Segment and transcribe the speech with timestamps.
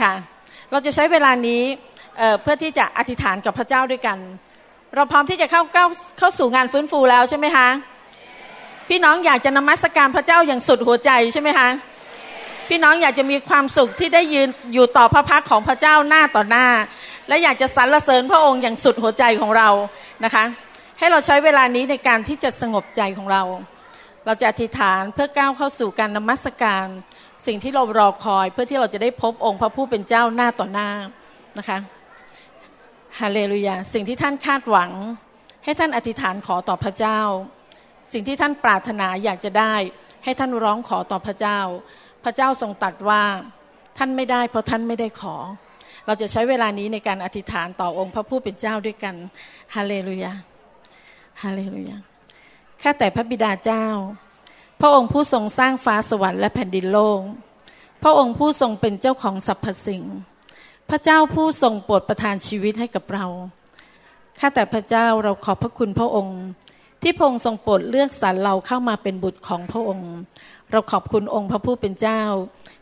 [0.00, 0.12] ค่ะ
[0.70, 1.62] เราจะใช้เวลานี้
[2.18, 4.18] เเพื่อที่จะอธิษฐานกับพระเจ้าด้วยกัน
[4.94, 5.86] เราพร้อมที่จะเข้าเข้า
[6.18, 7.68] เข้าสู่งานฟื้นฟูแล้วใช่ไหมคะ
[8.88, 11.68] พี่น้องอยากจะนมัสการพระเจ้าอย่างสุดหัวใจใช่ไหมคะ
[12.68, 16.66] พี่น้องอยากจะมีความสุขที่ได้ยืนอยู่ต่อพระพักของพระเจ้าหน้าต่อหน้า
[17.28, 19.68] และอยากจะสรรเสริญพระองค์อย่างสุดหัวใจของเรา
[20.24, 20.44] นะคะ
[20.98, 23.42] ให้เราใช้เวลานี้ในการที่จะสงบใจของเรา
[24.26, 26.86] เราจะอธิษฐานเพื่อก้าวเข้าสู่การนมัสการ
[27.46, 30.90] สิ่งที่เรารอคอยเพื่อที่เราจะได้พบองค์พระผู้เป็นเจ้าหน้าต่อหน้า
[31.58, 31.78] นะคะ
[33.20, 34.90] ฮาเลลูยาสิ่งที่ท่านคาดหวัง
[35.64, 37.20] ให้ท่านอธิษฐานขอต่อพระเจ้า
[38.12, 39.74] สิ่งที่ท่านปรารถนาอยากจะได้
[40.24, 41.58] ให้ท่านร้องขอต่อพระเจ้า
[42.24, 43.22] พระเจ้าทรงตัดว่า
[43.98, 45.36] ท่านไม่ได้เพราะท่านไม่ได้ขอ
[46.06, 49.14] เราจะใช้เวลานี้ในการอธิษฐานต่อองค์พระผู้เป็นเจ้าด้วยกัน
[49.74, 50.32] ฮาเลลูยา
[51.42, 51.96] ฮาเลลูยา
[52.82, 53.86] ข้าแต่พระบิดาเจ้า
[54.80, 57.20] พระองค์ผู้ทรงสร้างฟ้าสวรรค์และแผ่นดินโลก
[58.02, 60.04] พระองค์ผู้ทรงเป็นเจ้าของสรรพสิ่ง
[60.90, 63.26] พระเจ้าผู้ทรงโปรดประทานชีวิตให้กับเรา
[64.38, 66.40] ข้าแต่พระเจ้าเราขอบพระคุณพระองค์
[67.02, 70.12] ที่พระองค์ทรงโปรดเลือกสรรเราเข้ามาเป็นบุตรของพระองค์
[70.70, 72.22] เราขอบคุณองค์พระผู้เป็นเจ้า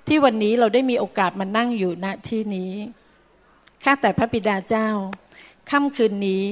[0.07, 2.73] ที่วันนี้เราได้มีโอกาสมานั่งอยู่ณที่นี้
[3.85, 4.89] ข้าแต่พระบิดาเจ้า
[5.71, 6.45] ค่ำคืนนี้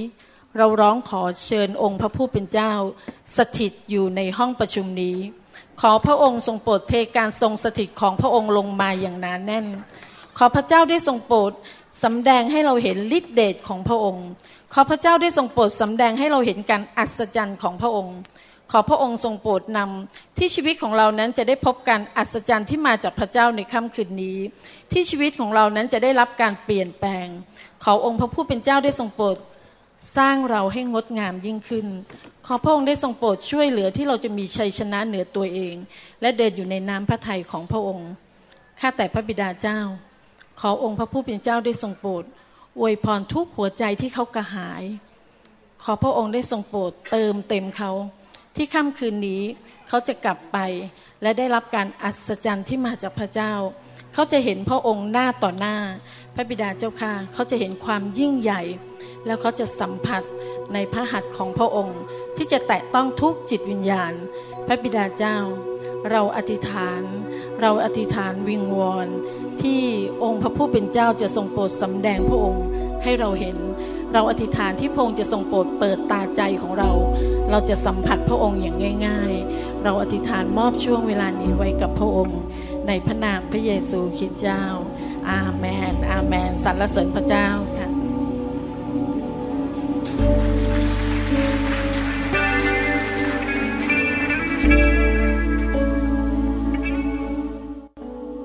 [0.56, 2.72] เราร้องขอเชิญองค์พระผู้เป็นเจ้า
[3.36, 5.16] สถิตอยู่ในห้องประชุมนี้
[5.86, 9.66] ขอพระองค์ทรงโปรดเทการทรงสถิตของพระองค์ลงมาอย่างหนานแน่น
[10.38, 11.52] ขอพระเจ้าได้ทรงโปรด
[12.02, 14.27] สำแดงให้เราเห็นฤทธิเดชของพระองค์
[14.72, 18.16] ขอพระเจ้าได้ทรงโปรดสำแดงให้เราเห็นการอัศจรรย์ของพระองค์
[18.72, 24.38] ขอพระองค์ทรงโปรดนำที่ชีวิตของเรานั้นจะได้พบการอัศจรรย์ที่มาจากพระเจ้าในค่ำคืนนี้
[24.92, 27.27] ที่ชีวิตของเรานั้นจะได้รับการเปลี่ยนแปลง
[27.84, 29.36] ขอองค์พระผู้เป็นเจ้าได้ทรงโปรด
[30.17, 31.86] สร้างเราให้งดงามยิ่งขึ้น
[32.47, 35.75] ขอพระองค์ได้ทรงโปรดช่วยเหลือที่เราจะมีชัยชนะเหนือตัวเอง
[36.20, 38.11] และเดินอยู่ในน้ำพระทัยของพระองค์
[38.81, 39.81] ข้าแต่พระบิดาเจ้า
[40.61, 42.25] ขอองค์พระผู้เป็นเจ้าได้ทรงโปรด
[42.78, 44.84] อวยพรทุกหัวใจที่เขากระหาย
[45.83, 47.91] ขอพระองค์ได้ทรงโปรดเติมเต็มเขา
[48.56, 49.43] ที่ค่ำคืนนี้
[49.88, 50.59] เขาจะกลับไป
[51.22, 53.53] และได้รับการอัศจรรย์ที่มาจากพระเจ้า
[54.15, 55.77] เขาจะเห็นพระองค์หน้าต่อหน้า
[56.34, 58.62] พระบิดาเจ้าค่ะเขาจะเห็นความยิ่งใหญ่
[59.27, 60.23] แล้วเขาจะสัมผัส
[60.73, 62.00] ในพระหัตถ์ของพระองค์
[62.37, 64.12] ที่จะแตะต้องทุกจิตวิญญาณ
[64.67, 65.39] พระบิดาเจ้า
[66.11, 67.03] เราอธิษฐาน
[67.61, 69.09] เราอธิษฐานวิงวอน
[69.62, 69.81] ที่
[70.23, 72.65] องค์พระผู้เป็นเจ้าจะทรงโปรดสำแดงพระองค์
[73.03, 73.56] ให้เราเห็น
[74.12, 76.91] เราอธิษฐานที่พระองค์จะทรงโปรดเปิดตาใจของเรา
[77.50, 82.41] เราจะสัมผัสพระองค์อย่างง่าย ๆ เราอธิษฐานมอบช่วงเวลานี้ไว้กับพระองค์
[82.87, 84.62] ในพระนามพระเยซูคริสต์เจ้า
[85.31, 87.48] อาเมน อาเมน สรรเสริญพระเจ้า
[87.78, 87.88] ค่ะ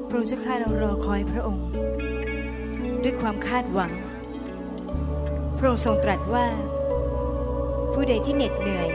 [0.09, 1.65] พระเจ้าข้าเรารอคอยพระองค์
[3.03, 3.91] ด้วยความคาดหวัง
[5.57, 6.45] พระองค์ทรงตรัสว่า
[7.93, 8.89] ผู้ใดที่เหน็ดเหนื่อย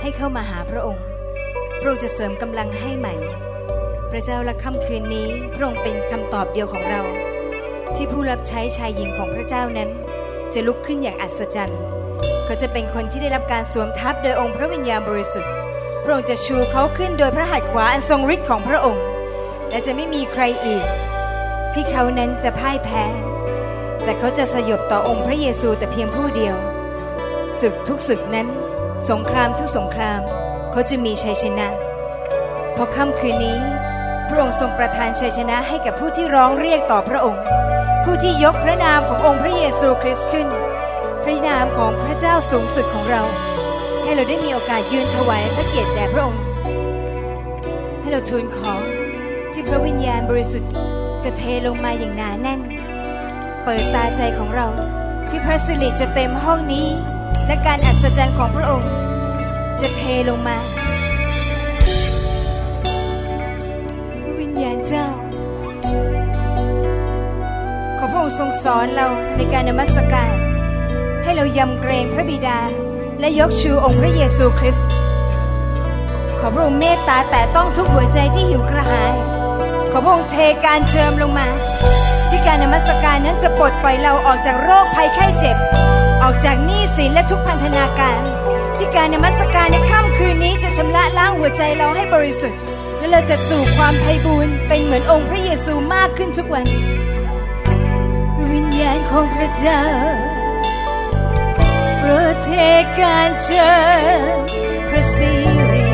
[0.00, 1.04] ให้เข้ามาหาพระองค์
[1.80, 3.14] พระองค์จะเสริมกำลังให้ใหม่
[4.16, 7.02] ระเจ้าละค่ำคืนนี้พระองค์เป็นคำตอบเดียวของเรา
[7.94, 9.90] ที่ผู้รับใช้ชายหญิงของพระเจ้านั้น
[10.54, 11.80] จะลุกขึ้นอย่างอัศจรรย์
[12.44, 15.52] เขาจะเป็นคนที่ได้รับการสวมทับโดยองค์พระวิญญาณบริสุทธิ์
[16.02, 19.04] พระองค์จะชูเขาขึ้นโดยพระหัตถ์ขวาอันทรงฤทธิ์ของพระองค์
[19.70, 20.84] และจะไม่มีใครอีก
[21.72, 23.04] ที่เขานั้นจะพ่ายแพ้
[24.02, 26.56] แต่เขาจะสยบต่อองค์พระเยซูแต่เพียงผู้เดียว
[27.60, 28.48] ศึกทุกศึกนั้น
[29.10, 30.20] สงครามทุกสงคราม
[30.72, 31.68] เขาจะมีชัยชนะ
[32.76, 33.58] พอค่ำคืนนี้
[34.34, 37.42] ระองค์ทรงประทานชัยชนะให้กับผู้ที่ร้องเรียกต่อพระองค์
[38.04, 40.48] ผู้ที่ยกพระนามขององค์พระเยซูคริสต์ขึ้น
[41.24, 43.22] พระนามของพระเจ้าสูงสุดของเรา
[44.02, 46.42] ให้เราได้มีโอกาสยืนถวายพระเกียรติแด่พระองค์
[48.00, 48.74] ให้เราทูลขอ
[49.52, 50.72] ที่พระวิญญาณบริสุทธิ์
[51.24, 52.60] จะเทลงมาอย่างหนาแน่น
[53.64, 54.66] เปิดตาใจของเรา
[55.28, 56.86] ที่พระสิริจะเต็มห้องนี้
[57.46, 58.90] และการอัศจรรย์ของพระองค์
[59.80, 60.56] จะเทลงมา
[68.24, 70.32] องค์ทรงสอนเราในการนมัสการ
[71.22, 72.58] ให้เรายำเกรงพระบิดา
[73.20, 74.86] และยกชูองค์พระเยซูคริสต์
[76.38, 79.14] ขอพระองค์เมตตาแต่ต้องทุกหัวใจที่หิวกระหาย
[79.90, 81.48] ขอพระองค์เทการเชิมลงมา
[82.28, 85.56] ที่การนมัสการนั้นจะปลดปล่อยเราออกจากโรคภัยไข้เจ็บ
[86.22, 88.20] ออกจากหนี้สินและทุกพันธนาการ
[88.76, 92.58] ที่การนมัสการในค่ำคืนนี้จะชำระล้างหัวใจเราให้บริสุทธิ์
[92.98, 96.66] และเราจะสู่ความไพ่บูรณ์เป็นเหมือนองค์พระเยซูมากขึ้นทุกวัน
[98.54, 99.82] วิญญาณของพระเจ้า
[101.98, 102.50] โปรดเท
[102.98, 103.70] การเชิ
[104.34, 104.44] ญ
[104.88, 105.32] พระสิ
[105.72, 105.88] ริ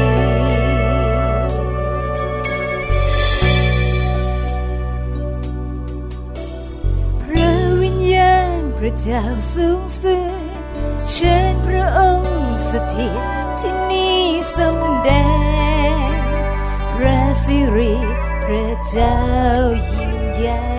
[7.22, 7.52] พระ
[7.82, 9.22] วิญญาณพระเจ้า
[9.54, 10.42] สูงสุด
[11.10, 13.20] เชิญพระองค์สถิต
[13.60, 14.20] ที่นี่
[14.56, 15.10] สมแด
[15.90, 15.92] ง
[16.94, 17.94] พระสิริ
[18.44, 19.16] พระเจ้า
[19.90, 20.69] ยิ่งใหญ่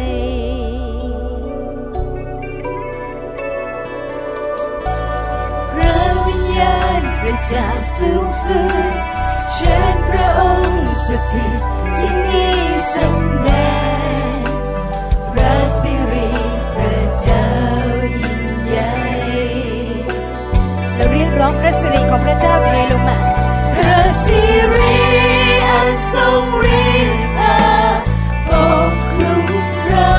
[7.21, 8.91] พระเจ้าสูงสุด
[9.51, 11.59] เชิญพระองค์สถิต
[11.99, 12.55] ที่นี่
[12.93, 13.49] สำแด
[14.33, 14.37] ง
[15.31, 16.29] พระสิริ
[16.75, 17.45] พระเจ้า
[18.19, 18.93] ยิ่งใหญ่
[20.95, 23.17] เราเรียกร้องพระสิริของพระเจ้าเทลงมา
[23.75, 24.41] พระสิ
[24.75, 24.95] ริ
[25.69, 26.43] อันทรง
[26.83, 27.29] ฤทธิ์
[28.47, 28.49] ป
[28.89, 29.45] กคลุม
[29.87, 30.13] เรา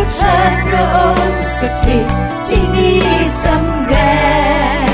[0.00, 0.36] ุกเชิ
[0.68, 2.06] พระองค์สถิต
[2.46, 3.00] ที่นี่
[3.42, 3.94] สำแด
[4.84, 4.86] ง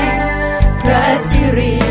[0.81, 1.86] พระสิริ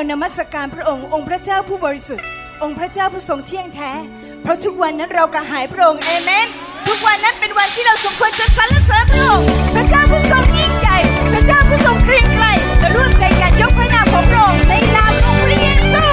[0.00, 2.26] เรานมัสการพระองค์องค์พระเจ้าผู้บริสุทธิ์
[2.62, 3.92] องค์พระเจ้าผู้ทรงเที่ยงแท้
[4.42, 6.48] เพราะทุกวันนั้นเรากระหายพระองค์เอเมน
[6.86, 10.98] ทุกวันนั้นเป็นวันที่เราสมควรจะสรรเสริญพระองค์พระเจ้าผู้ทรงยิ่งใหญ่
[11.32, 12.46] พระเจ้าผู้ทรงเกรียงไกร
[12.80, 16.06] และร่วมใจกันยกพระนามของพระองค์ในนามของพระเยซู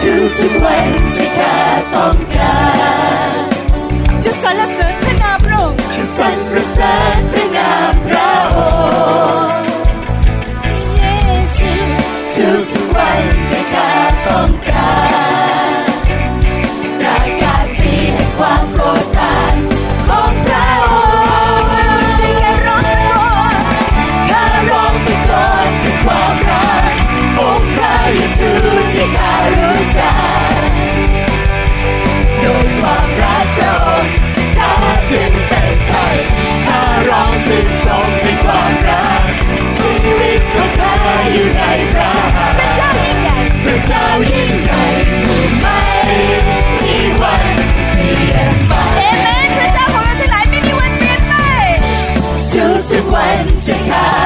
[0.00, 1.56] ทุกทุกๆวันที่ข้า
[1.94, 2.58] ต้องกา
[3.30, 3.34] ร
[4.24, 4.87] จะสรรเสริญ
[41.38, 44.82] อยู่ในพระหัตถ์พระเจ้ายิ่งใหญ่พระเจ้ายิ่งใหญ่
[45.26, 45.80] ผู้ไม่
[46.84, 47.44] มีวัน
[47.92, 51.34] เปลี่ยนไปเอเมนพระเจ้าของเราทั้งหลายไม่มีวันเปลี่ยนไป
[52.52, 54.17] ทุกทุกๆวันที่ข้า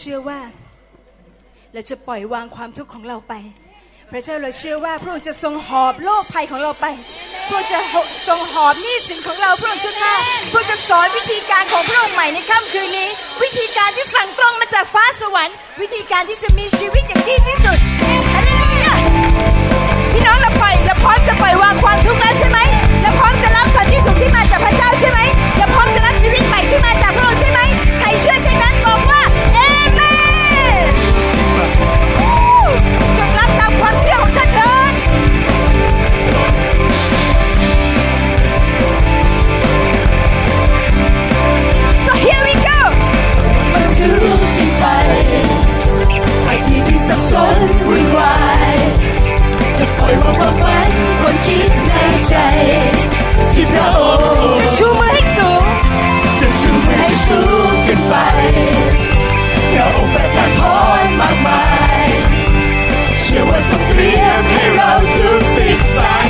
[0.00, 0.40] เชื่อว่า
[1.72, 3.34] เราจะปล่อยวางความทุกข์ของเราไป
[4.10, 6.86] พระเจ้าเราเชื่อว่าพระองค์จะทรงหอบโลกภัยของเราไป
[7.46, 7.78] พระองค์จะ
[8.28, 10.14] ทรงหอบหนี้สินของเราพระองค์เจ้าข้า
[10.52, 13.08] พระองค์จะสอนวิธีการของพระองค์ใหม่ในค่ำคืนนี้
[13.42, 17.78] วิธีการที่สั่งตรงมาจากฟ้าสวรรค์ วิธีการที่จะมีชีวิตอย่างดีที่สุด
[18.32, 18.94] ฮาเลลูยา
[20.12, 22.58] พี่น้องเราปล่อยเราพร้อมจะปล่อยวางความทุกข์แล้วใช่ไหม
[23.02, 25.20] เราพร้อมจะรับสันติสุขที่มาจากพระเจ้าใช่ไหม
[25.56, 27.60] เราพร้อมจะรับชีวิตใหม่ที่มาจากพระองค์ใช่ไหม
[27.98, 28.38] ใครเชื่อ
[47.10, 48.36] สับสนวุ่นวา
[48.74, 48.76] ย
[49.78, 50.90] จะปล่อยวางความฝัน
[51.20, 51.92] คนคิดใน
[52.26, 52.34] ใจ
[53.50, 55.64] ที่พระองค์ชูมือให้สูง
[56.40, 57.40] จะชูมือให้สู
[57.70, 58.14] งขึ้นไป
[59.72, 60.62] พระองค์ประทานพ
[61.04, 61.64] รมากมา
[62.04, 62.08] ย
[63.20, 66.29] เชื่อว่าทรงเตรียมให้เราทุกสิ่งสาง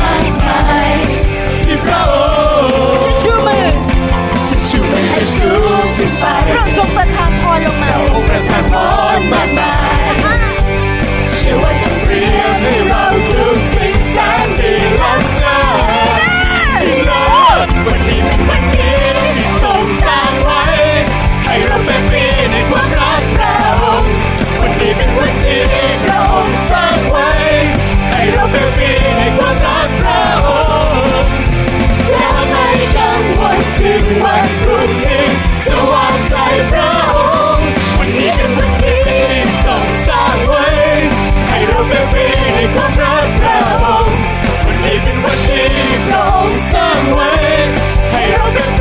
[0.00, 0.60] มากมา
[0.90, 0.94] ย
[1.62, 2.14] ที่พระอ
[3.06, 3.36] งค์ชื่จ
[4.90, 5.50] มือให้สู
[5.84, 6.24] งขึ้นไป
[6.54, 8.74] พระองค์งปรานพรลงมาพองค์ประทานพ
[9.18, 9.73] รมามา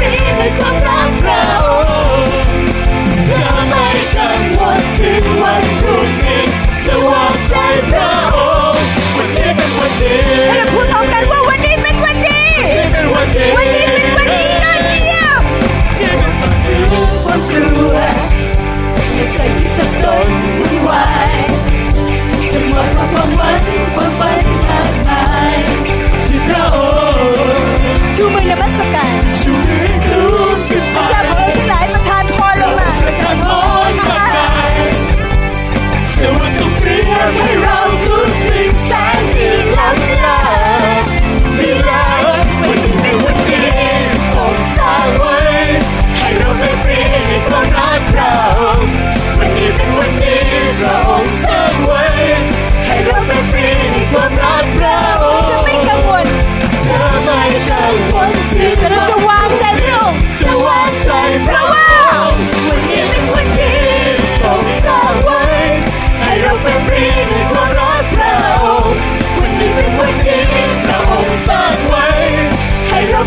[0.03, 1.43] นี้ให้ความรักเรา
[3.29, 3.85] จะไม่
[4.15, 6.43] กังวลที่วันพรุ่งนี้
[6.85, 7.53] จะวางใจ
[7.89, 8.37] พระอ
[8.73, 8.85] งค์
[9.15, 10.92] วันนี้เป็น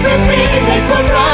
[0.03, 1.26] with me, they put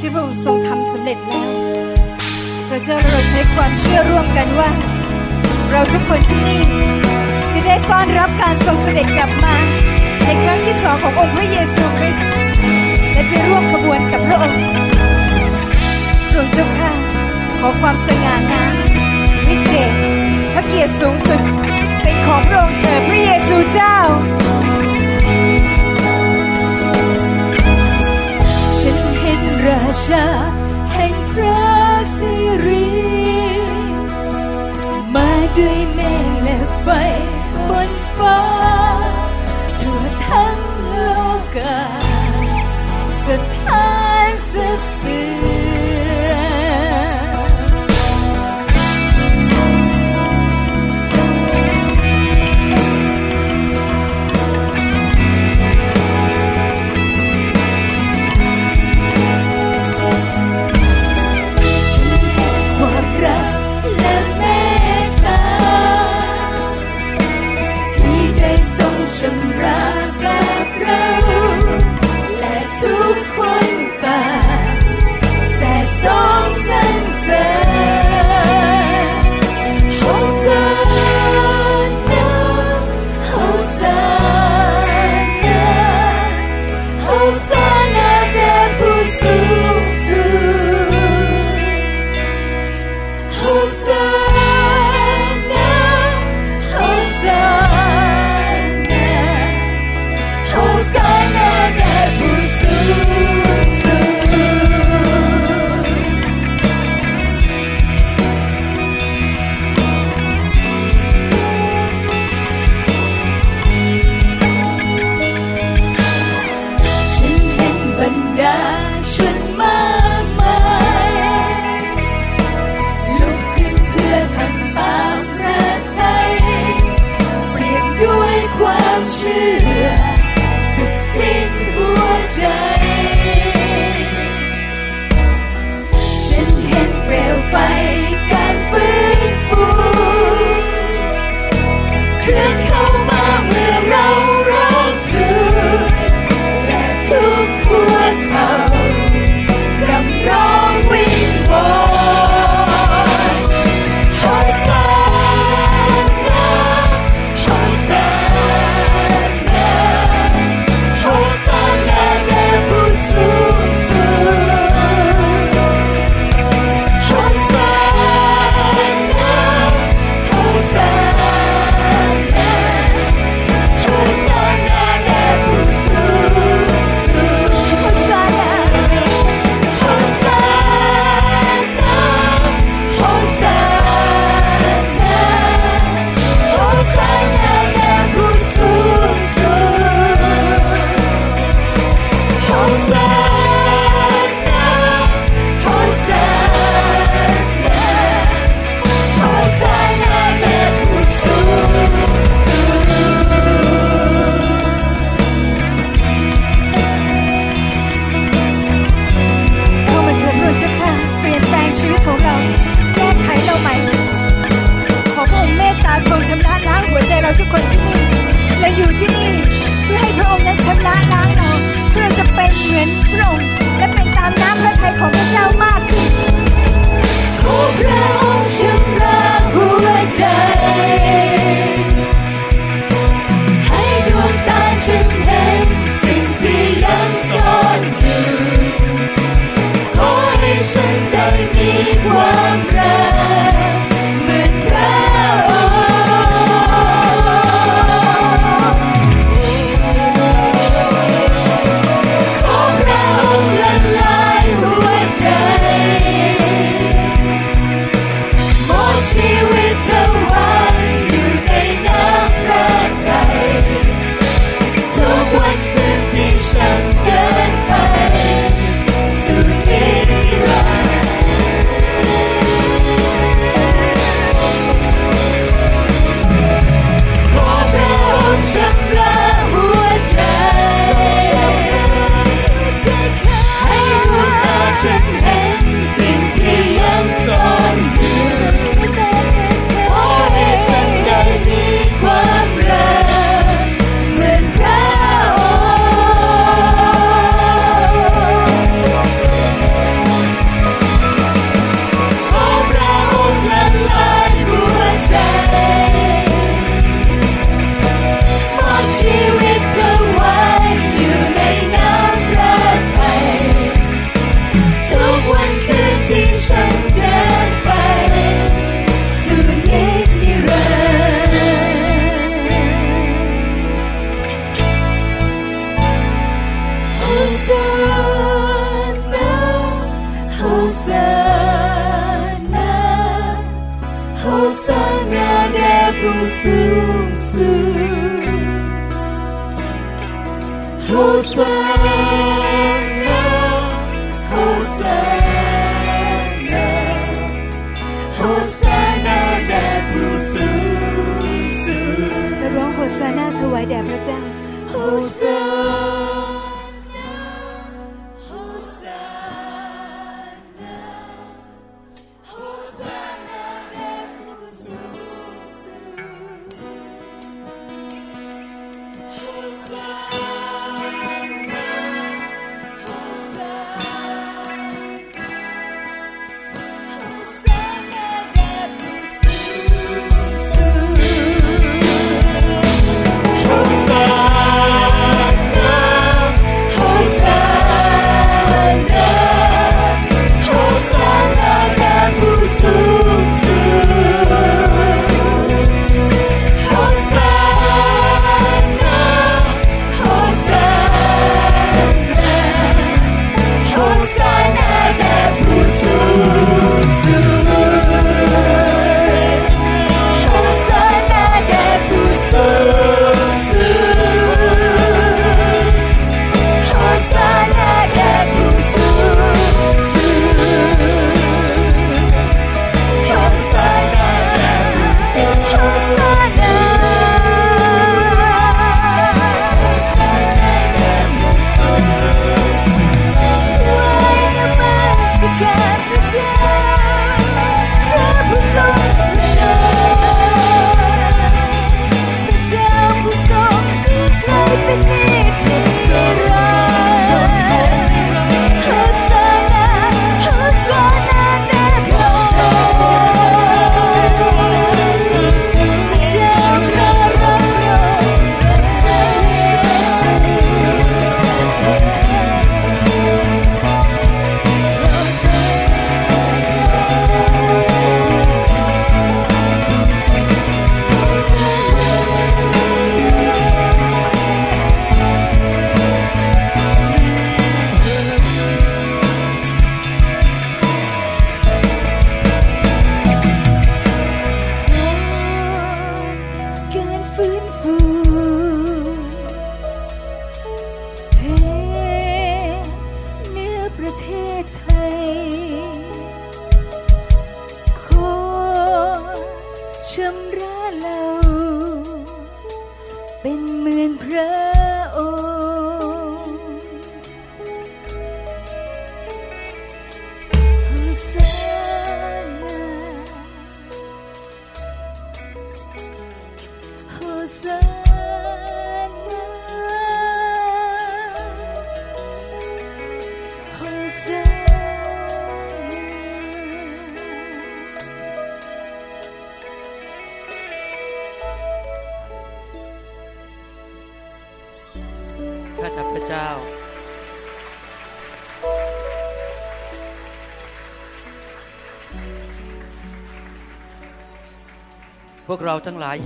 [0.00, 1.50] ที่พระองค์ทรงทำสำเร็จแล้ว
[2.68, 4.70] พระเจ้าเราใช้ความเชื่อร่วมกันว่า
[5.70, 6.62] เราทุกคนที่นี่
[7.52, 9.54] จะได้ต้อนรับการทรงเสด็จกลับมา
[10.24, 12.26] ในครั้งที่สองขององค์พระเยซูคริสต์
[13.12, 14.60] และจะร่วมขบวนกับพระองค์
[16.30, 16.90] พระองค์เจ้าข้า
[17.58, 18.72] ขอความสง่างาม
[19.54, 19.92] ฤทธิ์เดช
[20.54, 21.42] พระเกียรติสูงสุด
[22.02, 23.96] เป็นของพระองค์เถิดพระเยซูเจ้า
[29.68, 30.26] ราชา
[30.92, 31.64] แห่งพระ
[32.16, 32.32] สิ
[32.66, 32.88] ริ
[35.14, 36.86] มาด้วยเมฆและไฟ
[37.68, 38.42] บนฟ้า
[39.80, 40.58] ทั่วทั้ง
[41.02, 41.10] โล
[41.56, 41.80] กา
[43.24, 43.26] ส
[43.56, 43.88] ถา
[44.28, 45.45] นสะเทือน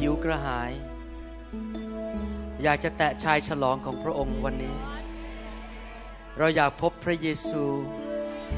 [0.01, 0.73] หิวกระหาย
[2.63, 4.77] อยากจะแตะชายฉลองของพระองค์วันนี้
[6.39, 7.65] เราอยากพบพระเยซู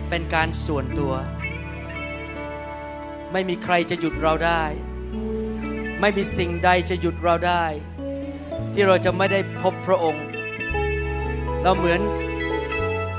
[0.08, 1.14] เป็นการส่วนตัว
[3.32, 4.64] ไม่มีใครจะหยุดเราได้
[6.00, 7.64] ไม่มีสิ่งใดจะหยุดเราได้
[8.72, 10.26] ที่เราจะไม่ได้พบพระองค์
[11.62, 12.00] เราเหมือน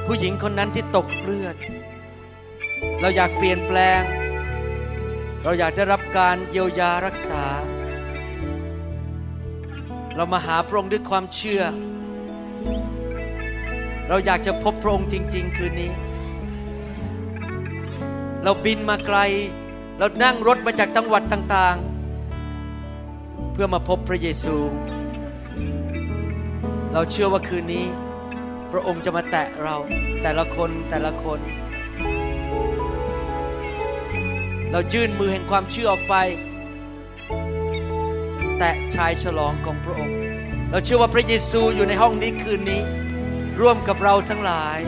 [0.06, 1.56] ผู้หญิงคนนั้นที่ตกเลือด
[3.00, 4.02] เราอยากเปลี่ยนแปลง
[5.44, 7.46] เราอยากได้รับการเยียวยารักษา
[10.16, 11.64] เรามาหาพระองค์ด้วยความเชื่อ
[14.08, 15.92] เราอยากจะพบพระองค์จริง ๆ คืนนี้
[18.44, 19.18] เราบินมาไกล
[19.98, 24.58] เรานั่งรถมาจากจังหวัดต่าง ๆ เพื่อมาพบพระเยซู
[26.94, 27.86] เราเชื่อว่าคืนนี้
[28.72, 29.76] พระองค์จะมาแตะเรา
[30.22, 31.40] แต่ละคนแต่ละคน
[34.72, 36.16] เรายื่นมือแห่งความเชื่อออกไป
[38.64, 40.18] ตะชายฉลองของพระองค์
[40.70, 42.82] เราเชื่อว่าพระเยซูอยู่ในห้องนี้คืนนี้
[43.62, 44.80] ร่วมกับเราทั้งหลาย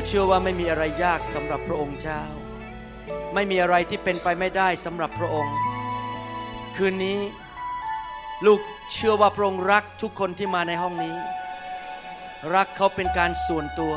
[0.00, 2.22] เราเชื่อว่าไม่มีอะไรยากสำหรับพระองค์เจ้า
[3.34, 5.54] ไม่มีอะไรที่เป็นไปไม่ได้สำหรับพระองค์
[6.76, 7.18] คืนนี้
[8.46, 8.60] ลูก
[8.92, 11.14] เชื่อว่าพระองค์รักทุกคนที่มาในห้องนี้
[12.54, 13.94] รักเขาเป็นการส่วนตัว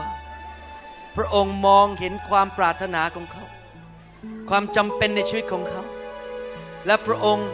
[1.16, 3.46] พระองค์มองเห็นความปรารถนาของเขา
[4.50, 5.84] ความจำเป็นในชีวิตของเขา
[6.86, 7.50] และพระองค์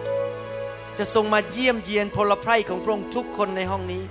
[0.97, 4.03] จะทรงมาเยี่ยมเยียนพลไพร่ของพระองค์ทุกคนในห้องนี้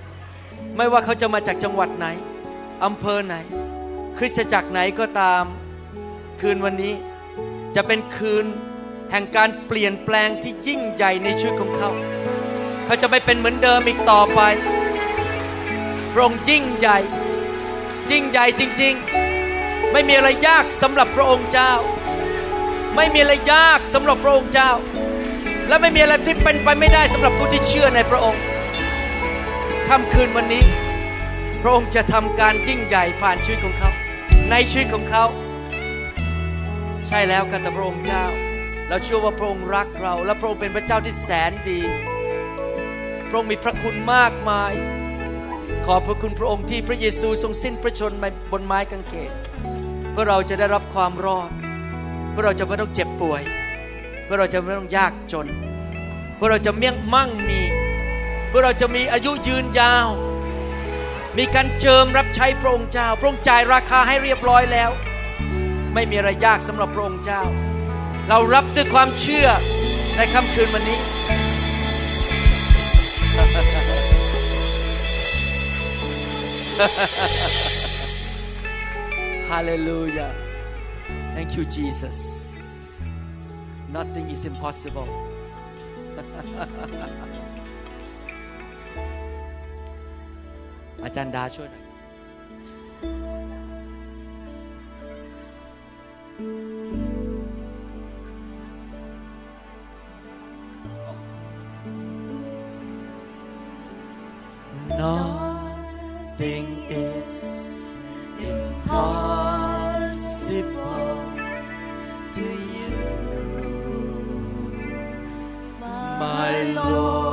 [0.77, 2.07] ไม่ว่าเขาจะมาจากจังหวัดไหน
[2.85, 3.37] อำเภอไหน
[4.19, 5.45] คริสตจักรไหนก็ตาม
[6.41, 6.95] คืนวันนี้
[7.77, 8.47] จะเป็นคืน
[9.11, 11.91] แห่งการเปลี่ยนแปลงที่ยิ่งใหญ่ในชีวิตของเขา
[12.85, 14.41] เขาจะไม่เป็นเหมือนเดิมอีกต่อไป
[16.13, 16.99] พระองค์ยิ่งใหญ่
[18.11, 18.95] ยิ่งใหญ่จริง
[19.45, 21.73] ๆ ไม่มีอะไรยากสำหรับพระองค์เจ้า
[22.95, 24.71] ไม่มีอะไรยากสำหรับพระองค์เจ้า
[25.69, 28.43] และไม่มีอะไรที่เป็นไปไม่ได้สำหรับผู้ที่เชื่อในพระองค์
[29.89, 30.65] ค่ำคืนวันนี้
[31.63, 33.91] พระองค์จะทำการยิ่งใหญ่ผ่านชีวิตของเขา
[34.51, 35.25] ในชีวิตของเขา
[37.09, 38.25] ใช่แล้วค่ะแต่พระองค์เจ้า
[38.89, 41.81] เราเชื่อว่าพระองค์รักเรา และพระองค์เป็นพระเจ้าที่แสนดี
[43.29, 44.73] พระองค์มีพระคุณมากมาย
[45.87, 48.19] ขอบพระคุณพระองค์ที่พระเยซูทรงสิ้นพระชนม์
[48.53, 49.33] บนไม้กางเขน
[50.13, 51.51] เพื่อเราจะได้รับความรอด
[52.31, 53.43] เพื่อเราจะไม่ต้องเจ็บป่วย
[54.25, 55.47] เพื่อเราจะไม่ต้องยากจน
[56.37, 57.63] เพื่อเราจะเมี่ยงมั่งมี
[58.49, 60.09] เพื่อเราจะมีอายุยืนยาว
[61.39, 64.91] มีการเจิมรับใช้พระองค์เจ้า พระองค์จ่ายราคาให้เรียบร้อยแล้ว
[65.95, 67.43] ไม่มีอะไรยากสำหรับพระองค์เจ้า
[68.29, 69.47] เรารับด้วยความเชื่อ
[70.17, 71.01] ในค่ำคืนวันนี้
[79.51, 80.33] Hallelujah.
[81.35, 82.19] Thank you, Jesus.
[83.89, 85.09] Nothing is impossible.
[91.04, 91.84] อาจารย์ดาช่วยหน่อย
[105.44, 108.00] Nothing is
[108.40, 109.24] impossible
[112.34, 112.42] to
[112.76, 112.90] you,
[116.20, 117.27] my Lord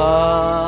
[0.00, 0.59] impossible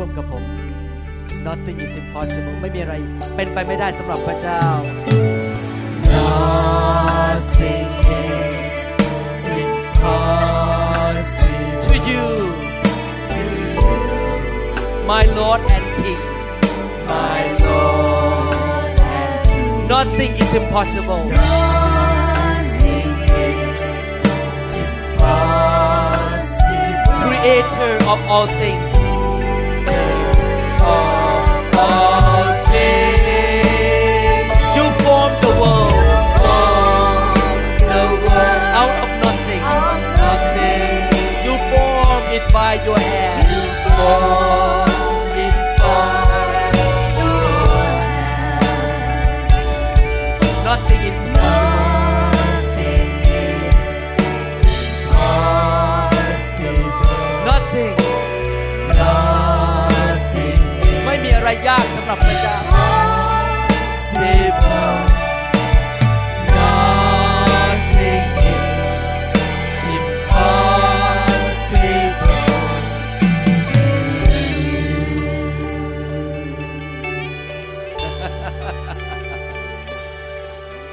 [0.00, 0.44] ร้องร่วมกับผม
[1.46, 2.94] Nothing is impossible ไม่มีอะไร
[3.36, 4.62] เป็นไปไม่ได้สำหรับพระเจ้า
[6.14, 7.88] Nothing
[8.20, 8.56] is
[9.64, 10.60] impossible
[11.86, 12.26] to you
[13.32, 13.42] to
[13.76, 13.96] you
[15.10, 16.22] my Lord and King
[17.12, 23.10] my Lord and King Nothing is impossible Nothing
[23.48, 23.74] is
[24.84, 25.60] impossible
[27.24, 28.89] Creator of all things
[42.78, 44.39] your ass.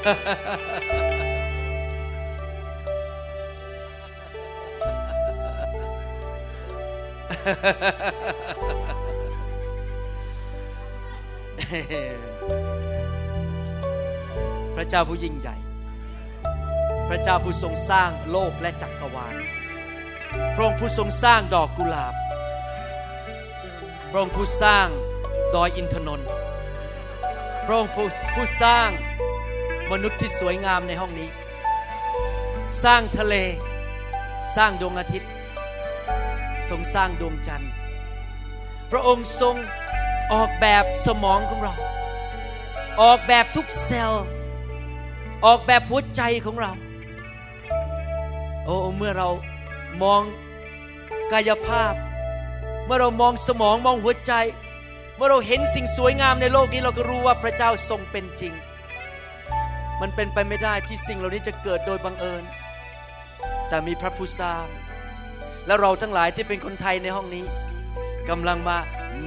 [0.08, 0.16] พระ
[14.89, 15.55] เจ้าผู้ยิ่งใหญ่
[17.10, 19.36] พระเจ้าผู้ทรงสร้างโลกและจักรวาล
[20.55, 22.14] พระองค์ผู้ทรงสร้างดอกกุหลาบ
[24.10, 24.88] พระองค์ผู้สร้าง
[25.55, 26.30] ดอยอินทนนท์
[27.66, 27.91] พระองค์
[28.36, 28.89] ผู้สร้าง
[29.92, 31.30] มนุษย์ที่สวยงามในห้องนี้
[32.84, 33.36] สร้างทะเล
[34.56, 35.30] สร้างดวงอาทิตย์
[36.70, 37.72] ทรงสร้างดวงจันทร์
[38.92, 39.56] พระองค์ทรง
[40.34, 41.74] ออกแบบสมองของเรา
[43.02, 44.24] ออกแบบทุกเซลล์
[45.46, 46.72] ออกแบบหัวใจของเรา
[48.66, 49.30] โอ้เมื่อเรา
[50.04, 50.22] มอง
[51.32, 51.94] กายภาพ
[52.86, 54.34] เมื่อเรามองสมองมองหัวใจ
[55.16, 58.54] เมื่อเราเห็นสิ่งสวยงามในโลกนี้เราก็รู้ว่าพระเจ้าทรงเป็นจริง
[60.02, 62.43] มันเป็นไปไม่ได้ที่สิ่งเหล่านี้จะเกิดโดยบังเอิญ
[63.70, 64.66] แต่มีพระผู้สร้าง
[65.68, 67.45] และเราทั้งหลายที่เป็นคนไทยในห้องนี้
[68.30, 68.78] กำลังมา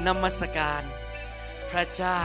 [0.07, 0.83] นมัสการ
[1.71, 2.23] พระเจ้า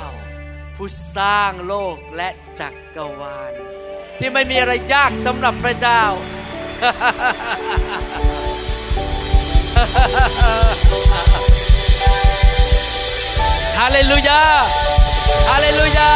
[0.75, 0.87] ผู้
[1.17, 2.29] สร้างโลกและ
[2.59, 3.53] จักกรวาล
[4.19, 6.01] ที่ไม่มีอะไรยากสำหรับพระเจ้า
[13.77, 14.41] ฮาเลลูยา
[15.49, 16.11] ฮาเลลูยา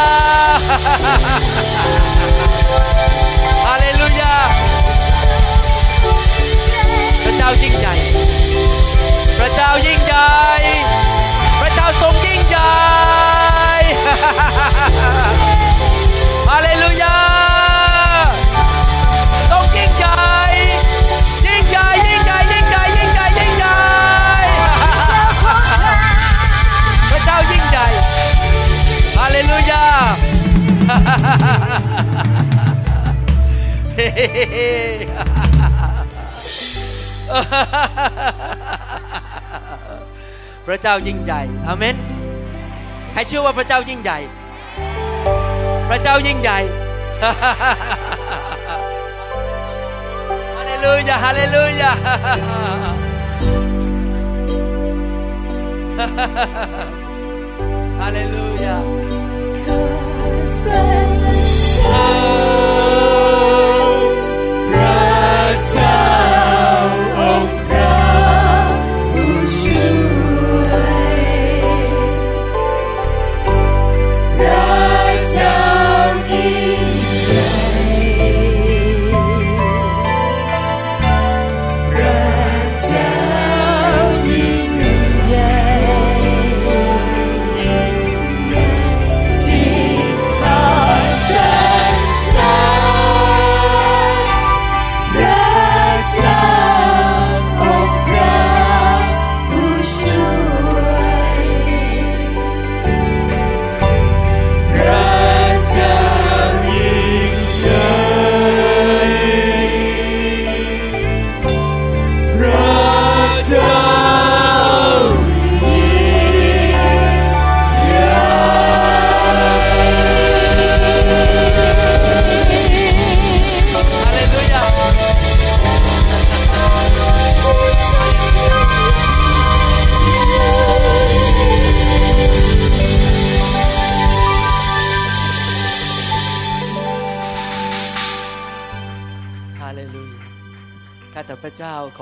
[3.66, 4.34] ฮาเลลูยา
[7.24, 7.94] พระเจ้ายิ่งใหญ่
[9.38, 10.30] พระเจ้ายิ่งใหญ่
[11.60, 12.70] พระเจ้าทรงยิ่งใหญ่
[40.66, 41.96] พระเจ้ายิ่งใหญ่อเมน
[43.12, 44.18] ใครเชื่อว่าพระเจ้ายิ่งใหญ่
[45.88, 46.58] พระเจ้ายิ่งใหญ่
[50.56, 51.90] ฮาเลลูยาฮาเลลูยา
[58.00, 58.76] ฮาเลลูยา
[65.78, 66.09] ร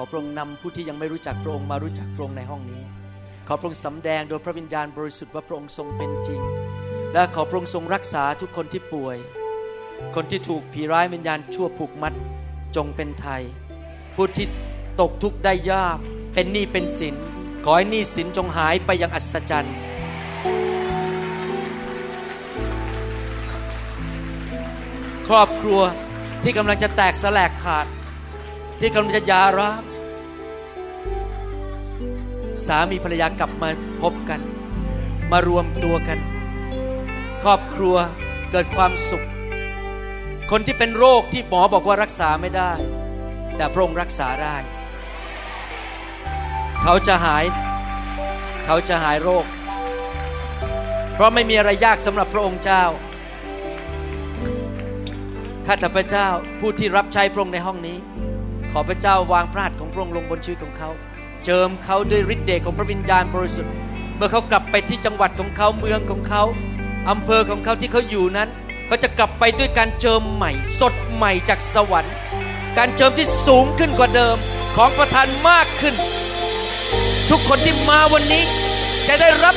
[0.01, 2.83] อพระองค์นำผู้ที่ยังไม่รู้จักพระองค์มารู้จักพระองค์ในห้องนี้
[3.47, 6.41] ขอพระองค์สำแดงโดยพระวิญญาณบริสุทธิ์ว่าพระองค์ทรงเป็นจริง
[7.13, 9.17] และขอพระองค์ทรงรักษาทุกคนที่ป่วย
[10.15, 12.15] คนที่ถูกผีร้ายวิญญาณชั่วผูกมัด
[12.77, 13.43] จงเป็นไทย
[14.17, 14.47] ผู้ที่
[15.01, 15.99] ตกทุกข์ได้ยาก
[16.35, 17.15] เป็นหนี้เป็นสิน
[17.65, 19.77] ขอให้หนี้สินจงหายไปอย่างอัศจรรย์
[25.29, 25.81] ครอบครัว
[26.43, 27.87] ที่กำลังจะแตกสลายขาด
[28.81, 29.81] ที่กำลังจะยาร้าง
[32.67, 33.69] สามีภรรยากลับมา
[34.03, 34.41] พบกัน
[35.31, 36.19] มารวมตัวกัน
[37.43, 37.97] ครอบครัว
[38.51, 39.27] เกิดความสุข
[40.51, 42.73] คนที่เป็นโรคที่หมอบอกว่ารักษาไม่ได้
[43.57, 44.57] แต่พระองค์รักษาได้
[46.83, 47.45] เขาจะหาย
[48.65, 49.45] เขาจะหายโรค
[51.15, 52.85] เพราะไม่มีอะไรยากสำหรับพระองค์เจ้า
[55.67, 56.29] ข้าแต่พระเจ้า
[56.61, 57.99] ผู้ที่รับใช้พระองค์ในห้องนี้
[58.73, 60.91] ขอพระเจ้าวางพระหัตถ์ของพระองค์ลงบนชีวิตของเขา
[61.49, 63.73] จิมเขาด้วยฤทธิ์เดชของพระวิญญาณบริสุทธิ์
[64.17, 66.43] เมื่อเขากลับไปที่จังหวัดของเขาเมืองของเขา
[67.11, 68.49] อำเภอของเขาที่เขาอยู่นั้น
[68.87, 72.15] เขาจะกลับไปด้วยการเจิมใหม่ สดใหม่จากสวรรค์
[72.79, 74.37] การเจิมที่สูงขึ้นกว่าเดิม
[74.77, 75.95] ของประทานมากขึ้น
[77.31, 78.45] ทุกคนที่มาวันนี้
[79.09, 79.55] จะได้รับ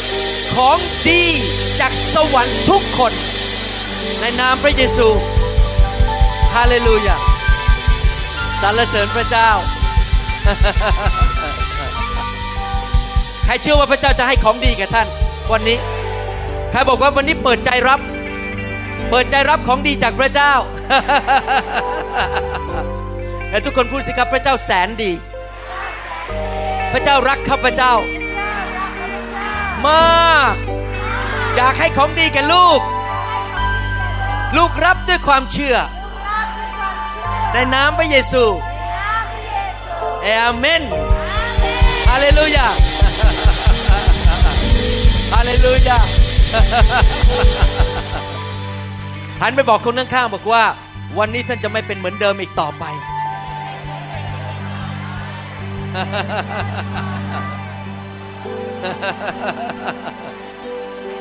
[0.55, 0.77] ของ
[1.07, 1.23] ดี
[1.79, 3.13] จากสวรรค์ทุกคน
[4.19, 5.07] ในนามพระเยซู
[6.55, 7.15] ฮาเลลูยา
[8.61, 9.49] สรรเสริญพระเจ้า
[13.45, 15.07] ใครเชื่อว่าพระเจ้าจะให้ของดีแก่ท่าน
[15.51, 15.77] วันนี้
[16.71, 17.99] ใครบอกว่าวันนี้เปิดใจรับ
[19.09, 20.53] เปิดใจรับของดีจากพระเจ้า
[23.49, 25.11] และทุกคนพูดสิครับพระเจ้าแสนดี
[26.91, 27.93] พระเจ้ารักข้าพเจ้า
[29.87, 30.55] มาก
[31.55, 32.81] อยากให้ของดีแก่ลูก
[34.57, 35.75] ลูกรับด้วยความเชื่อ
[37.53, 38.43] ในนามพระเยซู
[40.23, 40.83] เอเมน
[42.11, 42.67] ฮาเลลูยา
[45.33, 45.99] ฮาเลลูยา
[49.41, 50.63] หันไปบอกคนข้างๆบอกว่า
[51.19, 52.83] วันนี้ท่านจะไม่เป็นเหมือนเดิมอีกต่อไป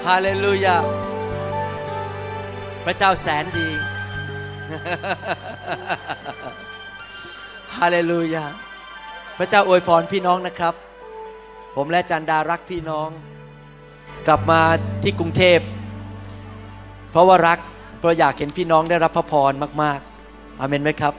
[0.06, 0.76] ฮาเลลูยา
[2.84, 3.68] พระเจ้าแสนดี
[7.78, 8.44] ฮาเลลูยา
[9.42, 10.74] พระเจ้าอวยพรพี่น้องนะครับ
[11.76, 13.08] ผมและจันดารักพี่น้อง
[14.26, 14.60] กลับมา
[15.02, 15.60] ที่กรุงเทพ
[17.10, 17.58] เพราะว่ารัก
[17.98, 21.14] เพราะอยากเห็นพี่น้องได้รับพระพรมาก ๆ อาเมนไหมครับ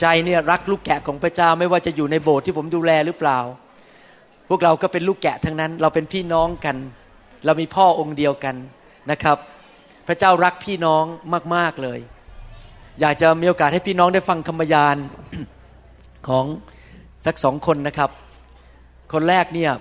[0.00, 3.38] ใจเนี่ยรักลูกแกะของพระเจ้าไม่ว่าจะอยู่ในโบสถ์ที่ผมดูแลหรือเปล่า
[4.48, 6.76] พวกเราก็เป็นลูกแกะทั้งนั้น เราเป็นพี่น้องกัน
[7.44, 8.56] เรามีพ่อองค์เดียวกัน
[9.10, 9.36] นะครับ
[10.06, 11.04] พระเจ้ารักพี่น้อง
[11.54, 12.00] มาก ๆเลย
[13.00, 14.96] อยากจะมีโอกาสให้พี่น้องได้ฟังคำบยาน
[16.28, 16.46] ของ
[17.26, 18.10] สักสองคนนะครับ
[19.12, 19.72] คนแรกเนี่ย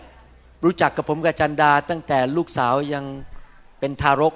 [0.63, 3.05] รู้จักกับผมกับจันดา ตั้งแต่ลูกสาวยัง
[3.79, 4.33] เป็นทารก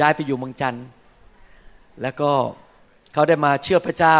[0.00, 0.84] ย้ายไปอยู่เมืองจันทร์
[2.02, 2.30] แล้วก็
[3.12, 4.18] เขาได้มาเชื่อพระเจ้า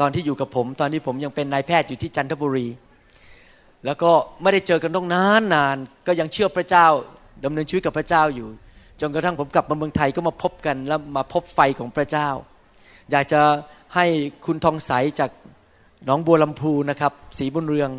[0.00, 2.68] ตอนที่อยู่กับผม ตอนที่ผมยังเป็นนายแพทย์อยู่ที่จันทบุรี
[3.84, 4.10] แล้วก็
[4.42, 5.76] ไม่ได้เจอกันต้องนานนาน
[6.06, 6.86] ก็ยังเชื่อพระเจ้า
[7.44, 8.48] ดำเนินชีวิตกับพระเจ้าอยู่
[9.00, 12.28] จนกระทั่งผมกลับมาเมืองไทยก็มาพบกันแล้วมาพบไฟของพระเจ้า
[13.10, 13.40] อยากจะ
[13.94, 14.06] ให้
[14.46, 15.30] คุณทองใสจาก
[16.06, 17.90] หนองบัวลำพูนะครับศรีบุญเรือง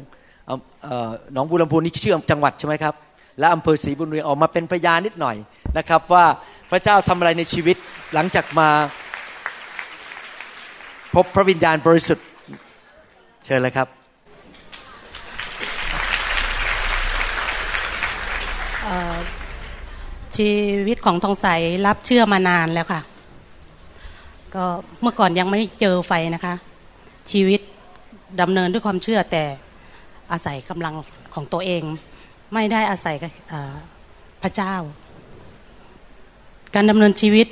[1.34, 2.96] หนองบัวลำพูนี่ชื่อจังหวัดใช่ไหมครับ
[3.40, 5.36] และอำเภอศรีบุญเรืองออกมาเป็นพยานนิดหน่อย
[5.78, 6.26] นะครับ ว่า
[6.72, 7.78] พระเจ้าทำอะไรในชีวิต
[8.14, 8.70] หลังจากมา
[11.16, 12.26] พบพระวิญญาณบริสุทธิ์
[13.46, 13.88] เชิญเลยครับ
[20.38, 20.52] ชี
[20.88, 21.48] วิตของทองใส
[21.86, 23.02] รับเชื่อมานานแล้วค่ะ
[24.56, 24.66] ก็
[25.02, 26.54] เมื่อก่อนยังไม่เจอไฟนะคะ
[27.32, 27.62] ชีวิต
[28.42, 29.44] ดำเนินด้วยความเชื่อแต่
[30.32, 30.94] อาศัยกำลัง
[31.34, 31.84] ของตัวเอง
[32.54, 33.16] ไม่ได้อาศัย
[34.42, 34.76] พระเจ้า
[36.76, 37.48] การดำเนินชีวิต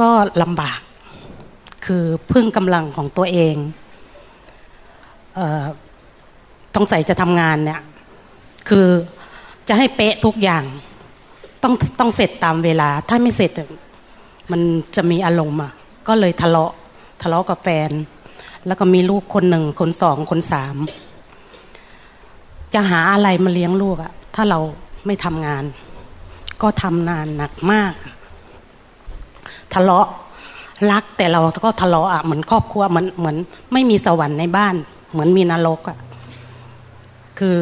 [0.00, 0.08] ก็
[0.42, 0.80] ลำบาก
[1.86, 3.54] คือพึ่งกำลังของตัวเอง
[5.34, 5.64] เออ
[6.74, 7.82] ต้องใส่จะทำงานเนี่ย
[8.68, 8.88] คือ
[9.68, 10.64] จะให้เป๊ะทุกอย่าง
[11.62, 13.52] ต้องต้องเสร็จตามเวลา ถ้าไม่เสร็จ
[14.50, 14.60] มัน
[14.96, 15.72] จะมีอารมณ์อะ
[16.08, 16.72] ก็เลยทะเลาะ
[17.22, 17.90] ทะเลาะกับแฟน
[18.66, 20.76] แล้วก็มีลูกคนหนึ่งคนสองคนสาม
[22.74, 24.58] จะหาอะไรมาเลี้ยงลูกอะถ้าเรา
[25.06, 25.64] ไม่ทำงาน
[26.62, 27.94] ก็ทำนานหนักมาก
[29.74, 30.06] ทะเลาะ
[30.90, 33.36] รักแต่เราก็ทะเลาะอะเหมือนครอบครัวเหมือนเหมือน
[33.72, 34.74] ไม่มีสวรรค์ในบ้าน
[35.12, 35.98] เหมือนมีนรกอะ
[37.38, 37.58] คือ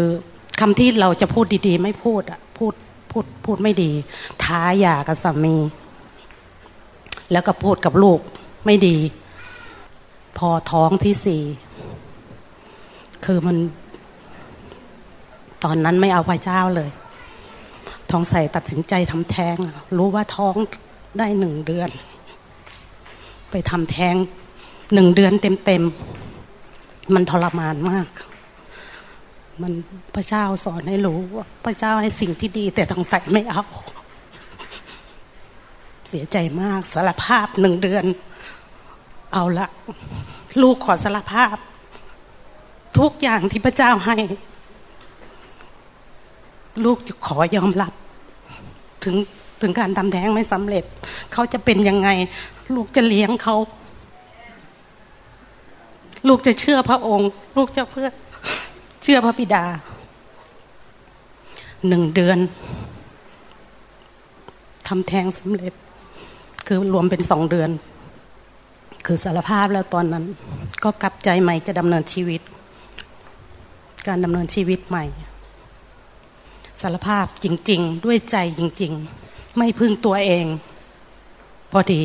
[0.60, 2.74] คำที่เราจะพูดดีๆ ไม่พูดอะพูด
[3.10, 3.90] พูดพูดไม่ดี
[4.44, 5.56] ท้าหย่ากับสามี
[7.32, 8.20] แล้วก็พูดกับลูก
[8.66, 8.96] ไม่ดี
[10.38, 11.42] พอท้องที่สี่
[13.24, 13.56] คือมัน
[15.64, 16.90] ตอนนั้นไม่เอาพระเจ้าเลย
[18.10, 19.56] ท้องใส่ตัดสินใจทำแท้ง
[19.96, 20.56] รู้ว่าท้อง
[21.18, 21.90] ได้หนึ่งเดือน
[23.50, 24.14] ไปทำแท้ง
[24.94, 25.32] หนึ่งเดือน
[25.64, 28.08] เต็มๆ มันทรมานมาก
[29.62, 29.72] มัน
[30.14, 33.62] พระเจ้าสอนให้รู้ว่าพระเจ้าให้สิ่งที่ดี แต่ท้องใส่ไม่เอา
[36.08, 38.04] เสียใจมากสารภาพหนึ่งเดือน
[39.32, 39.66] เอาละ
[40.62, 41.56] ลูกขอสารภาพ
[42.98, 44.16] ทุกอย่างที่พระเจ้าให้
[46.84, 47.92] ลูกจะขอยอมรับ
[49.04, 49.16] ถึง
[49.60, 50.84] ถึงการทำแท้งไม่สำเร็จ
[51.32, 52.08] เขาจะเป็นยังไง
[52.74, 53.56] ลูกจะเลี้ยงเขา
[56.28, 58.08] ลูกจะเชื่อพระองค์ ลูกจะเพื่อ
[59.02, 59.64] เชื่อพระบิดา
[61.88, 62.38] หนึ่งเดือน
[64.88, 65.72] ทำแท้งสำเร็จ
[66.66, 67.70] คือรวมเป็นสองเดือน
[69.06, 70.24] คือสารภาพแล้วตอนนั้น
[70.84, 72.40] ก็กลับใจใหม่จะดำเนินชีวิต
[74.06, 75.04] การดำเนินชีวิตใหม่
[76.80, 78.92] สารภาพจริง ๆ ด้วยใจจริง
[79.24, 80.46] ๆ ไม่พึ่งตัวเอง
[81.72, 82.02] พอดี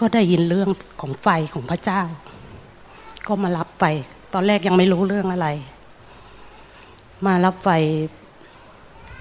[0.00, 2.02] ก็ได้ยินเรื่องของไฟของพระเจ้า
[3.26, 3.84] ก็มารับไฟ
[4.34, 5.48] ตอนแรกยังไม่รู้เรื่องอะไร
[7.26, 7.68] มารับไฟ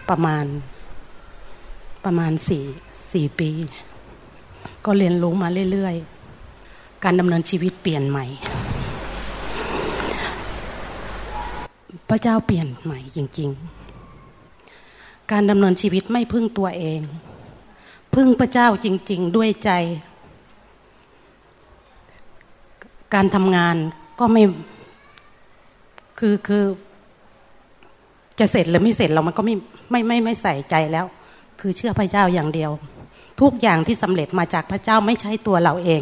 [0.09, 0.45] ประมาณ
[2.05, 2.63] ประมาณสี่
[3.13, 3.49] สี่ปี
[4.85, 6.16] ก็เรียนรู้มาเรื่อย ๆ
[7.03, 8.25] การดำเนินชีวิตเปลี่ยนใหม่
[12.09, 13.49] พระเจ้าเปลี่ยนใหม่จริง
[14.39, 16.99] ๆ การดำเนินชีวิตไม่พึ่งตัวเอง
[18.15, 19.71] พึ่งพระเจ้าจริง ๆ ด้วยใจ
[23.13, 23.75] การทำงาน
[24.19, 24.43] ก็ไม่
[26.19, 26.63] คือคือ
[28.39, 29.55] จะเสร็จหรือไม่เสร็จเรามันก็ไม่
[29.91, 31.05] ไม่ไม่ไม่ใส่ใจแล้ว
[31.59, 32.71] คือเชื่อพระเจ้าอย่างเดียว
[33.41, 35.89] ทุกอย่างที่สำเร็จมาจากพระเจ้าไม่ใช่ตัวเราเอ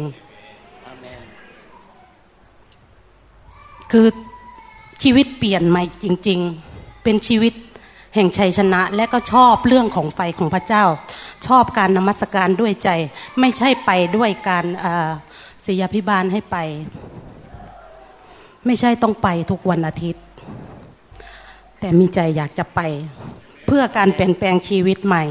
[3.92, 4.06] คือ
[5.02, 6.40] ชีวิตเปลี่ยนใหม่จริง
[6.72, 7.54] ๆ เป็นชีวิต
[8.14, 10.84] แห่งชัยชนะ และก็ชอบเรื่องของไฟของพระเจ้า
[11.46, 12.90] ชอบการนมัสการด้วยใจ
[13.40, 14.66] ไม่ใช่ไปด้วยการ
[15.66, 16.56] ศิยพิบาลให้ไป
[18.66, 20.22] ไม่ใช่ต้องไปทุกวันอาทิตย์
[21.80, 22.80] แต่มีใจอยากจะไป
[23.66, 25.24] เพื่อการเปลี่ยนแปลงชีวิตใหม่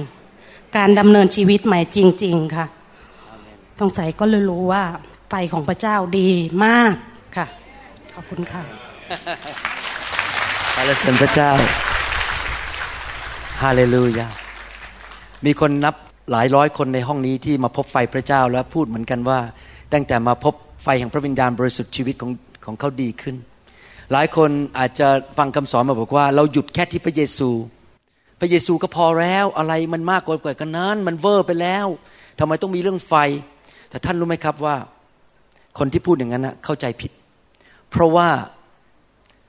[0.77, 2.65] การดำเนินชีวิตใหม่จริง ๆ ค่ะ
[3.79, 4.83] ต้องใส่ก็เลยรู้ว่า
[5.29, 6.29] ไฟของพระเจ้าดี
[6.65, 6.93] มาก
[7.37, 7.47] ค่ะ
[8.15, 8.63] ขอบคุณค่ะ
[10.75, 11.49] สรรเสริญพระเจ้า
[13.61, 14.27] ฮาเลลูยา
[15.45, 15.95] มีคนนับ
[16.31, 19.39] หลายร้อยคนในห้องนี้ที่มาพบไฟพระเจ้าแล้วพูดเหมือนกันว่า
[19.93, 20.53] ตั้งแต่มาพบ
[20.83, 22.31] ไฟแห่งพระวิญญาณบริสุทธิ์ชีวิตของ
[22.65, 23.35] ของเขาดีขึ้น
[24.11, 24.49] หลายคน
[24.79, 25.07] อาจจะ
[25.37, 27.49] ฟังคำสอนมาบอกว่า เราหยุดแค่ที่พระเยซู
[28.39, 31.85] พระเยซูก็พอแล้วอะไรมันมากกว่ากันนั้น มันเวอร์ไปแล้ว
[32.39, 33.13] ทำไมต้องมีเรื่องไฟ
[33.89, 34.75] แต่ท่านรู้ไหมครับว่า
[35.79, 37.11] คนที่พูดอย่างนั้นนะเข้าใจผิด
[37.95, 38.29] เพราะว่า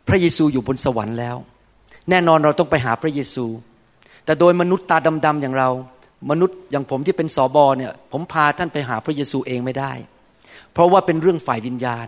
[0.08, 1.36] พระเยซูอยู่บนสวรรค์แล้ว
[2.10, 3.46] แน่นอนเราต้องไปหาพระเยซู
[4.24, 5.70] แต่โดยมนุษย์ตาดำๆอย่างเรา
[6.30, 9.92] มนุษย์อย่างผมที่เป็นสอบอเนี่ย ผมพาท่านไปหาพระเยซูเองไม่ได้
[10.72, 12.06] เพราะว่าเป็นเรื่องฝ่ายวิญญาณ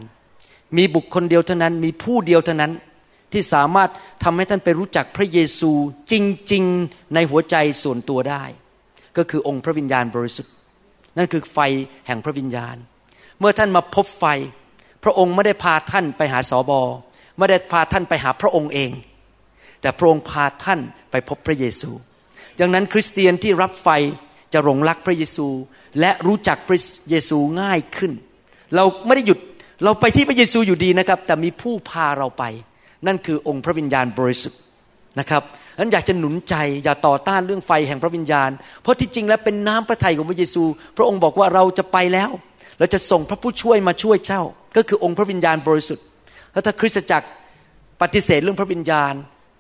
[0.76, 2.72] มีบุคคลเดียวเท่านั้น มีผู้เดียวเท่านั้น
[3.32, 3.91] ที่สามารถ
[4.24, 5.70] ทำให้ท่านไปรู้จักพระเยซู
[6.12, 6.14] จ
[6.53, 8.45] ริง ๆ ในหัวใจส่วนตัวได้
[9.16, 10.53] ก็คือองค์พระวิญญาณบริสุทธิ์
[11.16, 11.59] นั่นคือไฟ
[12.07, 12.76] แห่งพระวิญญาณ
[13.39, 14.24] เมื่อท่านมาพบไฟ
[15.05, 16.80] พระองค์ไม่ได้พาท่านไปหาสอบอ
[17.38, 18.90] ไม่ได้พาท่านไปหาพระองค์เอง
[19.80, 20.80] แต่พระองค์พาท่าน
[21.11, 21.90] ไปพบพระเยซู
[22.61, 23.88] ดังนั้นคริสเตียนที่รับไฟ
[24.53, 25.49] จะหลงรักพระเยซู
[26.01, 26.78] และรู้จักพระ
[27.11, 28.12] เยซูง่ายขึ้น
[28.74, 29.38] เราไม่ได้หยุด
[29.84, 32.44] เราไปที่พระเยซูอยู่ดีนะครับ แต่มีผู้พาเราไป
[33.07, 34.61] นั่นคือองค์พระวิญญาณบริสุทธิ์
[35.20, 35.42] นะครับ
[35.78, 38.51] นั้นอยากจะหนุนใจอย่าต่อต้านเรื่องไฟแห่งพระวิญญาณ
[38.82, 40.64] เพราะที่จริงแล้วเป็นน้ำพระทัยของพระเยซู
[40.96, 42.30] พระองค์บอกว่าเราจะไปแล้ว
[42.79, 44.43] เราจะส่งพระผู้ช่วยมาช่วยเจ้า
[44.76, 46.05] ก็คือองค์พระวิญญาณบริสุทธิ์
[46.53, 47.29] แล้วถ้าคริสตจักร
[48.03, 49.14] ปฏิเสธเรื่องพระวิญญาณ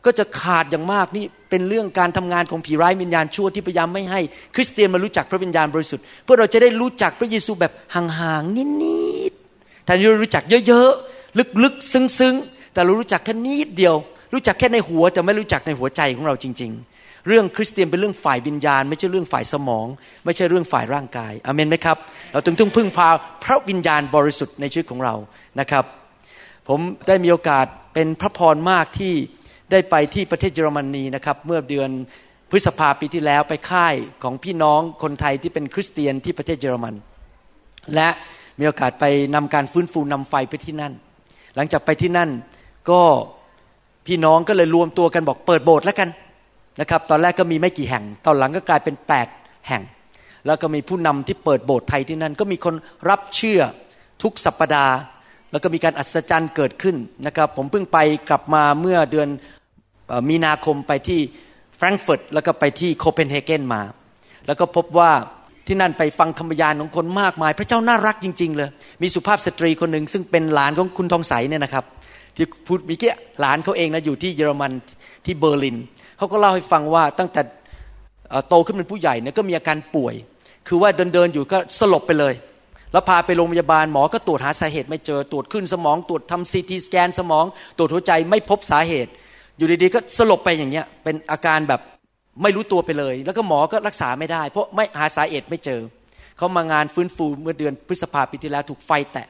[0.04, 4.20] ก็จะขาดอย่างมากนี่เป็นเรื่องการทำงานของผีร้ายวิญญาณชั่วที่พยายามไม่ให้
[4.54, 8.98] คริสเตียนมารู้จักพระวิญญาณบริสุทธิ์เพื่อเราจะได้รู้จักพระเยซูแบบห่างๆนิ
[9.30, 13.96] ดๆแทนที่เรารู้จักเยอะๆลึกๆซึ้งๆแต่เรารู้จักแค่นิดเดียว
[14.34, 16.97] รู้จักแค่ในหัวแต่ไม่รู้จักในหัวใจของเราจริง ๆ
[17.28, 19.86] เรื่องคริสเตียนเป็นเรื่องฝ่ายวิญญาณ ไม่ใช่เรื่องฝ่ายสมอง
[20.24, 21.96] ไม่ใช่เรื่องฝ่ายร่างกายอเมนไหมครับ
[22.32, 23.08] เราต้องพึ่งพา
[23.44, 25.14] พระวิญญาณบริสุทธิ์ในชีวิตของเรา
[25.60, 25.84] นะครับ
[26.68, 29.14] ผมได้มีโอกาสเป็นพระพรมากที่
[29.70, 31.90] ได้ไปที่ประเทศเยอรมนีนะครับเมื่อเดือน
[32.50, 36.94] พฤษภาปีที่แล้วไปค่ายของพี่น้องคนไทยที่เป็นคริสเตียนที่ประเทศเยอรมัน
[37.94, 38.08] และ
[38.58, 39.04] มีโอกาสไป
[39.34, 40.92] นำการฟื้นฟูนำไฟไปที่นั่น
[41.56, 42.30] หลังจากไปที่นั่น
[42.90, 43.00] ก็
[44.06, 46.08] พี่น้องก็เลยรวมตัวกันบอกเปิดโบสถ์แล้วกัน
[46.80, 48.94] นะครับตอนแรกก็มีไม่กี่แห่ง ตอนหลังก็กลายเป็น
[49.30, 49.82] 8 แห่ง
[50.46, 52.74] แล้วก็มีผู้นำที่เปิดโบสถ์ไทยที่นั่น ก็มีคน
[53.08, 53.60] รับเชื่อ
[54.22, 54.96] ทุกสัปดาห์
[55.52, 57.98] แล้วก็มีการอัศจรรย์เกิดขึ้นนะครับผมเพิ่งไป
[58.28, 59.28] กลับมาเมื่อเดือน
[60.28, 61.20] มีนาคมไปที่
[61.76, 63.82] แฟรงก์เฟิร์ตแล้วก็ไปที่โคเปนเฮเกนมา
[64.46, 65.10] แล้วก็พบว่า
[65.66, 68.70] ที่นั่นไปฟังคำบรรยายของคนมากมาย พระเจ้าน่ารักจริง ๆ เลย
[69.02, 71.84] มีสุภาพสตรีคนหนึ่งซึ่งเป็นหลานของคุณทองใสเนี่ยนะครับ
[72.36, 73.10] ที่พูดมีแค่
[73.40, 74.72] หลานเขาเองนะอยู่ที่เยอรมัน
[75.24, 75.76] ที่เบอร์ลิน
[76.18, 77.40] เขาก็เล่าให้ฟังว่าตั้งแต่
[78.48, 80.14] โตขึ้นเป็นผู้ใหญ่เนี่ยก็มีอาการป่วย
[80.68, 82.34] คือว่าเดินๆอยู่ก็สลบไปเลย
[82.92, 87.44] แล้วพาไปโรงพยาบาลหมอก็ตรวจหาสาเหตุไม่เจอตรวจขึ้นสมองตรวจทำซีทีสแกนสมอง
[87.78, 89.10] ตรวจหัวใจไม่พบสาเหตุ
[89.56, 91.80] อยู่ดีๆก็สลบไปอย่างเงี้ยเป็นอาการแบบ
[92.42, 95.80] ไม่รู้ตัวไปเลย แล้วก็หมอก็รักษาไม่ได้ เพราะไม่หาสาเหตุไม่เจอ
[96.36, 99.26] เขามางานฟื้นฟูเมื่อเดือนพฤษภาปีที่แล้วถูกไฟแตะ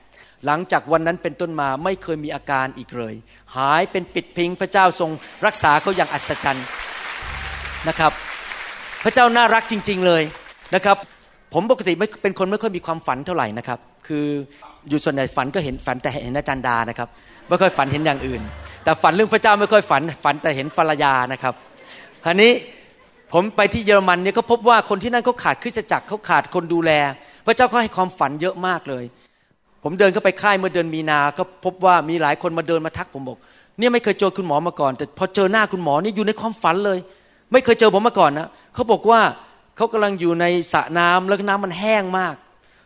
[0.46, 3.14] หลังจากวันนั้นเป็นต้นมาไม่เคยมีอาการอีกเลย
[3.56, 5.10] หายเป็นปิดพิงพระเจ้าทรง
[5.46, 6.66] รักษาเขาอย่างอัศจรรย์
[7.88, 8.12] นะครับ
[9.04, 10.22] พระเจ้าน่ารักจริง ๆเลย
[10.74, 10.96] นะครับ
[11.54, 13.78] ผมปกติไม่เป็นคนไม่ค่อยมีความฝันเท่าไหร่นะครับ
[14.08, 14.26] คือ
[14.88, 17.08] อยู่ส่วนใหญ่ฝันก็เห็นฝันแต่เห็นอาจารย์ดานะครับ
[17.48, 18.42] ไม่ค่อยฝันเห็นอย่างอื่น
[18.84, 21.54] แต่ฝันเรื่องพระเจ้าไม่ค่อยฝันฝันแต่เห็นภรรยานะครับ
[22.24, 22.52] ทีนี้
[23.32, 26.90] ผมไปที่เยอรมันเนี่ยก็พบว่าคนที่นั่นเขาขาดคริสตจักรเขาขาดคนดูแล
[27.46, 29.04] พระเจ้าเขาให้ความฝันเยอะมากเลย
[29.90, 33.38] ผมเดินเข้าไปค่ายเมื่อเดือนมีนา ก็พบว่ามีหลายคนมาเดินมาทักผมบอก
[33.78, 36.98] เนี่ยไม่เคยเจอคุณหมอมาก่อน แต่พอเจอหน้าคุณหมอนี่อยู่ในความฝันเลย
[37.52, 39.20] ไม่เคยเจอผมมาก่อนนะเขาบอกว่า
[39.76, 42.34] เขากำลังอยู่ในสระน้ำแล้วน้ำมันแห้งมาก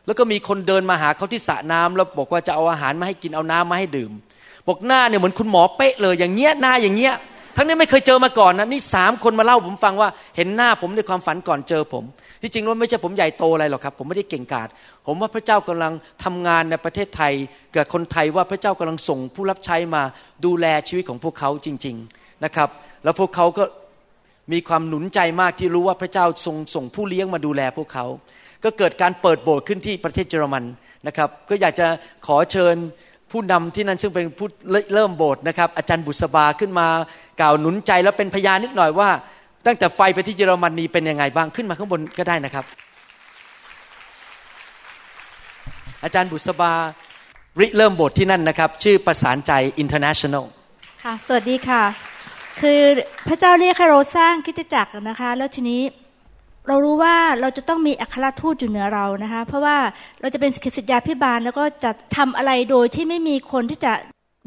[0.06, 4.12] แล้วก็มีคนเดินมาหาเขาที่สระน้ำแล้วบอกว่าจะเอาอาหารมาให้กินเอาน้ำมาให้ดื่ม
[4.66, 7.14] บอกหน้าเนี่ยเหมือนคุณหมอเป๊ะเลย อย่างเงี้ยหน้าอย่างเงี้ย
[7.56, 12.04] ทั้งนี้ไม่เคยเจอมาก่อนนะนี่สามคนมาเล่าผมฟังว่า เห็นหน้าผมในความฝันก่อนเจอผม
[12.42, 14.68] ที่จริงแล้วไม่ใช่ผมใหญ่โตอะไรหรอกครับ ผมไม่ได้เก่งกาจ
[15.06, 15.92] ผมว่าพระเจ้ากำลัง
[16.24, 17.32] ทำงานในประเทศไทย
[17.74, 20.02] กับคนไทยว่าพระเจ้ากำลังส่งผู้รับใช้มา
[20.44, 22.68] ดูแลชีวิตของพวกเขาจริง ๆนะครับ
[23.04, 23.64] แล้วพวกเขาก็
[24.52, 28.06] มีความหนุนใจมากที่รู้ว่าพระเจ้าทรงส่งผู้เลี้ยงมาดูแลพวกเขา
[28.64, 30.64] ก็เกิดการเปิดโบสถ์ขึ้นที่ประเทศเยอรมัน
[31.06, 31.86] นะครับ ก็อยากจะ
[32.26, 32.76] ขอเชิญ
[33.30, 34.48] ผู้นำที่นั่นซึ่งเป็นผู้
[34.94, 36.88] เริ่มโบสถ์นะครับ อาจารย์บุษบาขึ้นมา
[37.40, 39.10] กล่าวหนุนใจแล้วเป็นพยานนิดหน่อยว่า
[39.66, 42.64] ตั้งแต่ไฟไปที่เยอรมนนีเป็นยังไงบ้างขึ้นมาข้างบนก็ได้นะครับ
[46.04, 46.72] อาจารย์บุษบา
[47.60, 49.52] ริเริ่มบสถ์ที่นั่นนะครับ ชื่อประสานใจ
[49.82, 50.44] International
[51.02, 51.82] ค่ะ สวัสดีค่ะ
[52.60, 52.80] คือ
[53.28, 55.82] พระเจ้าเรียกให้เราสร้างคิตจักรนะคะ แล้วทีนี้
[56.68, 59.76] เรารู้ว่าเราจะต้องมีอัครทูตอยู่เหนือเรานะคะ เพราะว่า
[60.20, 63.92] เราจะเป็นสิทธิยาพิบาลแล้วก็จะทำอะไรโดยที่ไม่มีคนที่จะ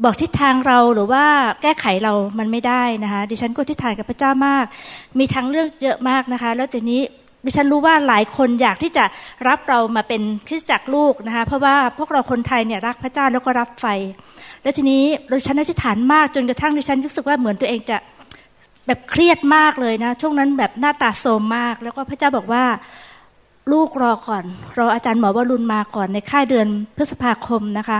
[0.04, 1.24] บอกทิศทางเราหรือว่า
[1.62, 4.64] แก้ไขเรามันไม่ได้นะคะดิฉันก็ทิศทางกับพระเจ้ามาก
[5.18, 7.00] มีทางเลือกเยอะมากนะคะ แล้วทีนี้
[7.44, 9.04] ดิฉันรู้ว่าหลายคนอยากที่จะ
[9.48, 13.86] รับเรามาเป็นคริสตจักรลูกนะคะเพราะว่าพวกเราคนไทยเนี่ยรักพระเจ้าแล้วก็รับไฟ
[14.62, 17.96] แล้วทีนี้ดิฉันอธิษฐานมากจนกระทั่งดิฉันรู้สึกว่าเหมือนตัวเองจะ
[18.86, 22.64] แบบเครียดมากเลยนะช่วงนั้นแบบหน้าตาโทรมมาก แล้วก็พระเจ้าบอกว่า
[23.72, 24.44] ลูกรอก่อน
[24.78, 26.66] รออาจารย์หมอวรุณมาก่อนในค่ายเดือน
[26.96, 27.98] พฤษภาคมนะคะ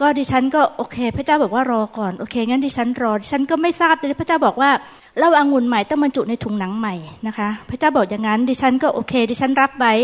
[0.00, 4.70] ก็ดิฉันก็โอเค พระเจ้าบอกว่ารอก่อนโอเคงั้นดิฉันรอดิฉันก็ไม่ทราบเลยพระเจ้าบอกว่า
[5.18, 6.94] เล่าอางุ่นใหม่ต้องบรรจุในถุงหนังใหม่
[7.26, 9.94] นะคะ พระเจ้าบอกอย่างนั้นดิฉันก็โอเค ดิฉันรับไว้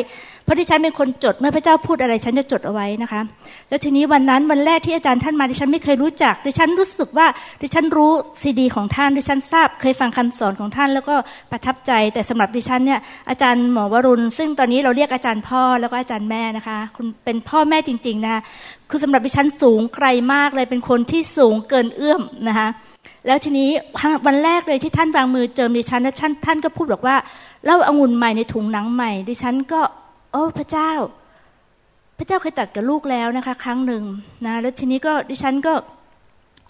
[0.46, 3.20] เพราะดิฉันเป็นคนจดเมื่อพระเจ้าพูดอะไรฉันจะจดเอาไว้นะคะ
[3.68, 7.26] แล้วทีนี้วันนั้นวันแรกที่อาจารย์ท่านมาดิฉันไม่เคยรู้จักดิฉันรู้สึกว่า
[7.62, 11.14] ดิฉันรู้ซีดีของท่านดิฉันทราบ เคยฟังคำสอนของท่านแล้วก็
[11.50, 18.42] ประทับใจ แต่สำหรับดิฉันเนี่ยอาจารย์หมอวรุณ ซึ่งตอนนี้เราเรียกอาจารย์พ่อแล้วก็อาจารย์แม่นะคะ คุณเป็นพ่อแม่จริง ๆนะ
[18.90, 22.68] คือสำหรับดิฉันสูงไกลมากเลยเป็นคนที่สูงเกินเอื้อมนะคะ
[23.26, 23.70] แล้วทีนี้
[24.26, 27.16] วันแรกเลยที่ท่านวางมือเจิมดิฉันแล้วท่านท่านก็พูดบอกว่า
[27.64, 29.80] เล่าอางุ่นใหม่ในถุงหนังใหม่ ดิฉันก็
[30.36, 30.92] อ้พระเจ้า
[32.18, 34.02] พระเจ้าเคยตัดกับลูกแล้วนะคะ ครั้งหนึ่ง
[34.46, 35.72] นะแล้วทีนี้ก็ดิฉันก็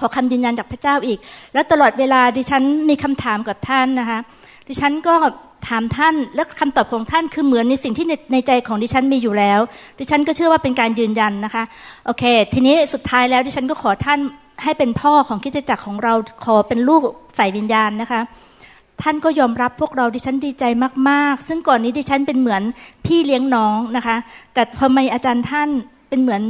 [0.01, 1.19] ขอคำยืนยันจากพระเจ้าอีก
[1.55, 4.19] แล้วตลอดเวลาดิฉันมีคำถามกับท่านนะคะ
[4.69, 5.15] ดิฉันก็
[5.69, 9.61] ถามท่านแล้วคำตอบของท่านคือเหมือนในสิ่งที่ในในใจของดิฉันมีอยู่แล้ว
[9.99, 11.65] ดิฉันก็เชื่อว่าเป็นการยืนยันนะคะ
[12.07, 14.19] โอเค ทีนี้สุดท้ายแล้วดิฉันก็ขอท่าน
[14.63, 16.15] ให้เป็นพ่อของคิดจักรของเรา
[16.45, 17.01] ขอเป็นลูก
[17.37, 18.21] ฝ่ายวิญญาณนะคะ
[19.03, 20.65] ท่านก็ยอมรับพวกเราดิฉันดีใจ
[21.09, 22.63] มาก ๆ ซึ่งก่อนนี้ดิฉันเป็นเหมือน
[23.07, 24.17] พี่เลี้ยงน้องนะคะ
[24.55, 25.69] แต่พอมาอาจารย์ท่าน
[26.09, 26.43] เป็นเหมือน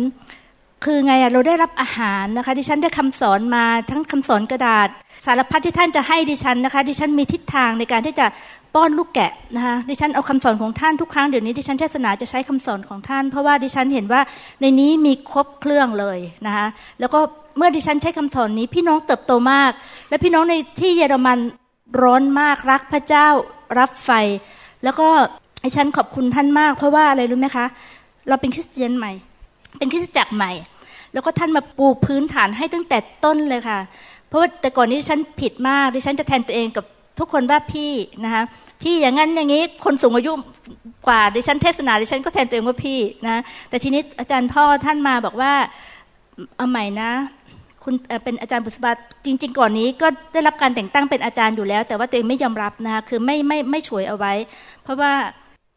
[0.84, 4.88] คือไงเราได้รับอาหารนะคะ ดิฉันได้คำสอนมาทั้งคำสอนกระดาษ
[5.26, 8.26] สารพัดที่ท่านจะให้ดิฉันนะคะ ดิฉันมีทิศทางในการที่จะ
[8.74, 14.20] ป้อนลูกแกะนะคะ ดิฉันเอาคำสอนของท่านทุกครั้งเดี๋ยวนี้ดิฉันเทศนาจะใช้คำสอนของท่าน เพราะว่าดิฉันเห็นว่า
[14.60, 16.66] ในนี้มีครบเครื่องเลยนะคะ
[17.00, 17.18] แล้วก็
[17.58, 19.70] เมื่อดิฉันใช้คำสอนนี้พี่น้องเติบโตมาก
[20.08, 21.38] และพี่น้องในที่เยอรมัน
[22.02, 23.28] ร้อนมากรักพระเจ้า
[23.78, 24.10] รับไฟ
[24.84, 25.08] แล้วก็
[25.64, 27.66] ดิฉันขอบคุณท่านมาก เพราะว่าอะไรรู้ไหมคะ
[28.28, 29.12] เราเป็นคริสเตียนใหม่
[29.78, 30.52] เป็นคริสตจักรใหม่
[31.12, 33.78] แล้วก็ท่านมาปูพื้นฐานให้ตั้งแต่ต้นเลยค่ะ
[34.28, 36.84] เพราะว่าแต่ก่อนนี้ฉันผิดมากดิฉันจะแทนตัวเองกับ
[37.18, 37.92] ทุกคนว่าพี่
[38.24, 38.42] นะคะ
[38.82, 40.32] พี่อย่างนั้นอย่างนี้คนสูงอายุ
[41.06, 45.52] กว่าดิฉันเทศนาดิฉันก็แทนตัวเองว่าพี่นะแต่ทีนี้อาจารย์พ่อท่านมาบอกว่า
[46.56, 47.10] เอาใหม่นะ
[47.86, 48.90] คุณเป็นอาจารย์บุษบา
[49.26, 54.32] จริง ๆ ก่อนนี้ก็ได้รับการแต่งตั้งเป็นอาจารย์อยู่แล้ว แต่ว่าตัวเองไม่ยอมรับนะคะคือไม่ไม่ไม่ฉวยเอาไว้
[54.82, 55.12] เพราะว่า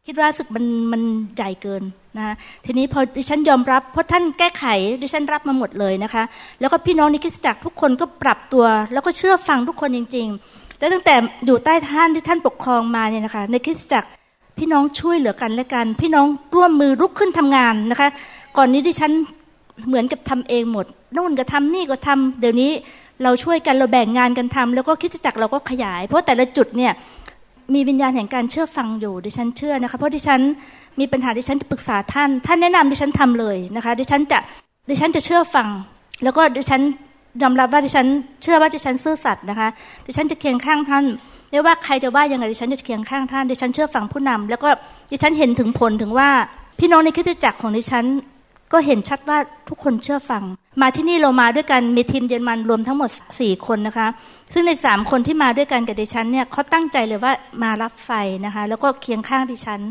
[0.07, 1.01] คิดว่าสึกมันมัน
[1.35, 1.83] ใหญ่เกิน
[2.17, 2.33] นะะ
[2.65, 4.65] ทีนี้พอดิฉันยอมรับเพราะท่านแก้ไข
[5.01, 6.23] ดิฉันรับมาหมดเลยนะคะ
[6.59, 11.15] แล้วก็พี่น้องในคริสตจักรทุกคนก็ปรับตัว แล้วก็เชื่อฟังทุกคนจริง ๆ แล้วตั้งแต่
[11.45, 14.09] อยู่ใต้ท่านที่ท่านปกครองมาเนี่ยนะคะ ในคริสตจักร
[14.57, 18.09] พี่น้องช่วยเหลือกันและกัน พี่น้องร่วมมือลุกขึ้นทำงานนะคะ
[18.57, 19.11] ก่อนนี้ดิฉัน
[19.87, 20.85] เหมือนกับทำเองหมด
[21.17, 22.71] นู่นก็ทำนี่ก็ทำเดี๋ยวนี้
[23.23, 26.91] เราช่วยกันเราแบ่งงานกันทำแล้วก็คิดจักรเราก็ขยาย เพราะแต่ละจุดเนี่ย
[27.73, 30.41] มีวิญญาณแห่งการเชื่อฟังอยู่ดิฉันเชื่อนะคะเพราะดิฉัน
[30.99, 34.39] มีปัญหาดิฉันจะปรึกษาท่าน ท่านแนะนำดิฉันทำเลยนะคะดิฉันจะ
[34.89, 35.67] ดิฉันจะเชื่อฟัง
[36.23, 36.81] แล้วก็ดิฉัน
[37.41, 38.05] ยอมรับว่าดิฉัน
[38.43, 39.67] เชื่อว่าดิฉันซื่อสัตย์นะคะ
[40.07, 41.05] ดิฉันจะเคียงข้างท่าน
[41.51, 44.69] ไม่ว่าใครจะว่ายังไงดิฉันจะเคียงข้างท่านดิฉันเชื่อฟังผู้นำแล้วก็
[45.11, 46.29] ดิฉันเห็นถึงผลถึงว่า
[46.79, 48.05] พี่น้องในคิดจักรของดิฉัน
[48.73, 49.37] ก็เห็นชัดว่า
[49.69, 50.43] ทุกคนเชื่อฟัง
[50.81, 53.09] มาที่นี่เรามาด้วยกันมีทีมเยอรมันรวมทั้งหมด
[53.39, 54.07] สี่คนนะคะ
[54.53, 57.33] ซึ่งในสามคนที่มาด้วยกันกับดิฉันเนี่ยเขาตั้งใจเลยว่า
[57.63, 58.11] มารับไฟ
[58.45, 59.81] นะคะ แล้วก็เคียงข้างดิฉัน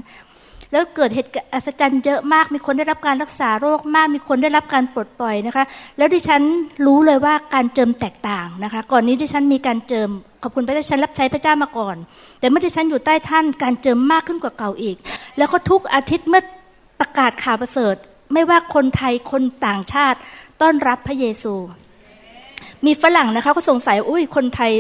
[0.72, 5.64] แล้วเกิดเหตุอัศจรรย์เยอะมากมีคนได้รับการรักษาโรคมาก มีคนได้รับการปลดปล่อยนะคะ
[5.98, 6.42] แล้วดิฉัน
[6.86, 10.10] รู้เลยว่าการเจิมแตกต่างนะคะ ก่อนนี้ดิฉันมีการเจิม
[10.42, 11.96] ขอบคุณพระเจ้าฉันรับใช้พระเจ้ามาก่อน
[12.40, 14.96] แต่เมื่อดิฉันอยู่ใต้ท่านการเจิมมากขึ้นกว่าเก่าอีก
[15.38, 16.42] แล้วก็ทุกอาทิตย์เมื่อ
[17.00, 17.96] ประกาศข่าวประเสริฐ
[18.32, 20.18] ไม่ว่าคนไทยคนต่างชาติ
[20.60, 21.55] ต้อนรับพระเยซู
[22.86, 24.70] มีฝรั่งนะคะก็สงสัยอุ้ยคนไทย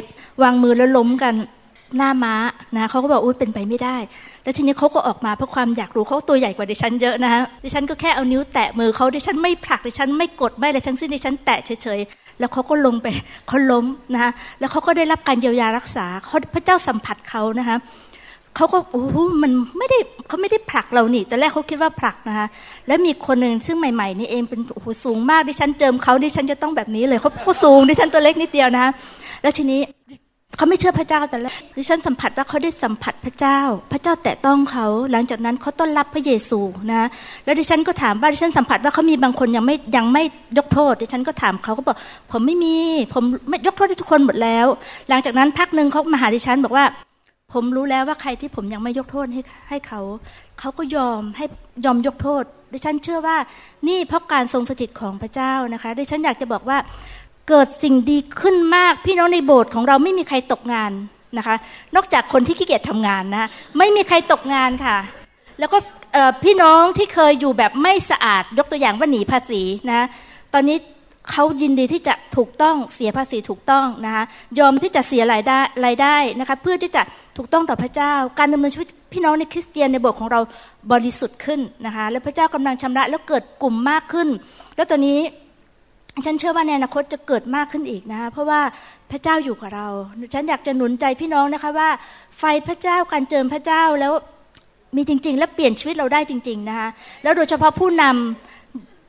[0.42, 1.34] วางมือแล้วล้มกัน
[1.96, 2.34] หน้าม้า
[2.74, 3.96] นะเขาก็บอกอุ้ยเป็นไปไม่ได้
[4.42, 13.06] แล้วทีนี้เขาก็ออกมาเพราะความอยากรู้เขาตัวใหญ่กว่าดิฉันเยอะนะคะดิฉันก็แค่เอานิ้วแตะมือเขาดิฉันไม่ผลักดิฉันไม่กดไม่อะไรทั้งสิ้นดิฉันแตะเฉยๆแล้วเขาก็ลงไป
[13.48, 16.06] เขาล้มนะคะแล้วเขาก็ได้รับการเยียวยารักษา
[16.54, 17.76] พระเจ้าสัมผัสเขานะคะ
[18.58, 19.98] เขาก็โอ้โหมันไม่ได้
[20.28, 22.46] เขาไม่ได้ผลักเรานี่แต่แรกเขาคิดว่าผลักนะคะ
[22.86, 27.30] แล้วมีคนหนึ่งซึ่งใหม่ๆนี่เองเป็นโอ้โหสูงมากดิฉันเจิมเขาดิฉันจะต้องแบบนี้เลยเขา
[27.64, 28.90] สูงดิฉันตัวเล็กนิดเดียวนะคะ
[29.42, 29.80] แล้วทีนี้
[30.56, 33.58] เขาไม่เชื่อพระเจ้าแต่แรกดิฉันสัมผัสว่าเขาได้สัมผัสพระเจ้า
[33.92, 36.60] พระเจ้าแตะต้องเขา หลังจากนั้นเขาต้อนรับพระเยซู
[36.92, 37.08] นะ
[37.44, 40.22] แล้วดิฉันก็ถามว่าดิฉันสัมผัสว่าเขามีบางคนยังไม่ยังไม่
[40.58, 41.96] ยกโทษดิฉันก็ถามเขาก็บอก
[42.32, 42.76] ผมไม่มี
[43.14, 44.66] ผมไม่ยกโทษให้ทุกคนหมดแล้ว
[45.08, 46.84] หลังจากนั้นพักหนึ่งเขามาหาดิฉันบอกว่า
[47.54, 50.00] ผมรู้แล้วว่าใครที่ผมยังไม่ยกโทษให้ให้เขา
[50.60, 51.44] เขาก็ยอมให้
[51.84, 53.36] ยอมยกโทษ ดิฉันเชื่อว่า
[53.88, 56.78] นี่เพราะการทรงสถิตของพระเจ้านะคะ ดิฉันอยากจะบอกว่า
[57.48, 60.92] เกิดสิ่งดีขึ้นมาก พี่น้องในโบสถ์ของเราไม่มีใครตกงาน
[61.38, 61.56] นะคะ
[61.94, 63.48] นอกจากคนที่ขี้เกียจทำงานนะ
[63.78, 64.96] ไม่มีใครตกงานค่ะ
[65.58, 65.78] แล้วก็
[66.44, 70.00] พี่น้องที่เคยอยู่แบบไม่สะอาดยกตัวอย่างว่าหนีภาษีนะ
[70.54, 70.76] ตอนนี้
[71.30, 74.24] เขายินดีที่จะถูกต้องเสียภาษีถูกต้องนะคะ
[74.58, 77.02] ยอมที่จะเสียรายได้รายได้นะคะเพื่อที่จะ
[77.36, 80.40] ถูกต้องต่อพระเจ้า การดำเนินชีวิตพี่น้องในคริสเตียนในโบสถ์ของเรา
[80.92, 84.28] บริสุทธิ์ขึ้นนะคะและพระเจ้ากำลังชำระแล้วเกิดกลุ่มมากขึ้น
[84.76, 85.18] แล้วตอนนี้
[86.24, 88.60] ฉันเชื่อว่าในอนาคตจะเกิดมากขึ้นอีกนะคะเพราะว่า
[89.10, 89.88] พระเจ้าอยู่กับเรา
[90.34, 91.88] ฉันอยากจะหนุนใจพี่น้องนะคะว่า
[92.38, 94.12] ไฟพระเจ้าการเจิมพระเจ้าแล้ว
[94.96, 96.88] มีจริง ๆ และเปลี่ยนชีวิตเราได้จริง ๆนะคะ
[97.22, 98.47] แล้วโดยเฉพาะผู้นำ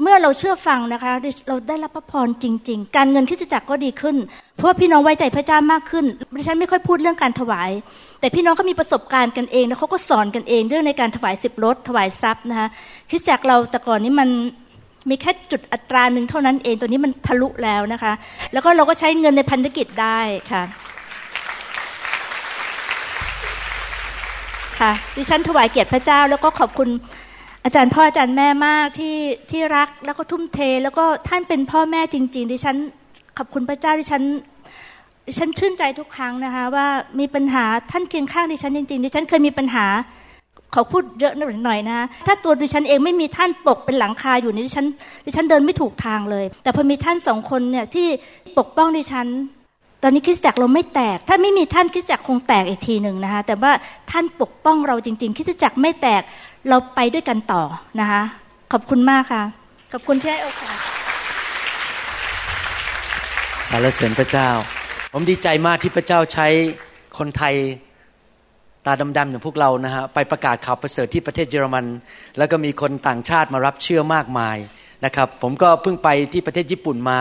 [0.02, 1.12] เมื่อเราเชื่อฟังนะคะ
[1.48, 4.18] เราได้รับพระพรจริง ๆ การเงินคริสตจักรก็ดีขึ้น
[4.56, 6.06] เพราะว่าพี่น้องไว้ใจพระเจ้ามากขึ้น
[6.38, 7.72] ดิฉันไม่ค่อยพูดเรื่องการถวาย
[8.20, 12.68] แต่พี่น้องก็มีประสบการณ์กันเองแล้วเขาก็สอนกันเองเรื่องในการถวายสิบรถถวายทรัพย์นะคะ
[13.10, 14.30] คริสตจักรเราแต่ก่อนนี้มัน
[15.10, 18.14] มีแค่จุดอัตราหนึ่งเท่านั้นเองตัวนี้มันทะลุแล้วนะคะ
[18.54, 20.20] แล้วก็เราก็ใช้เงินในพันธกิจได้
[20.52, 20.64] ค่ะ
[24.80, 26.90] ค่ะดิฉันถวายเกียรติพระเจ้า แล้วก็ขอบคุณ
[27.70, 29.18] อาจารย์พ่ออาจารย์แม่มากที่
[29.52, 32.76] ที่รักแล้วก็ทุ่มเท แล้วก็ท่านเป็นพ่อแม่จริง ๆ ดิฉัน
[33.38, 34.22] ขอบคุณพระเจ้าดิฉัน
[35.28, 36.88] ดิฉันชื่นใจทุกครั้งนะคะ ว่า
[37.20, 39.86] มีปัญหาท่านเคียงข้างดิฉันจริงๆดิฉันเคยมีปัญหา
[40.74, 44.86] ขาพูดเยอะหน่อยนะ ถ้าตัวดิฉันเองไม่มีท่านปกเป็นหลังคาอยู่นี่ดิฉัน
[45.26, 48.08] ดิฉันเดินไม่ถูกทางเลย แต่พอมีท่านสองคนเนี่ยที่
[48.58, 49.28] ปกป้องดิฉัน
[50.04, 53.72] ตอนนี้คิสจักรเราไม่แตก ถ้าไม่มีท่านคิสจักรคงแตกอีกทีหนึ่งนะคะ แต่ว่า
[54.12, 56.22] ท่านปกป้องเราจริง ๆคิสจักรไม่แตก
[56.68, 57.64] เราไปด้วยกันต่อ
[57.99, 58.22] นะคะ
[58.73, 59.44] ขอบคุณมากค่ะ
[59.94, 60.77] ขอบคุณที่ให้โอกาส
[63.69, 64.49] สารเสริญพระเจ้า
[65.14, 66.48] ผมดีใจมากที่พระเจ้าใช้
[67.18, 67.56] คนไทย
[68.86, 71.86] ตาดำๆอย่างพวกเรานะฮะไปประกาศข่าวประเสริฐที่ประเทศเยอรมัน
[72.38, 74.57] แล้วก็มีคนต่างชาติมารับเชื่อมากมาย
[75.06, 77.19] นะครับผมก็เพิ่งไปที่ประเทศญี่ปุ่นมา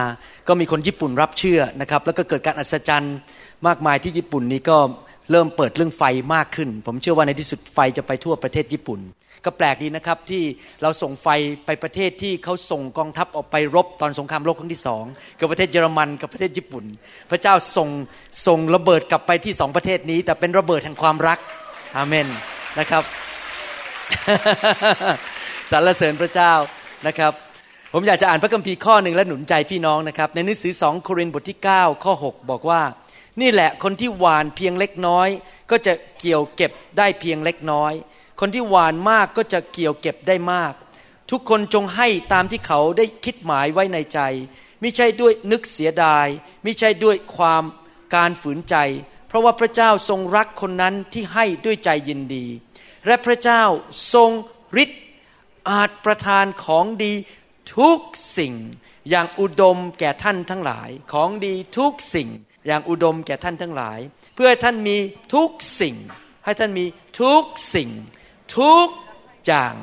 [0.48, 3.16] ก็มีคนญี่ปุ่นรับเชื่อนะครับแล้วก็เกิดการอัศจรรย์
[3.66, 4.78] มากมายที่ญี่ปุ่นนี้ก็
[5.30, 6.02] เริ่มเปิดเรื่องไฟ
[6.34, 9.00] มากขึ้น ผมเชื่อว่าในที่สุดไฟจะไปทั่วประเทศญี่ปุ่น
[9.44, 10.42] ก็แปลกดีนะครับที่
[10.82, 11.28] เราส่งไฟ
[11.66, 15.04] ไปประเทศที่เขาส่งกองทัพออกไปรบตอนสงครามโลกครั้งที่สอง
[15.38, 16.84] กับประเทศเยอรมันกับประเทศญี่ปุ่น
[17.30, 17.88] พระเจ้าส่ง
[18.46, 21.38] ส่งระเบิดกลับไปที่สองประเทศนี้ แต่เป็นระเบิดแห่งความรัก
[21.96, 22.26] อาเมน
[22.78, 23.02] นะครับ
[25.70, 26.52] สรรเสริญพระเจ้า
[27.06, 27.32] นะครับ
[27.92, 32.82] ผมอยากจะอ่านพระคัมภีร์ข้อหนึ่งและหนุนใจพี่น้องนะครับ ในหนังสือสองโครินธ์บทที่ 9 ข้อ 6 บอกว่า
[33.40, 35.28] นี่แหละคนที่หวานเพียงเล็กน้อย
[35.70, 37.92] ก็จะเกี่ยวเก็บได้เพียงเล็กน้อย
[38.40, 40.74] คนที่หวานมากก็จะเกี่ยวเก็บได้มาก
[41.30, 44.20] ทุกคนจงให้ตามที่เขาได้คิดหมายไว้ในใจ
[44.80, 46.26] ไม่ใช่ด้วยนึกเสียดาย
[46.62, 47.62] ไม่ใช่ด้วยความ
[48.14, 48.76] การฝืนใจ
[49.28, 52.46] เพราะว่าพระเจ้าทรงรักคนนั้นที่ให้ด้วยใจยินดี
[53.06, 53.62] และพระเจ้า
[54.14, 54.30] ทรง
[54.82, 55.02] ฤทธิ์
[55.70, 57.12] อาจประทานของดี
[57.76, 57.98] ทุก
[58.38, 58.54] สิ่ง
[59.10, 62.28] อย่างอุดมแก่ท่านทั้งหลาย ของดีทุกสิ่ง
[62.66, 63.98] อย่างอุดมแก่ท่านทั้งหลาย
[64.34, 64.96] เพื่อท่านมี
[65.34, 65.50] ทุก
[65.80, 65.96] สิ่ง
[66.44, 66.84] ให้ท่านมี
[67.20, 67.42] ทุก
[67.74, 67.90] สิ่ง
[68.56, 68.86] ทุก
[69.46, 69.74] อย่าง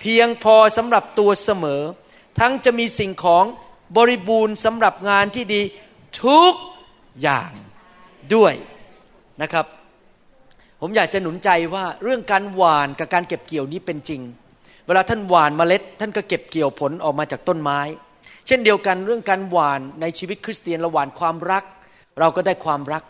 [0.00, 1.82] เพียงพอสำหรับตัวเสมอ
[2.40, 3.44] ทั้งจะมีสิ่งของ
[3.96, 5.62] บริบูรณ์สำหรับงานที่ดี
[6.24, 6.52] ทุก
[7.22, 7.52] อย่าง
[8.34, 8.54] ด้วย
[9.42, 9.66] นะครับ
[10.80, 14.20] ผมอยากจะหนุนใจว่าเรื่องการหวานกับการเก็บเกี่ยวนี้เป็นจริง
[14.86, 17.80] เวลาท่านหวานเมล็ด ท่านก็เก็บเกี่ยวผลออกมาจากต้นไม้
[18.46, 21.64] เช่นเดียวกันเรื่องการหวานในชีวิตคริสเตียนเราหวานความรัก
[22.20, 23.02] เราก็ได้ความรัก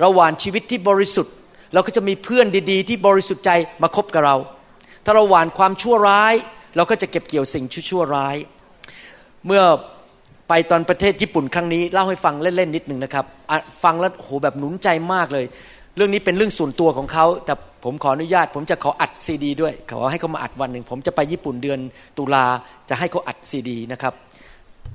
[0.00, 1.34] เราหวานชีวิตที่บริสุทธิ์
[1.72, 3.50] เราก็จะมีเพื่อนดีๆ ที่บริสุทธิ์ใจ
[3.82, 4.36] มาคบกับเรา
[5.04, 6.34] ถ้าเราหวานความชั่วร้าย
[6.76, 8.36] เราก็จะเก็บเกี่ยวสิ่งชั่วร้าย
[9.46, 9.62] เมื่อ
[10.48, 13.24] ไปตอนประเทศญี่ปุ่นครั้งนี้เล่าให้ฟังเล่นๆนิดหนึ่งนะครับ
[13.82, 15.44] ฟังแล้วโหแบบหนุนใจมากเลย
[15.96, 21.78] เรื่องนี้เป็นเรื่องส่วนตัวของเขาแต่ผมขออนุญาต ผมจะขออัดซีดี ด้วยขอให้เขามาอัดวันหนึ่งผมจะไปญี่ปุ่นเดือน
[22.18, 22.44] ตุลา
[22.88, 24.14] จะให้เขาอัดซีดีนะครับ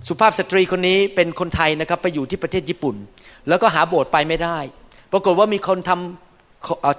[0.08, 2.96] สุภาพสตรีคนนี้เป็นคนไทยนะครับไปอยู่ที่ประเทศญี่ปุ่น
[3.48, 4.58] แล้วก็หาโบสถ์ไปไม่ได้
[5.12, 6.25] ปรากฏว่ามีคนทำ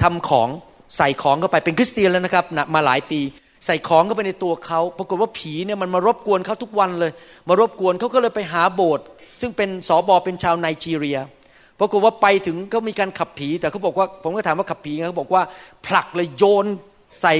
[0.02, 0.48] ทำของ
[0.96, 2.44] ใส่ของเข้าไปเป็นคริสเตียนแล้วนะครับ
[2.74, 3.20] มาหลายปี
[3.66, 7.12] ใส่ของเข้าไปในตัวเขาปรากฏว่าผีเนี่ยมันมารบกวนเขาทุกวันเลย
[7.48, 9.06] มารบกวนเขาก็เลยไปหาโบสถ์
[9.40, 11.18] ซึ่งเป็นสอบอเป็นชาวไนจีเรีย
[11.80, 15.42] ปรากฏว่าไปถึงก็มีการขับผี แต่เขาบอกว่าผมก็ถามว่าขับผีไงเขาบอกว่า
[15.86, 16.66] ผลักเลยโยน
[17.22, 17.34] ใส่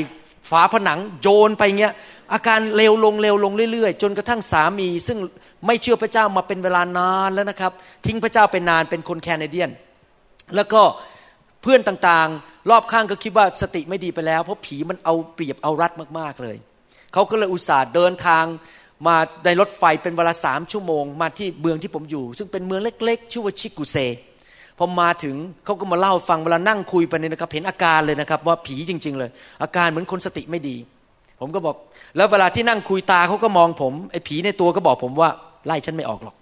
[0.51, 1.95] ฝาผนังโยนไปเงี้ย
[2.33, 5.19] อาการเลวลงเลวลงเรื่อยๆ จนกระทั่งสามี ซึ่ง
[5.67, 7.73] ไม่เชื่อพระเจ้ามาเป็นเวลานานแล้วนะครับ
[8.07, 9.71] ทิ้งพระเจ้าไปนานเป็นคนแคนาเดียน
[10.57, 10.83] แล้วก็
[11.16, 16.57] เพื่อนต่างๆ รอบข้างก็คิดว่าสติไม่ดีไปแล้ว เพราะผีมันเอาเปรียบเอารัดมากๆเลย
[17.13, 18.45] เขาก็เลยอุตส่าห์เดินทาง
[19.07, 23.97] มาในรถไฟเป็นเวลาสามชั่วโมง มาที่เมืองที่ผมอยู่ ซึ่งเป็นเมืองเล็ก ๆ ชื่อว่าชิกุเซ
[24.79, 29.31] พอมาถึงเขาก็มาเล่าฟังเวลานั่งคุยไปเนี่ยนะครับเห็นอาการเลยนะครับ ว่าผีจริง ๆ เลย
[29.63, 30.77] อาการเหมือนคนสติไม่ดี
[31.41, 31.77] ผมก็บอก
[32.17, 35.31] แล้วเวลาที่นั่งคุยตาเขาก็มองผมไอ้ผีในตัวก็บอกผมว่า
[35.67, 36.37] ไล่ฉันไม่ออกหรอก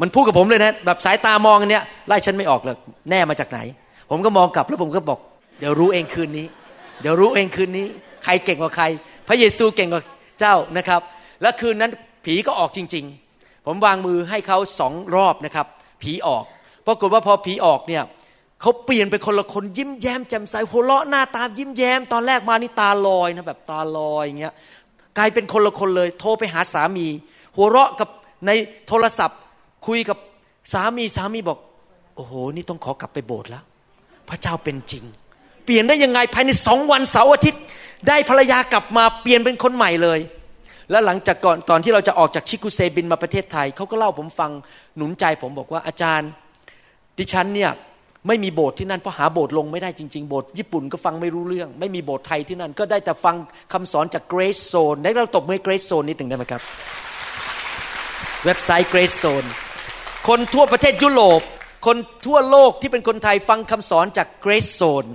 [0.00, 2.76] มันพูดกับผมเลยนะแบบสายตามองอันเนี้ยไล่ฉันไม่ออกเลย
[3.10, 3.60] แน่มาจากไหน
[4.10, 5.18] ผมก็มองกลับแล้วผมก็บอก
[5.58, 6.46] เดี๋ยวรู้เองคืนนี้
[7.00, 7.86] เดี๋ยวรู้เองคืนนี้
[8.24, 8.84] ใครเก่งกว่าใคร
[9.28, 10.02] พระเยซูเก่งกว่า
[10.40, 11.00] เจ้านะครับ
[11.42, 11.92] และคืนนั้น
[12.24, 13.04] ผีก็ออกจริง
[13.36, 15.66] ๆ ผมวางมือให้เขาสองรอบนะครับ
[16.02, 16.44] ผีออก
[16.86, 18.02] ปรากฏว่าพอผีออกเนี่ย
[18.60, 24.54] เขาเปลี่ยนไปคนละคนยิ้มแย้มแจ่มใสหัวเราะหน้าตายิ้มแย้ม ตอนแรกมานี่ตาลอยนะแบบตาลอยอย่างเงี้ย
[25.18, 27.06] กลายเป็นคนละคนเลย โทรไปหาสามี
[27.56, 28.08] หัวเราะกับ
[28.46, 28.50] ใน
[28.88, 29.38] โทรศัพท์
[29.86, 30.18] คุยกับ
[30.72, 31.58] สามีสามีบอก
[32.16, 33.64] โอ้โห นี่ต้องขอกลับไปโบสถ์แล้ว
[34.30, 35.04] พระเจ้าเป็นจริง
[35.64, 37.62] เปลี่ยนได้ยังไงภายในสองวันเสาร์อาทิตย์
[38.08, 40.20] ได้ภรรยากลับมาเปลี่ยนเป็นคนใหม่เลย
[40.90, 44.50] แล้วหลังจากก่อนตอนที่เราจะออกจากชิคุเซบินมาประเทศไทยเขาก็เล่าผมฟัง
[44.96, 46.30] หนุนใจผมบอกว่าอาจารย์
[47.18, 47.70] ดิฉันเนี่ย
[48.26, 53.36] ไม่มีโบสถ์ที่นั่นเพราะหาโบสถ์ลงไม่ได้จริงๆ โบสถ์ญี่ปุ่นก็ฟังไม่รู้เรื่อง ไม่มีโบสถ์ไทยที่นั่น ก็ได้แต่ฟัง
[53.72, 56.62] คำสอนจาก Grace Zone ได้เราตบมือ Grace Zone นิดหนึ่งได้ไหมครับ
[58.44, 59.46] เว็บไซต์ Grace Zone
[60.28, 61.42] คนทั่วประเทศยุโรป
[61.86, 61.96] คน
[62.26, 65.08] ทั่วโลกที่เป็นคนไทยฟังคำสอนจาก Grace Zone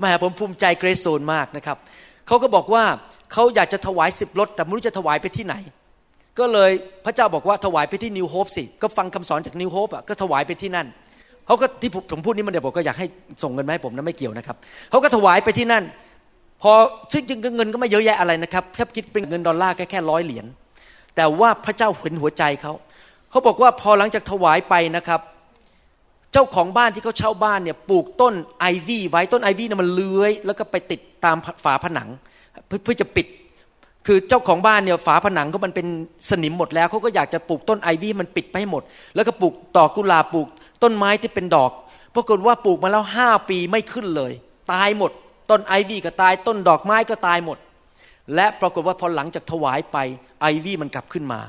[0.00, 1.78] มาผมภูมิใจ Grace Zone มากนะครับ
[2.26, 2.84] เขาก็บอกว่า
[3.32, 5.54] เขาอยากจะถวายสิบรถแต่ไม่รู้จะถวายไปที่ไหน
[6.38, 6.70] ก็เลย
[7.04, 10.86] พระเจ้าบอกว่าถวายไปที่นิวโฮปสิก็ฟังคำสอนจากนิวโฮปอะก็ถวายไปที่นั่น
[11.46, 13.06] เขาก็ที่ผมพูดนี้มันเดี๋ยวบอกก็อยากให้
[13.42, 14.56] ส่งเงินมาให้ผมนะไม่เกี่ยวนะครับ
[14.90, 15.84] เขาก็ถวายไปที่นั่น
[16.62, 16.72] พอ
[17.12, 20.46] ซึ่งจริงเงินก็ไม่เยอะแยะอะไรนะครับแค่คิดเป็นเงินดอลลาร์แค่แค่ร้อยเหรียญ
[21.16, 22.72] แต่ว่าพระเจ้าเห็นหัวใจเขา
[23.30, 25.20] เขาบอกว่าพอหลังจากถวายไปนะครับ
[26.36, 32.08] จ้าของบ้านที่เขาเช่าบ้านเนี่ยปลูกต้นไอวี่ไว้ต้นไอวี่เนี่ยมันเลื้อย แล้วก็ไปติดตามฝาผนัง
[32.66, 33.26] เพื่อจะปิด
[34.06, 35.86] คือเจ้าของบ้านเนี่ยฝาผนังก็มันเป็น
[36.30, 38.82] สนิมหมดแล้วเขาก็อยากจะปลูกต้นไอวี่มันปิดไปให้หมด
[39.14, 40.46] แล้วก็ปลูกดอกกุหลาบปลูก
[40.82, 41.72] ต้นไม้ที่เป็นดอก
[42.14, 44.32] ปรากฏว่าปลูกมาแล้วห้าปีไม่ขึ้นเลย
[44.72, 45.12] ตายหมด
[45.50, 47.58] ต้นไอวี่ก็ตายต้นดอกไม้ก็ตายหมด
[48.34, 49.96] และปรากฏว่าพอหลังจากถวายไป
[50.40, 51.40] ไอวี่มันกลับขึ้นมา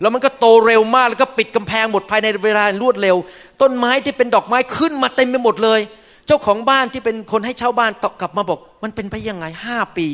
[0.00, 3.16] แล้วมันก็โตเร็วมากแล้วก็ปิดกำแพงหมดภายในเวลารวดเร็ว
[3.60, 5.80] ต้นไม้ที่เป็นดอกไม้ขึ้นมาเต็มไปหมดเลย
[6.26, 10.06] เจ้าของบ้านที่เป็นคนให้เช่าบ้านตอกกลับมาบอก มันเป็นไปยังไงห้าปี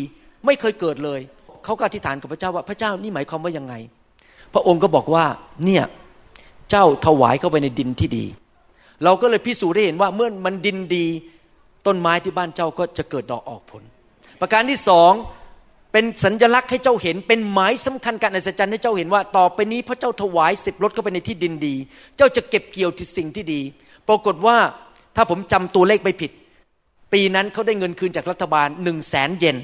[0.46, 1.20] ไม่เคยเกิดเลย
[1.64, 3.74] เขาก็อธิษฐานกับพระเจ้าว่าพระเจ้านี่หมายความว่ายังไง
[4.54, 5.24] พระองค์ก็บอกว่า
[5.64, 5.84] เนี่ย
[6.70, 8.24] เจ้าถวายเข้าไปในดินที่ดี
[9.04, 11.06] เราก็เลยพิสูจน์ได้เห็นว่าเมื่อมันดินดี
[11.86, 13.82] ต้นไม้ที่บ้านเจ้าก็จะเกิดดอกออกผล
[14.40, 15.12] ประการที่สอง
[15.96, 21.74] เป็นสัญลักษณ์ให้เจ้าเห็น เป็นหมายสำคัญการอัศจรรย์ให้เจ้าเห็นว่าต่อไปนี้พระเจ้าถวายสิบรถเข้าไปในที่ดินดี
[22.16, 23.60] เจ้าจะเก็บเกี่ยวที่สิ่งที่ดี
[24.08, 24.56] ปรากฏว่า
[25.16, 26.30] ถ้าผมจำตัวเลขไม่ผิด
[27.12, 29.56] ปีนั้นเขาได้เงินคืนจากรัฐบาลหนึ่งแสนเยน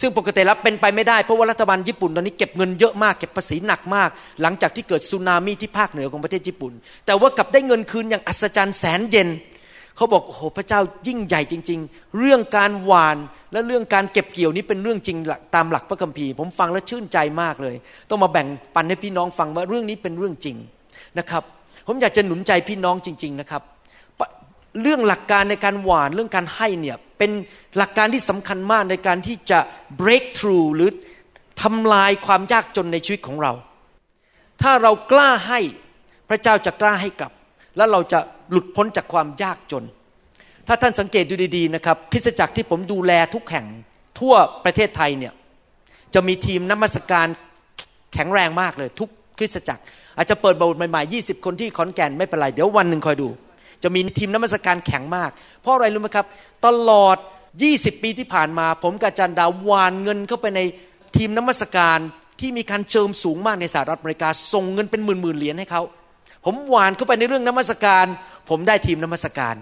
[0.00, 4.10] ซึ่งปกติแล้วเป็นไปไม่ได้เพราะว่ารัฐบาลญี่ปุ่นตอนนี้เก็บเงินเยอะมากเก็บภาษีหนักมาก
[4.42, 6.72] หลังจากที่เกิดสึนามิที่ภาคเหนือของประเทศญี่ปุ่น
[7.06, 9.28] แต่ว่ากลับได้เงินคืนอย่างอัศจรรย์แสนเยน
[9.96, 13.16] เขาบอกโอ้โหพระเจ้ายิ่งใหญ่จริง ๆ เรื่องการหวาน
[13.52, 15.16] และเรื่องการเก็บเกี่ยวนี้เป็นเรื่องจริง
[15.54, 17.74] ตามหลักพระคัมภีร์ ผมฟังแล้วชื่นใจมากเลย
[18.10, 20.56] ต้องมาแบ่งปันให้พี่น้องฟังว่าเรื่องนี้เป็นเรื่องจริง
[21.18, 21.42] นะครับ
[21.86, 23.62] ผมอยากจะหนุนใจพี่น้องจริง ๆนะครับ
[24.82, 27.30] เรื่องหลักการในการหวานเรื่องการให้เนี่ยเป็น
[27.76, 29.58] หลักการที่สำคัญมากในการที่จะ
[30.00, 30.90] break through หรือ
[31.62, 33.52] ทำลายความยากจนในชีวิตของเรา
[34.62, 35.60] ถ้าเรากล้าให้
[36.28, 37.32] พระเจ้าจะกล้าให้กลับ
[37.76, 38.18] และเราจะ
[38.50, 39.84] หลุดพ้นจากความยากจน
[40.68, 43.66] ถ้าท่านสังเกตดูดีๆนะครับคริสตจักรที่ผมดูแลทุกแห่ง
[44.20, 44.34] ทั่ว
[44.64, 45.32] ประเทศไทยเนี่ย
[46.14, 47.26] จะมีทีมนมัสการ
[48.12, 49.08] แข็งแรงมากเลย ทุก
[49.38, 49.82] คริสตจักร
[50.16, 53.28] อาจจะเปิดโบสถ์ใหม่ๆ20 คนที่ขอนแก่นไม่เป็นไร เดี๋ยววันหนึ่งคอยดู
[53.82, 55.30] จะมีทีมน้ำมัสการแข็งมาก
[55.60, 56.26] เพราะอะไรรู้ไหมครับ
[56.66, 57.16] ตลอด
[57.60, 60.60] 20 ปีที่ผ่านมา ผมกับจันดาวานเงินเข้าไปใน
[61.16, 61.98] ทีมน้ำมัสการ
[62.40, 65.82] ที่มีการเจิมสูงมากในสหรัฐอเมริกาส่งเงินเป็นหมื่นหมื่นเหรียญให้เขา
[66.44, 68.06] ผมหวานเข้าไปในเรื่องน้ำมัสการ
[68.50, 69.56] ผมได้ทีมน้ำมัสการ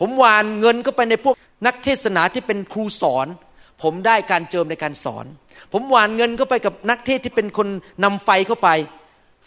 [0.00, 1.34] ผมหวานเงินเข้าไปในพวก
[1.66, 3.26] นักเทศนาที่เป็นครูสอน
[3.82, 5.26] ผมได้การเจิมในการสอน
[5.72, 7.68] ผมหวานเงินเข้าไปกับนักเทศที่เป็นคน
[8.04, 8.68] นำไฟเข้าไป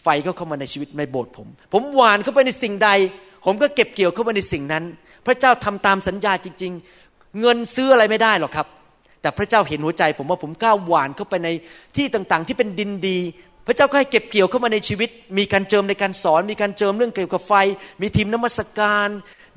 [0.04, 2.90] ไฟก็เข้ามาในชีวิตในโบสถ์ผม ผมหวานเข้าไปในสิ่งใด
[3.46, 4.84] ผมก็เก็บเกี่ยวเข้ามาในสิ่งนั้น
[5.26, 6.72] พระเจ้าทำตามสัญญาจริง
[7.06, 8.68] ๆ เงินซื้ออะไรไม่ได้หรอกครับ
[9.22, 11.50] แต่พระเจ้าเห็นหัวใจผมว่าผมก้าวหวานเข้าไปใน
[11.98, 13.18] ที่ต่างๆ ที่เป็นดินดี
[13.66, 17.54] พระเจ้าก็ให้เก็บเกี่ยวเข้ามาในชีวิต มีการเจิมในการสอน มีการเจิมเรื่องเกี่ยวกับไฟ
[18.02, 19.08] มีทีมนมัสการ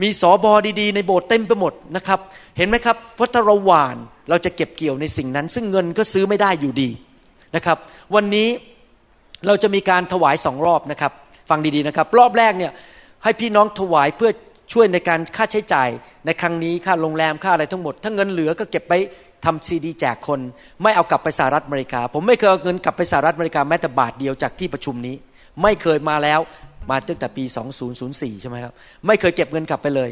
[0.03, 2.21] มีสอบอดีๆ ในโบสถ์เต็มไปหมดนะครับ
[2.57, 3.97] เห็นไหมครับพระตรวาน
[4.29, 6.91] เราจะเก็บเกี่ยวในสิ่งนั้น ซึ่งเงินก็ซื้อไม่ได้อยู่ดี
[7.57, 7.79] นะครับ
[8.15, 8.49] วันนี้
[9.47, 11.13] เราจะมีการถวายสองรอบนะครับ
[11.51, 12.73] ฟังดีๆนะครับ รอบแรกเนี่ย
[13.25, 14.31] ให้พี่น้องถวายเพื่อ
[14.73, 15.89] ช่วยในการค่าใช้จ่าย
[16.27, 18.93] ในครั้งนี้ค่าโรงแรมค่าอะไรทั้งหมด ถ้าเงินเหลือก็เก็บไป
[19.45, 20.41] ทำซีดีแจกคน
[20.83, 25.17] ไม่เอากลับไปสหรัฐอเมริกา ผมไม่เคยเอาเงินกลับไปสหรัฐอเมริกาแม้แต่บาทเดียวจากที่ประชุมนี้
[25.63, 26.41] ไม่เคยมาแล้ว
[26.91, 27.45] มาตั้งแต่ปี
[27.93, 28.73] 2004 ใช่ไหมครับ
[29.07, 30.11] ไม่เคยเก็บเงินกลับไปเลย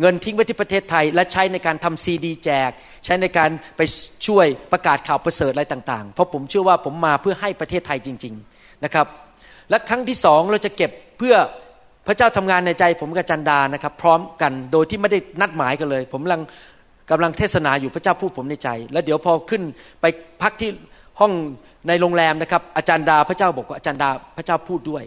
[0.00, 2.70] เงินทิ้งไว้ที่ประเทศไทย และใช้ในการทำซีดีแจก
[3.04, 3.80] ใช้ในการไป
[4.26, 9.06] ช่วยประกาศข่าวประเสริฐอะไรต่าง ๆ เพราะผมเชื่อว่าผมมาเพื่อให้ประเทศไทยจริง ๆนะครับ
[9.70, 11.36] และครั้งที่สองเราจะเก็บเพื่อ
[12.06, 16.42] พระเจ้าทำงานในใจผมกับจันดานะครับ พร้อมกันโดยที่ไม่ได้นัดหมายกันเลย ผมกำลัง
[17.10, 19.62] กำลังเทศนาอยู่พระเจ้าพูดผมในใจ แล้วเดี๋ยวพอขึ้น
[20.00, 20.04] ไป
[20.42, 20.70] พักที่
[21.20, 21.32] ห้อง
[21.88, 25.04] ในโรงแรมนะครับอาจารย์ดาพระเจ้าบอกว่าอาจารย์ดาพระเจ้าพูดด้วย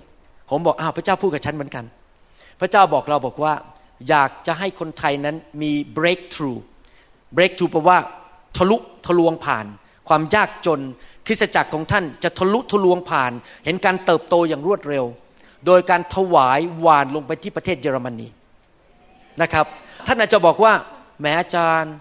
[0.50, 1.86] ผมบอกอ้าวพระเจ้าพูดกับฉันเหมือนกัน
[2.60, 3.54] พระเจ้าบอกเราบอกว่า
[4.10, 6.60] อยากจะให้คนไทยนั้นมี breakthrough
[7.36, 7.98] breakthrough แปลว่า
[8.58, 9.66] ทะลุทะลวงผ่าน
[10.08, 10.80] ความยากจน
[11.28, 13.32] คริสตจักรของท่านจะทะลุทะลวงผ่าน
[13.66, 15.06] เห็นการเติบโตอย่างรวดเร็ว
[15.66, 18.28] โดยการถวายหวานลงไปที่ประเทศเยอรมนี
[19.42, 19.66] นะครับ
[20.08, 20.74] ท่านอาจจะบอกว่า
[21.24, 21.94] แหมอาจารย์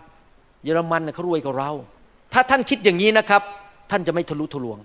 [0.65, 1.73] เยอรมันเขารวยกว่าเรา
[2.33, 3.43] ถ้าท่านคิดอย่างนี้นะครับ
[3.91, 4.79] ท่านจะไม่ทะลุทะลวง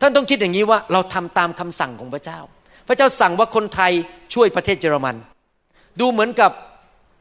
[0.00, 2.40] ท่านต้องคิดอย่างนี้ว่าเราทำตามคำสั่งของพระเจ้า
[2.88, 3.92] พระเจ้าสั่งว่าคนไทย
[4.34, 5.16] ช่วยประเทศเยอรมัน
[6.00, 6.50] ดูเหมือนกับ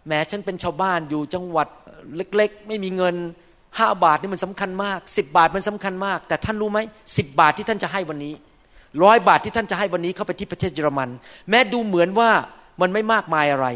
[0.06, 1.68] แหมฉันเป็นชาวบ้านอยู่จังหวัด
[2.16, 3.16] เล็ก ๆ ไม่มีเงิน
[3.78, 6.80] ห้าบาทนี่มันสำคัญมากสิบบาทมันสำคัญมาก แต่ท่านรู้ไหม
[7.18, 8.34] สิบบาทที่ท่านจะให้วันนี้
[9.04, 11.10] ร้อยบาทที่ท่านจะให้วันนี้เข้าไปที่ประเทศเยอรมัน
[11.50, 12.30] แม้ดูเหมือนว่า
[12.82, 13.68] มันไม่มากมายอะไร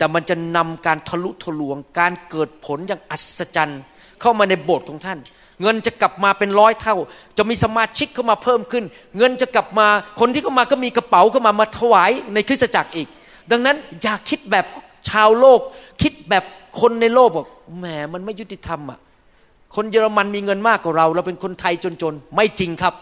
[0.00, 3.80] แต่มันจะนำการทะลุทะลวง การเกิดผลอย่างอัศจรรย์
[4.20, 5.18] เข้ามาในโบสถ์ของท่าน
[5.62, 6.96] เงินจะกลับมาเป็นร้อยเท่า
[7.36, 8.84] จะมีสมาชิกเข้ามาเพิ่มขึ้น
[9.18, 9.86] เงินจะกลับมา
[10.20, 13.08] คนที่เข้ามาก็มีกระเป๋าเข้ามามาถวายในคริสตจักรอีก
[13.50, 14.66] ดังนั้นอย่าคิดแบบ
[15.08, 15.60] ชาวโลก
[16.02, 16.44] คิดแบบ
[16.80, 17.46] คนในโลกบอก
[17.78, 18.98] แหมมันไม่ยุติธรรมอะ
[19.76, 22.94] คนเยอรมันมีเงินมากกว่าเรา เราเป็นคนไทยจนๆไม่จริงครับ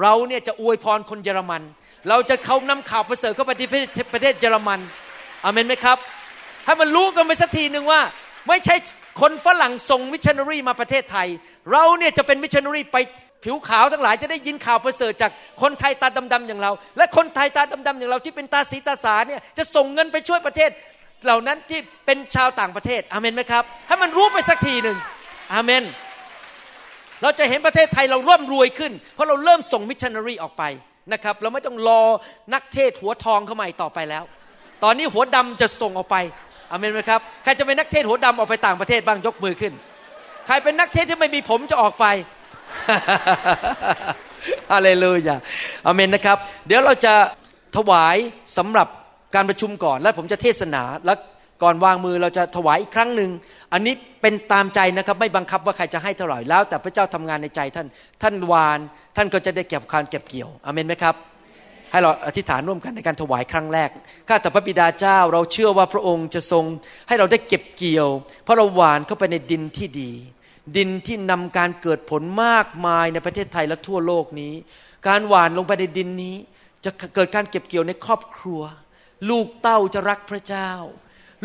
[0.00, 1.62] เราเนี่ยจะอวยพรคนเยอรมัน
[2.08, 3.68] เราจะเขานำข่าวประเสริฐเข้าไปที่
[4.12, 4.80] ประเทศเยอรมัน
[5.44, 5.98] อาเมนไหมครับ
[6.66, 8.00] ให้มันรู้กันไปสักทีหนึ่งว่า
[8.48, 8.76] ไม่ใช่
[9.20, 11.28] คนฝรั่งส่งมิชชันนารีมาประเทศไทย
[11.72, 12.96] เราเนี่ยจะเป็นมิชชันนารีไป
[13.44, 15.32] ผิวขาวทั้งหลายจะได้ยินข่าวประเสริฐจาก
[15.62, 20.70] คนไทยตาดำๆอย่างเรา และคนไทยตาดำๆอย่างเราที่เป็นตาสีตาสาเนี่ยจะส่งเงินไปช่วยประเทศ
[21.24, 24.96] เหล่านั้นที่เป็นชาวต่างประเทศอเมนไหมครับ ให้มันรู้ไปสักทีหนึ่ง
[25.52, 25.82] อเมน
[27.22, 30.62] เราจะเห็นประเทศไทยเราร่ำรวยขึ้น เพราะเราเริ่มส่งมิชชันนารีออกไป
[31.12, 32.02] นะครับ เราไม่ต้องรอ
[32.54, 34.24] นักเทศหัวทองเข้ามาต่อไปแล้ว
[34.84, 36.16] ตอนนี้หัวดำจะส่งออกไป
[36.70, 39.72] อเมนไหมครับ ใครจะเป็นนักเทศหัวดำออกไปต่างประเทศบ้างยกมือขึ้น
[40.46, 42.06] ใครเป็นนักเทศที่ไม่มีผมจะออกไป
[44.72, 45.36] ฮาเลลูยา
[45.86, 47.14] อเมนนะครับ เดี๋ยวเราจะ
[47.76, 48.16] ถวาย
[48.58, 48.88] สำหรับ
[49.34, 51.18] การประชุมก่อน แล้วผมจะเทศนา แล้ว
[51.62, 53.30] ก่อนวางมือเราจะถวายอีกครั้งหนึ่ง
[53.72, 57.86] อันนี้เป็นตามใจนะครับ ไม่บังคับว่าใครจะให้เท่าไหร่แล้ว แต่พระเจ้าทำงานในใจท่าน
[58.22, 58.78] ท่านวาน
[59.16, 61.14] ท่านก็จะได้เก็บการเก็บเกี่ยว อเมนไหมครับ
[61.90, 63.90] ให้เราอธิษฐานร่วมกันในการถวายครั้งแรก
[64.28, 66.64] ข้าแต่พระบิดาเจ้าเราเชื่อว่าพระองค์จะทรง
[67.08, 68.08] ให้เราได้เก็บเกี่ยว
[68.42, 70.12] เพราะเราหวานเข้าไปในดินที่ดี
[70.76, 74.54] ดินที่นำการเกิดผลมากมายในประเทศไทยและทั่วโลกนี้
[75.08, 76.36] การหวานลงไปในดินนี้
[76.84, 78.62] จะเกิดการเก็บเกี่ยวในครอบครัว
[79.30, 80.70] ลูกเต้าจะรักพระเจ้า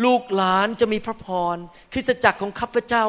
[0.04, 1.56] ลูกหลานจะมีพระพร
[1.92, 3.04] คริสตจักรของข้าพเจ้า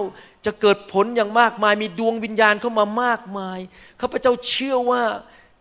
[0.46, 3.60] จะเกิดผลอย่างมากมาย มีดวงวิญญาณเข้ามามากมาย
[4.02, 5.04] ข้าพเจ้าเชื่อว่า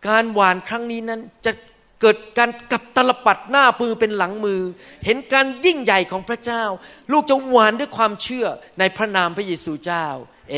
[0.07, 1.51] การหวานครั้งนี้นั้นจะ
[2.01, 4.61] เกิดการกับตลปัดหน้ามือเป็นหลังมือ
[5.05, 6.63] เห็นการยิ่งใหญ่ของพระเจ้า
[7.11, 8.45] ลูกจะหวานด้วยความเชื่อ
[8.79, 10.05] ในพระนามพระเยซูเจ้า
[10.51, 10.57] เอ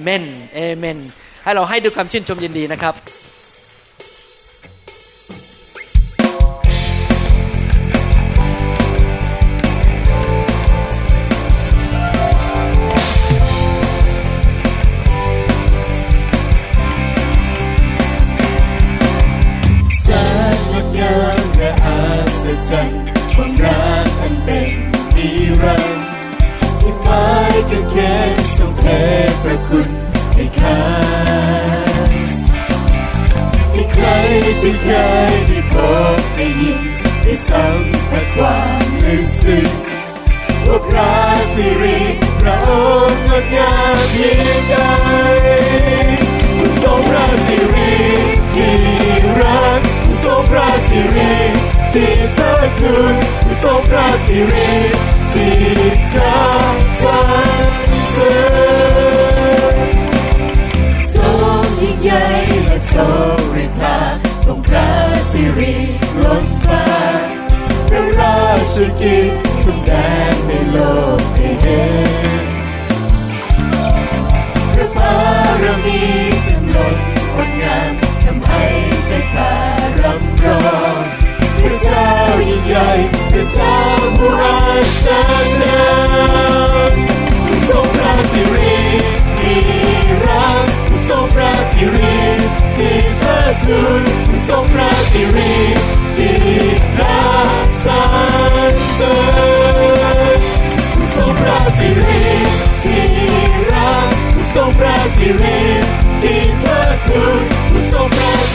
[0.00, 0.98] เมนเอเมน
[1.44, 2.94] ให้เราให้ด้วยความชื่นชมยินดีนะครับ
[38.36, 39.68] ความลึกซึ้ง
[40.66, 41.12] ว่าพระ
[41.54, 42.00] สิริ
[42.40, 42.70] พระอ
[43.08, 44.76] งค์งดงามเพียงใด
[46.82, 47.94] ทรงพระสิริ
[48.54, 48.76] ที่
[49.40, 49.80] รัก
[50.24, 51.34] ทรงพระสิริ
[51.92, 54.72] ที่เธอทูลผู้ทรงพระสิริ
[55.32, 55.56] ที่
[56.14, 56.40] ข้า
[57.00, 57.18] สร
[57.66, 57.68] ร
[58.12, 58.36] เสริ
[59.74, 59.76] ญ
[61.12, 61.24] ทร
[61.62, 62.24] งยิ่งใหญ่
[62.64, 63.04] และทร
[63.38, 63.39] ง
[68.82, 69.30] สุกิจ
[69.62, 69.92] ทุแด
[70.32, 70.78] นในโล
[71.18, 71.84] กให้เห็
[72.42, 72.44] น
[74.72, 75.14] พระบา
[75.62, 76.02] รมี
[76.42, 76.96] เป็นล้น
[77.34, 77.92] คนงาม
[78.24, 78.64] ทำให้
[79.06, 79.52] ใจตา
[80.00, 80.62] ร่ำร้อ
[80.94, 81.02] ง
[81.62, 82.06] พระเจ้า
[82.48, 82.88] ยิ่งใหญ่
[83.32, 83.76] พระเจ้า
[84.18, 84.56] ผู้อา
[85.06, 85.54] จารย์
[87.68, 88.80] ทรงพระสิริ
[89.38, 89.62] ที่
[90.26, 90.66] รัก
[91.08, 92.18] ทรงพระสิริ
[92.76, 94.02] ที่เธอทูล
[94.48, 95.54] ทรงพระสิริ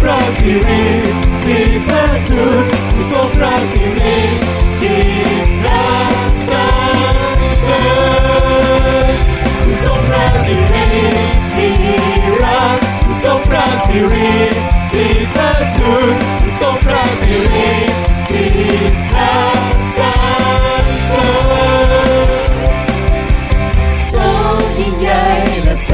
[0.00, 0.82] พระสิริ
[1.44, 2.64] ที่เทิดทูน
[2.94, 4.16] ผู้ทรงพระสิริ
[4.80, 5.08] ที่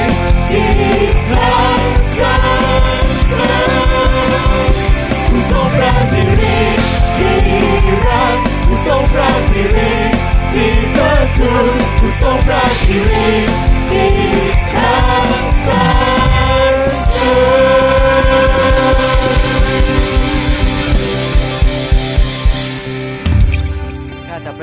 [13.91, 14.28] ศ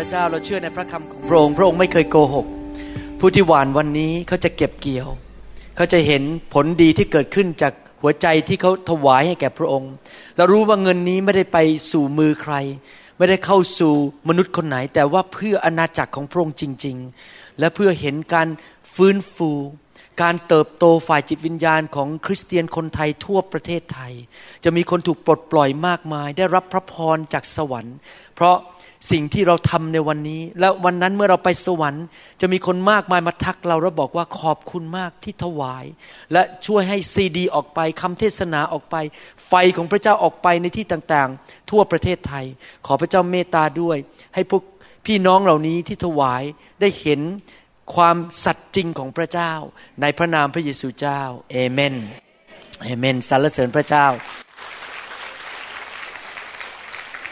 [0.05, 2.45] ระเจ้าเราเชื่อในพระคำของพระองค์พระองค์ไม่เคยโกหก
[3.19, 5.09] ผู้ที่หวานวันนี้เขาจะเก็บเกี่ยว
[5.75, 6.23] เขาจะเห็น
[6.53, 9.91] ผลดีที่เกิดขึ้นจากหัวใจที่เขาถวายให้แก่พระองค์
[10.35, 11.57] เรารู้ว่าเงินนี้ไม่ได้ไป
[11.91, 12.53] สู่มือใคร
[13.17, 13.93] ไม่ได้เข้าสู่
[14.27, 18.47] มนุษย์คนไหน แต่ว่าเพื่ออาณาจักรของพระองค์จริง ๆ และเพื่อเห็นการ
[18.95, 19.51] ฟื้นฟู
[20.21, 24.13] การเติบโตฝ่ายจิตวิญญาณของคริสเตียนคนไทยทั่วประเทศไทย
[24.63, 27.97] จะมีคนถูกปลดปล่อยมากมาย ได้รับพระพรจากสวรรค์
[28.35, 28.57] เพราะ
[29.11, 32.05] สิ่งที่เราทำในวันนี้ และวันนั้นเมื่อเราไปสวรรค์
[32.41, 35.85] จะมีคนมากมายมาทักเราแล้วบอกว่าขอบคุณมากที่ถวาย
[36.31, 38.95] และช่วยให้ซีดี ออกไปคำเทศนาออกไป
[39.47, 42.45] ไฟของพระเจ้าออกไปในที่ต่างๆ ทั่วประเทศไทย
[42.85, 43.97] ขอพระเจ้าเมตตาด้วย
[44.35, 44.63] ให้พวก
[45.05, 46.43] พี่น้องเหล่านี้ที่ถวาย
[46.81, 47.21] ได้เห็น
[47.95, 49.53] ความสัตย์จริงของพระเจ้า
[50.01, 51.95] ในพระนามพระเยซูเจ้าเอเมน
[52.83, 54.05] เอเมนสรรเสริญพระเจ้า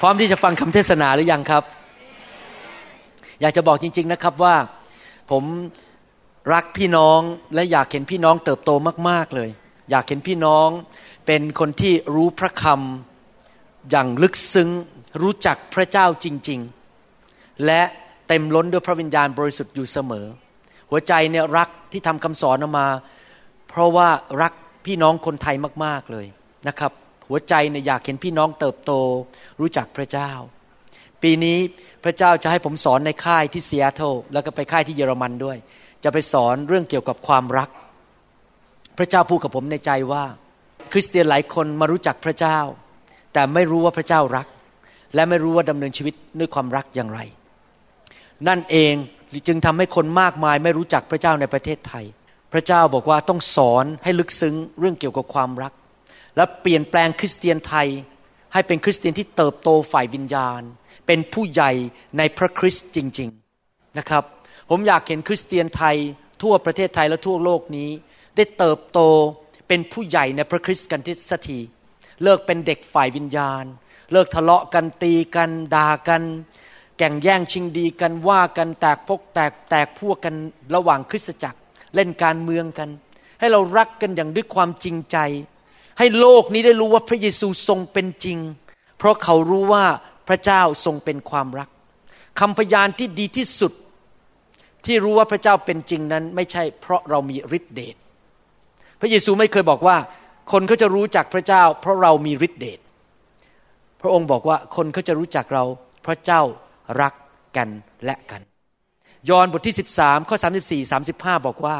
[0.05, 1.63] พร้อมที่จะฟังคำเทศนาหรือยังครับ
[3.41, 4.55] อยากจะบอกจริง ๆนะครับว่า
[5.31, 5.43] ผม
[6.53, 7.19] รักพี่น้อง
[7.55, 8.71] และอยากเห็นพี่น้องเติบโต
[9.09, 9.49] มาก ๆเลย
[9.91, 10.67] อยากเห็นพี่น้อง
[11.25, 14.69] เป็นคนที่รู้พระคำอย่างลึกซึ้ง
[15.21, 16.59] รู้จักพระเจ้าจริง
[17.11, 17.81] ๆ และ
[18.27, 20.25] เต็มล้นด้วยพระวิญญาณบริสุทธิ์อยู่เสมอ
[20.89, 22.87] หัวใจเนี่ยรักที่ทำคำสอนออกมา
[23.69, 24.09] เพราะว่า
[24.41, 24.53] รัก
[24.85, 25.55] พี่น้องคนไทย
[25.85, 26.25] มาก ๆเลย
[26.69, 26.91] นะครับ
[27.27, 28.91] หัวใจเนี่ยอยากเห็นพี่น้องเติบโต
[29.59, 30.31] รู้จักพระเจ้า
[31.21, 31.57] ปีนี้
[32.03, 35.57] พระเจ้าจะให้ผมสอนในค่ายที่ซีแอตเทิลแล้วก็ไปค่ายที่เยอรมันด้วย
[36.03, 37.69] จะไปสอนเรื่องเกี่ยวกับความรัก
[38.97, 40.23] พระเจ้าพูดกับผมในใจว่า
[40.91, 42.59] คริสเตียนหลายคนมารู้จักพระเจ้า
[43.33, 44.47] แต่ไม่รู้ว่าพระเจ้ารัก
[45.15, 47.19] และไม่รู้ว่าดำเนินชีวิตด้วยความรักอย่างไร
[48.47, 48.93] นั่นเอง
[49.47, 52.05] จึงทำให้คนมากมายไม่รู้จักพระเจ้าในประเทศไทย
[52.53, 55.73] พระเจ้าบอกว่าต้องสอนให้ลึกซึ้งเรื่องเกี่ยวกับความรัก
[56.35, 57.87] และเปลี่ยนแปลงคริสเตียนไทย
[58.53, 60.61] ให้เป็นคริสเตียนที่เติบโตฝ่ายวิญญาณ
[61.07, 61.71] เป็นผู้ใหญ่
[62.17, 63.29] ในพระคริสต์จริง
[63.63, 64.23] ๆนะครับ
[64.69, 65.97] ผมอยากเห็นคริสเตียนไทย
[66.43, 67.89] ทั่วประเทศไทยและทั่วโลกนี้
[68.35, 68.99] ได้เติบโต
[69.67, 71.59] เป็นผู้ใหญ่ในพระคริสต์กันที่สักที
[72.23, 73.63] เลิกเป็นเด็กฝ่ายวิญญาณ
[74.11, 76.23] เลิกทะเลาะกันตีกันด่ากัน
[76.97, 80.35] แก่งแย่งชิงดีกันว่ากันแตกพกแตกแตกพวกกัน
[80.75, 81.59] ระหว่างคริสตจักร
[81.95, 82.89] เล่นการเมืองกัน
[83.39, 85.17] ให้เรารักกันอย่างด้วยความจริงใจ
[85.97, 88.37] ให้โลกนี้ได้รู้ว่าพระเยซูทรงเป็นจริง
[88.97, 89.85] เพราะเขารู้ว่า
[90.27, 91.69] พระเจ้าทรงเป็นความรัก
[92.39, 93.73] คำพยานที่ดีที่สุด
[94.85, 97.95] ที่รู้ว่าพระเจ้าเป็นจริงนั้น ไม่ใช่เพราะเรามีฤทธิเดช
[98.99, 99.97] พระเยซูไม่เคยบอกว่า
[100.51, 102.79] คนเขาจะรู้จักพระเจ้า เพราะเรามีฤทธิเดช
[104.01, 105.63] พระองค์บอกว่าคนเขาจะรู้จักเรา
[106.05, 106.41] พระเจ้า
[107.01, 107.13] รัก
[107.57, 107.69] กัน
[108.05, 108.41] และกัน
[109.29, 111.77] ยอห์นบทที่ 13ข้อ34 35 บอกว่า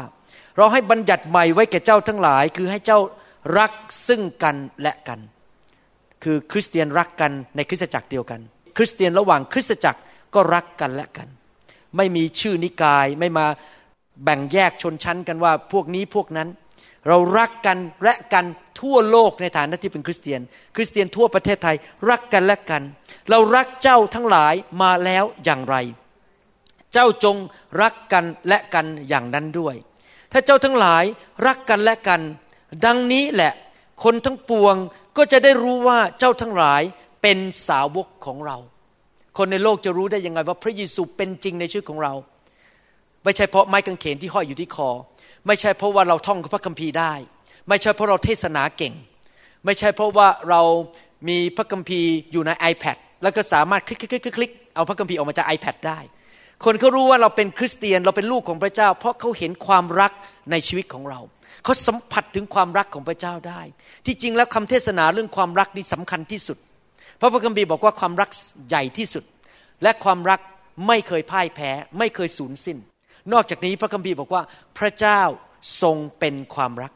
[0.56, 2.98] เราให้บัญญัติใหม่ไว้แก่เจ้าทั้งหลาย คือให้เจ้า
[3.58, 3.72] รัก
[4.08, 5.20] ซึ่งกันและกัน
[6.24, 8.40] คือคริสเตียนรักกันในคริสตจักรเดียวกัน
[8.76, 10.00] คริสเตียนระหว่างคริสตจักร
[10.34, 11.28] ก็รักกันและกัน
[11.96, 13.46] ไม่มีชื่อนิกายไม่มา
[14.24, 16.48] แบ่งแยกชนชั้นกันว่าพวกนี้พวกนั้น
[17.08, 18.44] เรารักกันและกัน
[18.80, 20.40] ทั่วโลกในฐานะที่เป็นคริสเตียน
[20.76, 21.76] คริสเตียนทั่วประเทศไทย
[22.10, 22.82] รักกันและกัน
[23.30, 25.76] เรารักเจ้าทั้งหลายมาแล้วอย่างไร
[26.92, 27.36] เจ้าจง
[27.82, 29.74] รักกันและกันอย่างนั้นด้วย
[30.32, 31.04] ถ้าเจ้าทั้งหลาย
[31.46, 32.20] รักกันและกัน
[32.84, 33.52] ดังนี้แหละ
[34.04, 34.74] คนทั้งปวง
[35.16, 36.82] ก็จะได้รู้ว่าเจ้าทั้งหลาย
[37.22, 37.38] เป็น
[37.68, 38.56] สาวกของเรา
[39.38, 42.12] คนในโลกจะรู้ได้ยังไงว่าพระเยซูเป็นจริงในชีวิตของเรา
[43.24, 44.90] ไม่ใช่เพราะไม้กางเขนที่ห้อยอยู่ที่คอ
[45.46, 47.12] ไม่ใช่เพราะว่าเราท่องพระคัมภีร์ได้
[47.68, 48.94] ไม่ใช่เพราะเราเทศนาเก่ง
[49.64, 50.62] ไม่ใช่เพราะว่าเรา
[51.28, 55.98] มีพระคัมภีร์อยู่ใน iPad แล้วก็สามารถคลิกคลิกคลิกคลิกเอาพระคัมภีร์ออกมาจาก iPad ได้
[56.64, 60.12] คนเขารู้ว่าเราเป็นคริสเตียนเราเป็นลูกของพระเจ้า เพราะเขาเห็นความรัก
[60.50, 61.20] ในชีวิตของเรา
[61.64, 63.60] เขาสัมผัสถึงความรักของพระเจ้าได้
[64.06, 66.58] ที่จริงแล้วคำเทศนาเรื่องความรักนี่สำคัญที่สุด
[67.16, 68.30] เพราะพระคัมภีร์บอกว่าความรัก
[68.68, 69.24] ใหญ่ที่สุด
[69.82, 70.40] และความรัก
[70.86, 72.78] ไม่เคยพ่ายแพ้ ไม่เคยสูญสิ้น
[73.32, 74.42] นอกจากนี้พระคัมภีร์บอกว่า
[74.78, 75.20] พระเจ้า
[75.82, 76.92] ทรงเป็นความรัก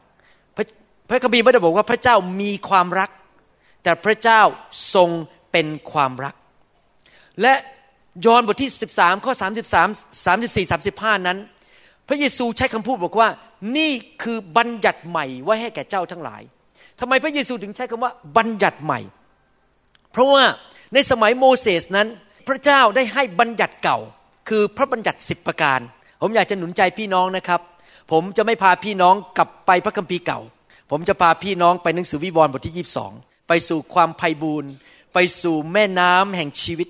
[0.55, 0.65] พระ
[1.09, 3.09] พระคัมภีร์ไม่ได้บอกว่าพระเจ้ามีความรัก
[3.83, 4.41] แต่พระเจ้า
[4.95, 5.09] ทรง
[5.51, 6.35] เป็นความรัก
[7.41, 7.53] และ
[8.25, 9.33] ยอห์นบทที่ 13 ข้อ
[9.79, 11.37] 33 34 35 นั้น
[12.09, 13.29] พระเยซูใช้คำพูดบอกว่า
[13.77, 13.91] นี่
[14.23, 16.41] คือบัญญัติใหม่ไว้ให้แก่เจ้าทั้งหลาย
[16.99, 18.99] ทำไมพระเยซูถึงใช้คำว่าบัญญัติใหม่
[20.11, 20.43] เพราะว่า
[20.93, 22.07] ในสมัยโมเสสนั้น
[22.47, 23.99] พระเจ้าได้ให้บัญญัติเก่า
[24.49, 25.79] คือพระบัญญัติสิบประการ
[26.21, 27.61] ผมอยากจะหนุนใจพี่น้องนะครับ
[28.11, 30.39] ผมจะไม่พาพี่น้องกลับไปพระคัมภีร์เก่า
[30.91, 34.71] ผมจะพาพี่น้องไปหนังสือวิวรณ์บทที่ 22 ไปสู่ความไพ่บูรณ์
[35.13, 36.87] ไปสู่แม่น้ำแห่งชีวิต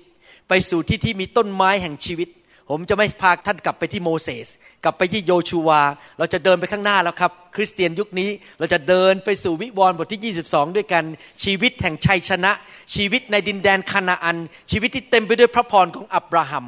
[0.48, 2.28] ไปสู่ที่ที่มีต้นไม้แห่งชีวิต
[2.70, 4.48] ผมจะไม่พาท่านกลับไปที่โมเสส
[4.84, 5.82] กลับไปที่โยชูวา
[6.18, 11.04] เราจะเดินไปข้างหน้าแล้วครับ คริสเตียนยุคนี้เราจะเดินไปสู่วิวรณ์บทที่ 22 ด้วยกัน
[11.44, 12.52] ชีวิตแห่งชัยชนะ
[12.94, 14.36] ชีวิตในดินแดนคานาอัน
[14.70, 16.66] ชีวิตที่เต็มไปด้วยพระพรของอับราฮัม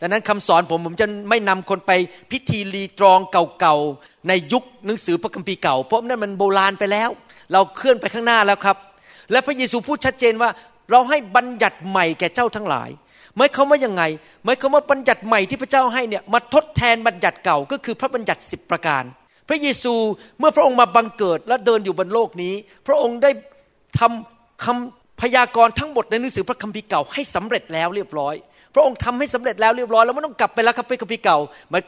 [0.00, 1.92] ดังนั้นคำสอนผมผมจะไม่นำคนไป
[2.30, 3.18] พิธีรีตรอง
[3.60, 7.10] เก่าๆในยุคหนังสือพระคัมภีร์เก่า เพราะนั่นมันโบราณไปแล้ว
[7.52, 8.76] เราเคลื่อนไปข้างหน้าแล้วครับ
[9.30, 10.50] และพระเยซูพูดชัดเจนว่า
[10.90, 12.90] เราให้บัญญัติใหม่แก่เจ้าทั้งหลาย
[13.36, 14.02] หมายความว่ายังไง
[14.44, 19.04] หมายความว่าบัญญัติใหม่ที่พระเจ้าให้เนี่ยมาทดแทนบัญญัติเก่าก็คือพระบัญญัติสิบประการ
[19.48, 19.94] พระเยซู
[20.38, 22.54] เมื่อพระองค์มาบังเกิดและเดินอยู่บนโลกนี้
[22.86, 23.30] พระองค์ได้
[23.98, 28.34] ทำคำพยากรณ์ทั้งหมดในหนังสือพระคัมภีร์เก่าให้สำเร็จแล้วเรียบร้อย
[28.74, 31.38] พระองค์ทำให้สำเร็จแล้วเรียบร้อยแล้วไม่ต้องกลับไปแล้วครับพระคัมภีร์เก่า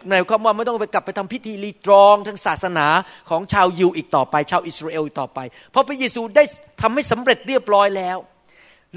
[0.09, 2.86] หมายความว่าไม่ต้องไปกลับไปทำพิธีรีตรองทางศาสนา
[3.31, 5.39] ของชาวยิวอีกต่อไป ชาวอิสราเอลอีกต่อไป
[5.70, 6.44] เพราะพระเยซูได้
[6.82, 8.18] ทำให้สำเร็จเรียบร้อยแล้ว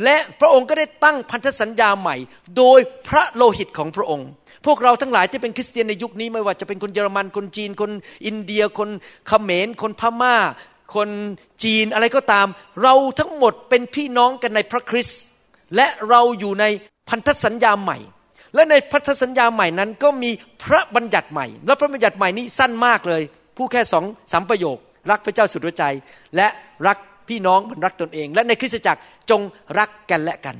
[0.03, 2.15] และพระองค์ก็ได้ตั้งพันธสัญญาใหม่
[2.57, 4.27] โดยพระโลหิตของพระองค์
[4.65, 7.91] พวกเราทั้งหลายที่เป็นคริสเตียนในยุคนี้ไม่ว่าจะเป็นคนเยอรมันคนจีน คน
[8.25, 8.89] อินเดีย คน
[9.27, 10.35] เขมร คนพม่า
[10.95, 11.09] คน
[11.63, 12.47] จีนอะไรก็ตาม
[12.83, 15.21] เราทั้งหมดเป็นพี่น้องกันในพระคริสต์
[15.75, 16.65] และเราอยู่ใน
[17.09, 17.97] พันธสัญญาใหม่
[18.55, 20.31] และในพันธสัญญาใหม่นั้นก็มี
[20.63, 23.21] พระบัญญัติใหม่ และพระบัญญัติใหม่นี้สั้นมากเลย
[23.57, 24.77] ผู้แค่สองสามประโยค
[25.09, 25.85] รักพระเจ้าสุดหัวใจ
[26.35, 26.47] และ
[26.87, 26.97] รัก
[27.29, 28.99] พี่น้องเหมือนรักตนเอง และในคริสตจักร
[29.29, 29.41] จง
[29.79, 30.55] รักกันและกัน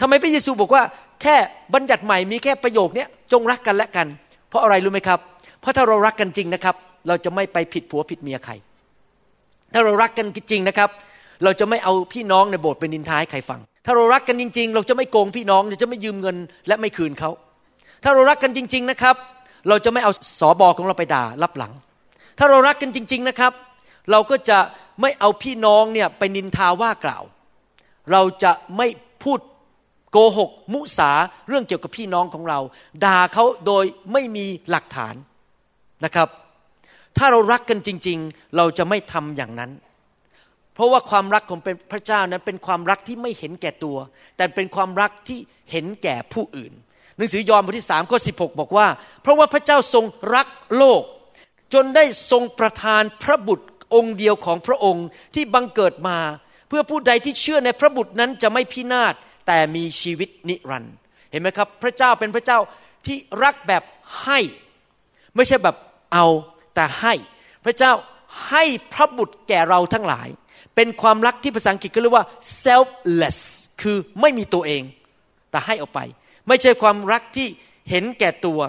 [0.00, 0.82] ทำไมพระเยซูบอกว่า
[1.22, 1.36] แค่
[1.74, 4.06] บัญญัติใหม่มีแค่ประโยคนี้จงรักกันและกัน
[4.48, 5.20] เพราะอะไรรู้ไหมครับ
[5.60, 6.76] เพราะถ้าเรารักกันจริงนะครับ
[7.08, 8.52] เราจะไม่ไปผิดผัวผิดเมียใคร
[9.72, 10.90] ถ้าเรารักกันจริงนะครับ
[11.44, 16.36] เราจะไม่เอาพี่น้องในโบสถ์เป็นนินทาให้ใครฟัง ถ้าเรารักกันจริง ๆ เราจะไม่โกงพี่น้องเราจะไม่ยืมเงิน
[16.68, 17.30] และไม่คืนเขา
[18.04, 19.16] ถ้าเรารักกันจริง ๆนะครับ
[19.68, 21.72] เราจะไม่เอาสอบอของเราไปด่ารับหลัง
[22.38, 23.52] ถ้าเรารักกันจริง ๆนะครับ
[24.10, 24.58] เราก็จะ
[25.00, 27.24] ไม่เอาพี่น้องเนี่ยไปนินทาว่ากล่าว
[28.12, 28.86] เราจะไม่
[29.24, 29.40] พูด
[30.12, 31.10] โกหก มุสา
[31.48, 32.58] เรื่องเกี่ยวกับพี่น้องของเรา
[33.04, 35.14] ด่าเขาโดยไม่มีหลักฐาน
[36.04, 36.28] นะครับ
[37.16, 39.70] ถ้าเรารักกันจริง ๆ เราจะไม่ทำอย่างนั้น
[40.74, 41.60] เพราะว่าความรักของ
[41.92, 43.96] พระเจ้านั้นเป็นความรักที่ไม่เห็นแก่ตัว
[44.36, 45.38] แต่เป็นความรักที่
[45.70, 46.72] เห็นแก่ผู้อื่น
[47.16, 48.86] หนังสือยอห์นบทที่สามข้อสิบอกว่า
[49.22, 50.04] เพราะว่าพระเจ้าทรง
[50.34, 50.46] รัก
[50.76, 51.02] โลก
[51.74, 56.18] จนได้ทรงประทานพระบุตร องค์เดียวของพระองค์ที่บังเกิดมา
[56.68, 59.14] เพื่อผู้ใดที่เชื่อในพระบุตรนั้นจะไม่พินาศ
[59.46, 60.94] แต่มีชีวิตนิรันดร์
[61.30, 62.58] เห็นไหมครับ พระเจ้าเป็นพระเจ้า
[63.06, 63.82] ที่รักแบบ
[64.22, 64.40] ให้
[65.36, 65.76] ไม่ใช่แบบ
[66.12, 66.26] เอา
[66.74, 67.14] แต่ให้
[67.64, 67.92] พระเจ้า
[68.48, 70.28] ให้พระบุตรแก่เราทั้งหลาย
[70.74, 72.26] เป็นความรักที่ภาษาอังกฤษก็เรียกว่า
[72.64, 73.38] selfless
[73.82, 74.82] คือไม่มีตัวเอง
[75.50, 76.00] แต่ให้ออกไป
[76.48, 77.48] ไม่ใช่ความรักที่
[77.90, 78.60] เห็นแก่ตัว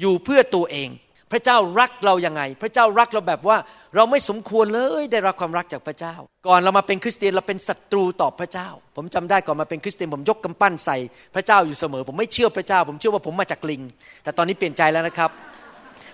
[0.00, 0.88] อยู่เพื่อตัวเอง
[1.32, 3.56] พระเจ้ารักเรายัางไง พระเจ้ารักเราแบบว่า
[3.94, 6.14] เราไม่สมควรเลยได้รับความรักจากพระเจ้า
[6.46, 10.96] ก่อนเรามาเป็นคริสเตียนเราเป็นศัตรูต่อพระเจ้า ผมจำได้ก่อนมาเป็นคริสเตียนผมยกกำปั้นใส่
[11.34, 13.82] พระเจ้าอยู่เสมอ ผมไม่เชื่อพระเจ้า ผมเชื่อว่าผมมาจากลิง
[14.22, 15.30] แต่ตอนนี้เปลี่ยนใจแล้วนะครับ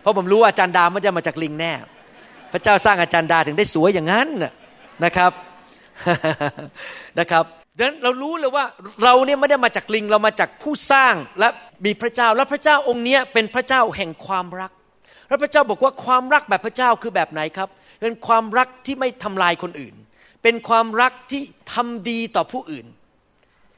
[0.00, 1.72] เพราะผมรู้ว่าอาจารย์ดาไม่ได้มาจากลิงแน่
[2.52, 4.28] พระเจ้าสร้างอาจารย์ดาถึงได้สวยอย่างนั้น
[5.04, 5.32] นะครับ
[7.18, 7.44] นะครับ
[7.76, 8.64] ดังนั้นเรารู้เลยว่า
[9.04, 11.48] เราเนี่ยไม่ได้มาจากลิงเรามาจากผู้สร้างและ
[11.84, 14.70] มีพระเจ้าและพระเจ้าองค์นี้เป็นพระเจ้าแห่งความรัก
[15.28, 17.68] แล้วพระเจ้าบอกว่าความรักแบบพระเจ้าคือแบบไหนครับ
[18.00, 19.94] เป็นความรักที่ไม่ทำลายคนอื่น
[20.42, 21.42] เป็นความรักที่
[21.72, 22.86] ทำดีต่อผู้อื่น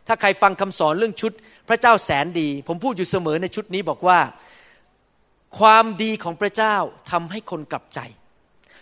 [0.06, 1.32] ถ้าใครฟังคำสอนเรื่องชุด
[1.68, 4.18] พระเจ้าแสนดี ผมพูดอยู่เสมอในชุดนี้บอกว่า
[5.58, 6.76] ความดีของพระเจ้า
[7.10, 8.00] ทำให้คนกลับใจ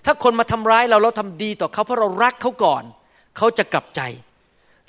[0.04, 2.84] ถ้าคนมาทำร้ายเราเราทำดีต่อเขาเพราะเรารักเขาก่อน
[3.36, 4.00] เขาจะกลับใจ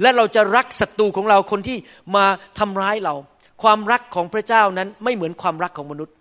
[0.01, 1.77] และเราจะรักศัตรูของเราคนที่
[2.15, 2.25] มา
[2.59, 3.15] ทำร้ายเรา
[3.63, 6.15] ความรักของพระเจ้านั้นไม่เหมือนความรักของมนุษย์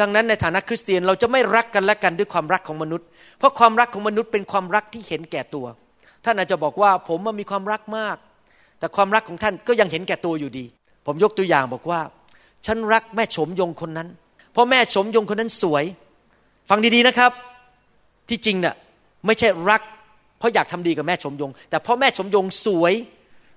[0.00, 3.06] ดังนั้นในฐานะคริสเตียนเราจะไม่รักกันและกันด้วยความรักของมนุษย์
[3.38, 5.66] เพราะความรักของมนุษย์เป็นความรักที่เห็นแก่ตัว
[6.24, 8.16] ท่านอาจจะบอกว่าผมมันมีความรักมาก
[8.78, 10.64] แต่ความรักของท่านก็ยังเห็นแก่ตัวอยู่ดี
[11.06, 12.00] ผมยกตัวอย่างบอกว่า
[12.66, 14.08] ฉันรักแม่ชมยงคนนั้น
[14.52, 15.84] เพราะแม่ชมยงคนนั้นสวย
[16.70, 17.32] ฟังดีๆนะครับ
[18.28, 18.74] ที่จริงเนะ่ะ
[19.26, 19.82] ไม่ใช่รัก
[20.38, 22.92] เพราะอยากทำดีกับแม่ชมยง แต่เพราะแม่ชมยงสวย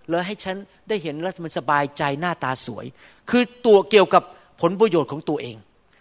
[0.09, 0.55] เลยให้ฉัน
[0.89, 2.85] ได้เห็นแล้วมันสบายใจหน้าตาสวย
[3.29, 4.23] คือตัวเกี่ยวกับ
[4.61, 5.55] ผลประโยชน์ของตัวเอง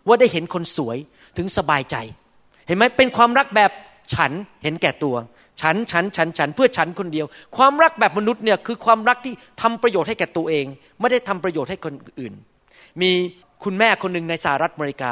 [0.07, 0.97] ว่าได้เห็นคนสวย
[1.37, 1.97] ถึงสบายใจ
[2.67, 3.71] เห็นไหมเป็นความรักแบบ
[4.15, 5.17] ฉันเห็นแก่ตัว
[5.61, 7.27] ฉันฉันฉันฉันเพื่อฉันคนเดียว
[7.57, 10.65] ความรักแบบมนุษย์เนี่ยคือความรักที่ทำประโยชน์ให้แก่ตัวเอง
[11.01, 12.33] ไม่ได้ทำประโยชน์ให้คนอื่น
[13.01, 13.11] มี
[13.65, 15.11] คุณแม่คนหนึ่งในสหรัฐอเมริกา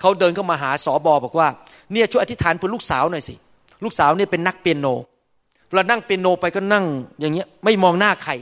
[0.00, 1.48] เขาเดินเข้ามาหาสอบอบอกว่า
[1.92, 3.34] เนี่ยช่วยอธิษฐานเพื่อลูกสาวหน่อยสิ
[3.84, 4.86] ลูกสาวเนี่ยเป็นนักเปียโน
[5.68, 6.84] เวลานั่งเปียโนไปก็นั่ง
[7.20, 8.32] อย่างเงี้ยไม่มองหน้าใคร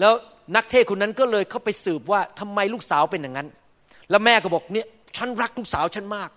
[0.00, 0.12] แล้ว
[0.56, 3.48] นักเทศคนนั้นก็เลยเข้าไปสืบว่าทำไมลูกสาวเป็นอย่างนั้น
[4.10, 4.86] แล้วแม่ก็บอกเนี่ย
[5.16, 6.30] ฉันรักลูกสาวฉันมาก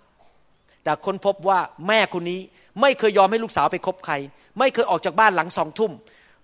[0.84, 1.58] แต่คนพบว่า
[1.88, 2.40] แม่คนนี้
[2.80, 4.14] ไม่เคยยอมให้ลูกสาวไปคบใคร
[4.58, 5.92] ไม่เคยออกจากบ้านหลังสองทุ่ม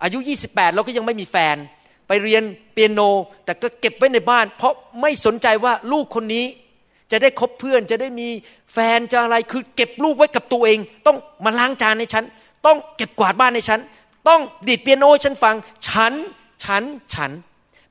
[0.03, 1.57] อายุ 28 แล้วก็ยังไม่มีแฟน
[2.09, 2.43] ไปเรียน
[2.73, 3.01] เปียโน
[3.45, 6.45] แต่ก็เก็บไว้ในบ้าน เพราะไม่สนใจว่าลูกคนนี้
[7.11, 8.29] จะได้คบเพื่อนจะได้มี
[8.73, 12.25] แฟนจะอะไรคือเก็บลูกไว้กับตัวเอง ต้องมาล้างจานในฉัน
[12.67, 13.81] ต้องเก็บกวาดบ้านในฉัน
[14.29, 15.57] ต้องดีดเปียโนฉันฟัง
[15.89, 16.13] ฉัน
[16.65, 16.83] ฉัน
[17.15, 17.31] ฉัน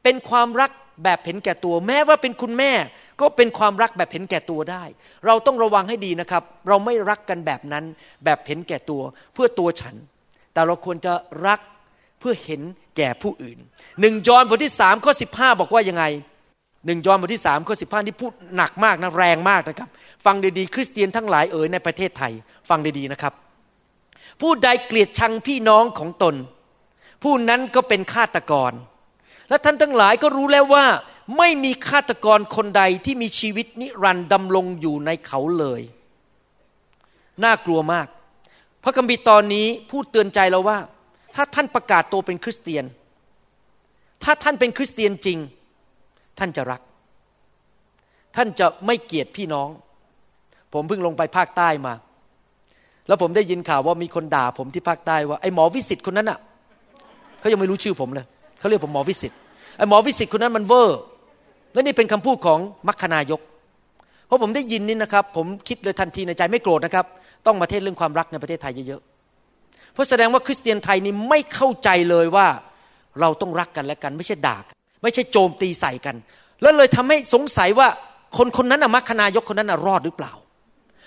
[0.03, 0.71] เป็นความรัก
[1.03, 2.71] แบบเห็นแก่ตัว แม้ว่าเป็นคุณแม่
[3.21, 4.83] ก็เป็นความรักแบบเห็นแก่ตัวได้
[5.25, 7.83] เราต้องระวังให้ดีนะครับ เราไม่รักกันแบบนั้น
[8.25, 9.01] แบบเห็นแก่ตัว
[9.33, 9.95] เพื่อตัวฉัน
[10.53, 11.13] แต่เราควรจะ
[11.47, 11.59] รัก
[12.19, 12.61] เพื่อเห็น
[12.97, 13.57] แก่ผู้อื่น
[14.01, 16.03] หนึ่งยอห์นบทที่สามข้อสิบห้าบอกว่ายังไง
[16.85, 19.89] หนึ่งยอห์นบทที่สามข้อสิบห้านี่พูดหนักมากนะแรงมากนะครับ
[20.25, 22.31] ฟังดีๆคริสเตียนทั้งหลายเอ๋ยในประเทศไทย
[22.69, 23.33] ฟังดีๆนะครับ
[24.41, 26.35] ผู้ใดเกลียดชังพี่น้องของตน
[27.23, 28.71] ผู้นั้นก็เป็นฆาตกร
[29.49, 30.85] และท่านทั้งหลายก็รู้แล้วว่า
[31.37, 35.81] ไม่มีฆาตกรคนใดที่มีชีวิตนิรันดร์ดำรงอยู่ในเขาเลย
[37.43, 38.07] น่ากลัวมาก
[38.83, 40.77] พระคัมภีร์ตอนนี้พูดเตือนใจเราว่า
[41.35, 42.85] ถ้าท่านประกาศตัวเป็นคริสเตียน
[44.23, 45.37] ถ้าท่านเป็นคริสเตียนจริง
[46.39, 46.81] ท่านจะรัก
[48.35, 49.69] ท่านจะไม่เกลียดพี่น้อง
[50.73, 51.93] ผมเพิ่งลงไปภาคใต้มา
[53.07, 56.39] แล้วผมได้ยินข่าวว่ามีคนด่าผมที่ภาคใต้ว่าไอ้หมอวิสิตคนนั้นอะ
[57.39, 58.25] เขายังไม่รู้ชื่อผมเลย
[58.59, 59.33] เขาเรียกผมหมอวิสิต
[59.77, 60.99] ไอ้หมอวิสิตคนนั้นมันเวอร์
[61.73, 63.41] และนี่เป็นคำพูดของมัคคณายก
[64.27, 67.05] เพราะผมได้ยินนี่นะครับ ผมคิดเลยทันทีในใจไม่โกรธนะครับ
[67.45, 72.47] ต้องมาเทศเรื่องความรักในประเทศไทยเยอะๆเพราะแสดงว่าคริสเตียนไทยนี่ไม่เข้าใจเลยว่า
[73.19, 74.57] เราต้องรักกันและกัน ไม่ใช่ด่า
[75.03, 76.15] ไม่ใช่โจมตีใส่กัน
[76.61, 77.87] แล้วเลยทำให้สงสัยว่า
[78.37, 80.33] คนคนนั้นมัคคณายกคนนั้นรอดหรือเปล่า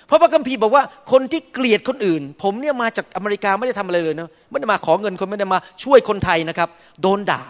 [0.07, 6.69] เพราะพระคัมภีร์บอกว่าคนที่เกลียดคนอื่น ผมเนี่ยมาจากอเมริกาไม่ได้ทำอะไรเลยนะไม่ได้มาขอเงินคนไม่ได้มาช่วยคนไทยนะครับ
[7.03, 7.43] โดนด่า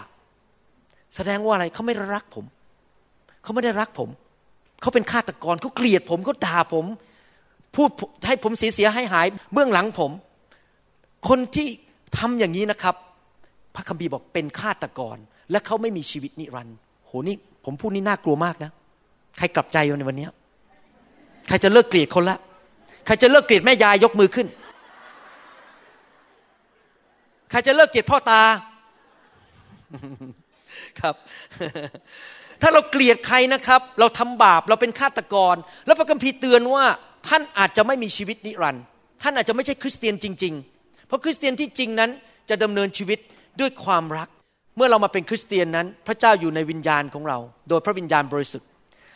[1.16, 2.44] แสดงว่าอะไรเขาไม่รักผม
[3.46, 4.08] เขาไม่ได้รักผม
[4.80, 6.86] เขาเป็นฆาตกรเขาเกลียดผมเขาด่าผม
[7.76, 7.88] พูด
[8.26, 10.10] ให้ผมเสียเสียให้หาย เบื้องหลังผม
[11.28, 11.68] คนที่
[12.18, 12.94] ทำอย่างนี้นะครับ
[13.74, 15.16] พระคัมภีร์บอกเป็นฆาตกร
[15.50, 18.70] และเขาไม่มีชีวิตนิรันดร์โหนี่ผมพูดนี่น่ากลัวมากนะ
[19.38, 20.28] ใครกลับใจในวันนี้
[21.48, 22.38] ใครจะเลิกเกลียดคนละ
[23.06, 24.46] ใครจะเลิกเกลียดแม่ยายยกมือขึ้น
[27.50, 28.40] ใครจะเลิกเกลียดพ่อตา
[31.00, 31.14] ครับ
[32.62, 35.56] ถ้าเราเกลียดใครนะครับ เราทำบาปเราเป็นฆาตกร
[35.86, 36.84] แล้วพระคัมภีร์เตือนว่า
[37.28, 38.84] ท่านอาจจะไม่มีชีวิตนิรันดร์
[39.22, 42.10] ท่านอาจจะไม่ใช่คริสเตียนจริง ๆ เพราะคริสเตียนที่จริงนั้น
[42.50, 43.18] จะดำเนินชีวิต
[43.60, 44.28] ด้วยความรัก
[44.76, 47.38] เมื่อเรามาเป็นคริสเตียนนั้น พระเจ้าอยู่ในวิญญาณของเรา
[47.68, 48.68] โดยพระวิญญาณบริสุทธิ์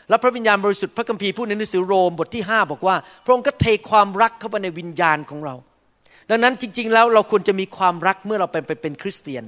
[0.08, 5.54] และพระวิญญาณบริสุทธิ์พระคัมภีร์พูดในหนังสือโรมบทที่ 5 บอกว่า พระองค์ก็เทความรักเข้าไปในวิญญาณของเรา
[6.30, 9.44] ดังนั้นจริง ๆ แล้วเราควรจะมีความรักเมื่อเราเป็นเป็นคริสเตียน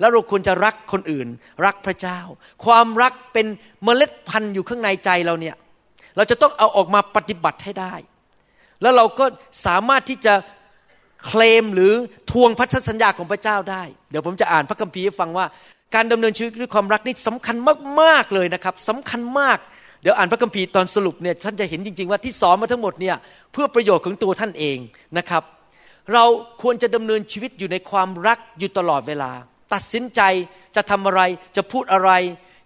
[0.00, 1.28] แล้วเราควรจะรักคนอื่น
[1.64, 2.18] รักพระเจ้า
[2.64, 3.46] ความรักเป็น
[3.84, 5.56] เมล็ดพันธุ์อยู่ข้างในใจเราเนี่ย
[6.16, 7.94] เราจะต้องเอาออกมาปฏิบัติให้ได้
[8.82, 9.24] แล้วเราก็
[9.66, 10.34] สามารถที่จะ
[11.26, 11.92] เคลมหรือ
[12.30, 15.46] ทวงพันธสัญญาของพระเจ้าได้ เดี๋ยวผมจะอ่านพระคัมภีร์ให้ฟังว่า
[15.94, 17.56] การดำเนินชีวิตด้วยความรักนี่สำคัญ
[18.00, 19.58] มากๆเลยนะครับสำคัญมาก
[20.02, 23.16] เดี๋ยวอ่านพระคัมภีร์ตอนสรุปเนี่ยท่านจะเห็นจริง ๆ ว่าที่สอนมาทั้งหมดเนี่ย
[23.52, 24.78] เพื่อประโยชน์ของตัวท่านเอง
[25.18, 25.42] นะครับ
[26.12, 26.24] เรา
[26.62, 29.30] ควรจะดำเนินชีวิตอยู่ในความรักอยู่ตลอดเวลา
[29.74, 30.20] ตัดสินใจ
[30.76, 31.20] จะทำอะไร
[31.56, 32.10] จะพูดอะไร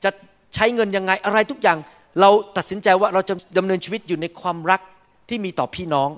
[0.05, 0.11] จะ
[0.55, 1.79] ใช้เงินยังไงอะไรทุกอย่าง
[2.21, 4.81] เราตัดสินใจว่าเราจะดำเนินชีวิตอยู่ในความรัก
[5.29, 6.11] ที่มีต่อพี่น้อง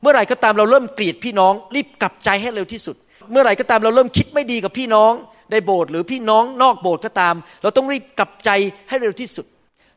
[0.00, 2.96] เมื่อไหร่ก็ตามเราเริ่มเกลียดพี่น้อง รีบกลับใจให้เร็วที่สุด
[3.30, 5.12] เมื่อไหร่ก็ตามเราเริ่มคิดไม่ดีกับพี่น้อง
[5.50, 8.50] ในโบสถ์หรือพี่น้องนอกโบสถ์ก็ตาม เราต้องรีบกลับใจ
[8.88, 9.46] ให้เร็วที่สุด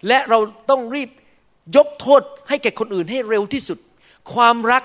[0.07, 0.39] และเรา
[0.69, 1.09] ต้องรีบ
[1.77, 3.77] ยกโทษให้แก่คนอื่นให้เร็วที่สุด
[4.33, 4.83] ความรัก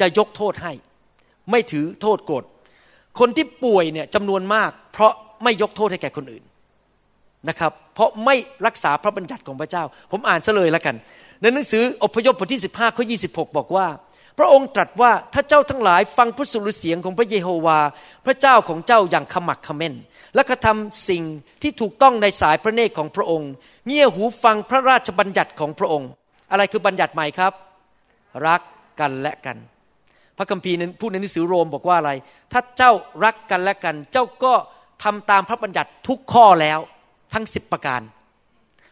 [0.00, 0.72] จะยกโทษให้
[1.50, 2.44] ไม่ถือโทษโกรธ
[3.18, 5.12] คนที่ป่วยเนี่ยจำนวนมาก เพราะ
[5.42, 6.44] ไม่ยกโทษให้แก่คนอื่น
[7.48, 8.36] นะครับ เพราะไม่
[8.66, 10.96] รักษาพระบัญญัติของพระเจ้า ผมอ่านซะเลยแล้วกัน
[11.40, 13.86] ในหนังสืออพยพบทที่ 15ข้อ26 บอกว่า
[14.38, 17.78] พระองค์ตรัสว่าถ้าเจ้าทั้งหลายฟังพระสุรเสียงของพระเยโฮวา
[18.26, 19.94] พระเจ้าของเจ้าอย่างขมักขม้น
[20.34, 21.22] และกระทำสิ่ง
[21.62, 23.50] ที่ถูกต้องในสายพระเนตรของพระองค์
[23.86, 26.08] เงี่ยหูฟังพระราชบัญญัติของพระองค์
[26.50, 27.52] อะไรคือบัญญัติใหม่ครับ
[28.46, 28.62] รัก
[29.00, 29.56] กันและกัน
[30.38, 32.12] พระคัมภีร์นั้นพูดในหนังสือโรมบอกว่าอะไร
[32.52, 32.92] ถ้าเจ้า
[33.24, 34.52] รักกันและกัน เจ้าก็
[35.04, 36.78] ทำตามพระบัญญัติทุกข้อแล้ว
[37.34, 38.00] ทั้งสิบประการ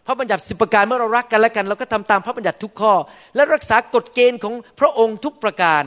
[0.07, 2.95] พระบัญญัติสิบประการเมื่อเรารักกันและกัน เราก็ทำตามพระบัญญัติทุกข้อ
[3.35, 5.83] และรักษากฎเกณฑ์ของพระองค์ทุกประการ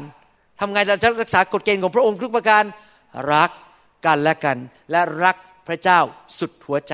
[0.60, 2.64] ทำไงเราจะรักษากฎเกณฑ์ของพระองค์ทุกประการ
[3.34, 3.52] รัก
[4.06, 4.58] กันและกัน
[4.92, 5.38] และรัก
[5.68, 6.00] พระเจ้า
[6.40, 6.94] สุดหัวใจ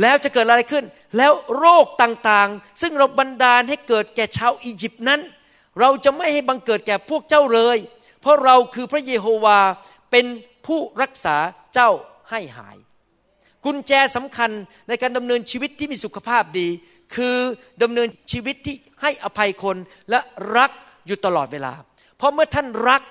[0.00, 0.84] แล้วจะเกิดอะไรขึ้น
[1.16, 5.20] แล้วโรคต่างๆ ซึ่งเราบันดาลให้เกิดแก่ชาวอียิปต์นั้น
[5.80, 7.78] เราจะไม่ให้บังเกิดแก่พวกเจ้าเลย
[8.20, 9.58] เพราะเราคือพระเยโฮวา
[10.10, 10.26] เป็น
[10.66, 11.36] ผู้รักษา
[11.74, 11.90] เจ้า
[12.30, 12.76] ให้หาย
[13.64, 14.50] กุญแจสำคัญ
[14.88, 16.68] ในการดำเนินชีวิตที่มีสุขภาพดี
[17.14, 17.36] คือ
[17.82, 19.76] ดำเนินชีวิตที่ให้อภัยคน
[20.10, 20.20] และ
[20.56, 20.70] รัก
[21.06, 21.72] อยู่ตลอดเวลา
[22.16, 23.02] เพราะเมื่อท่านรัก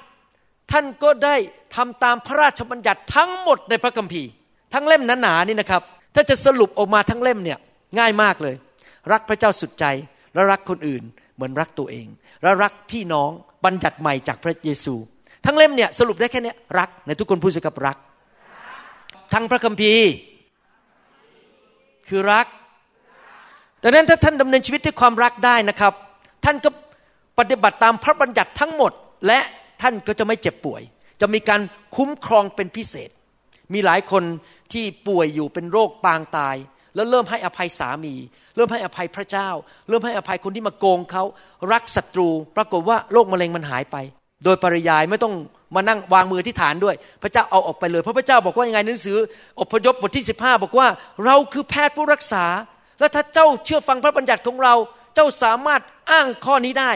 [0.72, 1.36] ท่านก็ได้
[1.76, 4.30] ทำตามพระราชบัญญัติทั้งหมดในพระคัมภีร์
[4.74, 5.82] ทั้งเล่มหนาๆนี่นะครับ
[6.16, 7.60] ถ้าจะสรุปออกมาทั้งเล่มเนี่ย
[8.00, 8.56] ง่ายมากเลย
[9.12, 9.86] รักพระเจ้าสุดใจ
[10.34, 11.04] และรักคนอื่น
[11.36, 12.08] เหมือนรักตัวเอง
[12.42, 13.30] และรักพี่น้อง
[13.66, 14.96] บัญญัติใหม่จากพระเยซู
[15.46, 17.98] ทั้งเล่มเนี่ยสรุปได้แค่นี้รักในทุกคนพูดสิครับรัก
[19.34, 20.10] ทั้งพระคัมภีร์
[22.10, 22.48] คือรัก
[23.84, 25.94] ดังนั้นถ้าท่านดำเนินชีวิตด้วยความรักได้นะครับ
[26.46, 26.70] ท่านก็
[27.40, 28.92] ปฏิบัติตามพระบัญญัติทั้งหมด
[29.28, 29.40] และ
[29.82, 30.82] ท่านก็จะไม่เจ็บป่วย
[31.22, 31.62] จะมีการ
[31.96, 33.10] คุ้มครองเป็นพิเศษ
[33.74, 34.24] มีหลายคน
[34.74, 36.56] ที่ป่วยอยู่เป็นโรคปางตาย
[36.96, 38.14] แล้วเริ่มให้อภัยสามี
[38.56, 39.50] เริ่มให้อภัยพระเจ้า
[39.90, 41.24] เริ่มให้อภัยคนที่มาโกงเขา
[41.72, 43.96] รักศัตรู ปรากฏว่าโรคมะเร็งมันหายไป
[44.44, 45.34] โดยปริยายไม่ต้อง
[45.76, 49.18] มานั่งวางมือที่ฐานด้วย พระเจ้าเอาออกไปเลยเพราะพระเจ้าบอกว่ายังไงหนังสือ
[49.62, 50.88] อพยพบทที่ 15 บอกว่า
[51.26, 52.46] เราคือแพทย์ผู้รักษา
[53.00, 54.74] และถ้าเจ้าเชื่อฟังพระบัญญัติของเรา
[55.16, 56.92] เจ้าสามารถอ้างข้อนี้ได้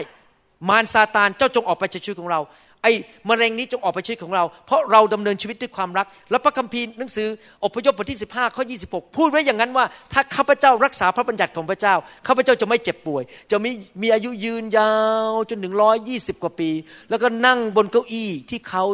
[0.68, 2.40] มารซาตานเจ้าจงออกไปจากชีวิตของเรา
[2.82, 2.92] ไอ้
[3.28, 7.28] มะเร็งนี้จงออกไปชีวิตของเรา เพราะเราดำเนินชีวิตด้วยความรัก และพระคัมภีร์หนังสือ
[7.64, 11.94] อพยพบทที่ 15ข้อ26 พูดไว้อย่างนั้นว่า ถ้าข้าพเจ้ารักษาพระบัญญัติของพระเจ้า
[12.26, 13.70] ข้าพเจ้าจะไม่เจ็บป่วย จะมี
[14.02, 14.92] มีอายุยืนยา
[15.30, 16.70] วจนถึงร้อยยี่สิบกว่าปี
[17.10, 18.84] แล้วก็นั่งบนเก้าอี้ที่เขา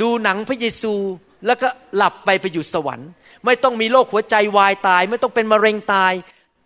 [0.00, 0.92] ดูหนังพระเยซู
[1.46, 3.10] แล้วก็หลับไปไปอยู่สวรรค์
[3.44, 6.12] ไม่ต้องมีโรคหัวใจวายตาย ไม่ต้องเป็นมะเร็งตาย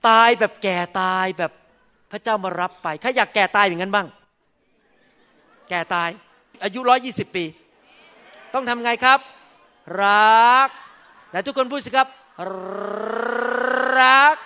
[0.08, 1.52] ตายแบบแก่ตายแบบ
[2.12, 4.06] พระเจ้ามารับไปใครอยากแก่ตายอย่างนั้นบ้าง
[5.70, 6.10] แก่ตาย
[6.64, 7.44] อายุร้อยยี่สิบปี
[8.54, 9.18] ต้องทำไงครับ
[10.02, 10.68] รัก
[11.30, 12.08] แต่ทุกคนพูดสิครับ
[14.00, 14.36] รัก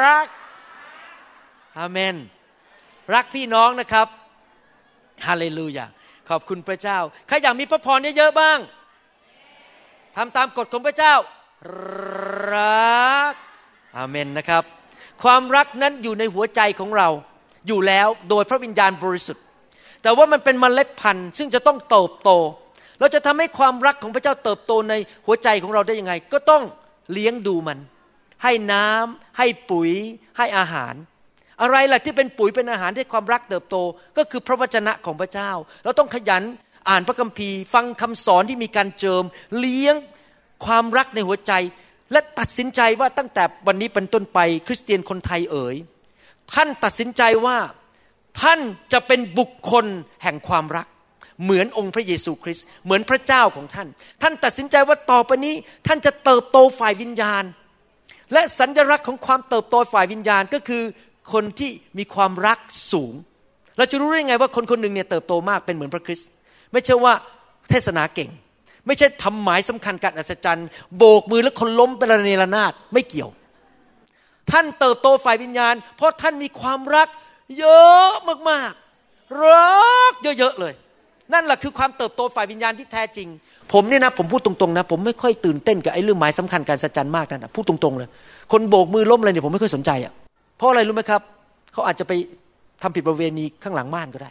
[0.00, 0.26] รัก
[1.78, 2.14] อาเมน
[3.14, 4.08] รักพี่น้องนะครับ
[5.26, 5.86] ฮาเลลูยา
[6.28, 6.98] ขอบคุณพระเจ้า
[7.28, 8.58] ใครอยากมีพระพรเยอะๆบ้าง
[10.16, 11.14] ทำตามกฎของพระเจ้า
[12.54, 13.34] รัก
[13.96, 14.64] อาเมนนะครับ
[15.22, 17.08] ความรักนั้นอยู่ในหัวใจของเรา
[17.66, 19.44] อยู่แล้วโดยพระวิญญาณบริสุทธิ์
[20.02, 22.30] แต่ว่ามันเป็นมเมล็ดพันธุ์ ซึ่งจะต้องเติบโต
[23.00, 24.94] เราจะทำให้ความรักของพระเจ้าเติบโตใน
[25.26, 26.62] หัวใจของเราได้ยังไง ก็ต้อง
[27.12, 27.78] เลี้ยงดูมัน
[28.42, 29.90] ให้น้ำให้ปุ๋ย
[30.38, 30.94] ให้อาหาร
[31.62, 33.76] อะไรล่ะที่เป็นปุ๋ยเป็นอาหารให้ความรักเติบโต
[34.16, 35.50] ก็คือพระวจนะของพระเจ้า
[35.84, 36.42] เราต้องขยัน
[36.88, 39.24] อ่านพระคัมภีร์ ฟังคำสอนที่มีการเจิม
[39.58, 39.94] เลี้ยง
[40.66, 41.52] ความรักในหัวใจ
[42.12, 45.76] และตัดสินใจว่าตั้งแต่วันนี้เป็นต้นไป คริสเตียนคนไทยเอ๋ย
[46.52, 47.58] ท่านตัดสินใจว่า
[48.42, 48.60] ท่าน
[48.92, 49.86] จะเป็นบุคคล
[50.22, 50.86] แห่งความรัก
[51.42, 53.88] เหมือนองค์พระเยซูคริสต์เหมือนพระเจ้าของท่าน
[54.22, 55.54] ท่านตัดสินใจว่าต่อไปนี้
[55.86, 57.44] ท่านจะเติบโตฝ่ายวิญญาณ
[58.32, 60.82] และสัญลักษณ์ของความเติบโตฝ่ายวิญญาณก็คือ
[61.32, 62.58] คนที่มีความรัก
[62.92, 63.14] สูง
[63.76, 66.28] เราจะรู้ได้ไงว่าคนคนหนึ่งเนี่ยเติบโตมากเป็นเหมือนพระคริสต์
[66.72, 67.14] ไม่ใช่ว่า
[67.70, 68.30] เทศนาเก่ง
[68.86, 73.30] ไม่ใช่ทำหมายสำคัญการอัศจรรย์ โบกมือแล้วคนล้มเป็นระเนระนาดไม่เกี่ยว
[74.52, 77.08] ท่านเติบโตฝ่ายวิญญาณ เพราะท่านมีความรัก
[77.58, 78.12] เยอะ
[78.50, 80.72] มากๆ รักเยอะๆเลย
[81.32, 83.28] นั่นแหละคือความเติบโตฝ่ายวิญญาณที่แท้จริง
[83.72, 88.08] ผมเนี่ยนะผมพูดตรงๆนะผมไม่ค่อยตื่นเต้นกับไอ้เรื่องหมายสำคัญการสัจจันมากนั่นนะพูดตรงๆเลย
[88.52, 90.12] คนโบกมือล้มอะไรเนี่ยผมไม่ค่อยสนใจอะ
[90.56, 91.20] เพราะอะไรรู้ไหมครับ
[91.72, 92.12] เขาอาจจะไป
[92.82, 94.30] ทำผิดประเวณีข้างหลังม่านก็ได้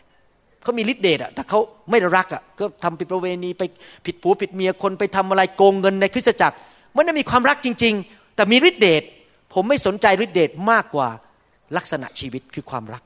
[0.63, 1.59] เขามีฤทธิ์เดชอะแต่เขา
[1.91, 3.63] ไม่รักอะก็ทำผิดประเวณีไป
[4.05, 6.57] ผิดผัวผิดเมียคนไปทำอะไรโกงเงินในคริสตจักร
[6.95, 9.03] มันไม่มีความรักจริง ๆ แต่มีฤทธิ์เดช
[9.53, 11.09] ผมไม่สนใจฤทธิเดชมากกว่า
[11.77, 13.03] ลักษณะชีวิตคือความรัก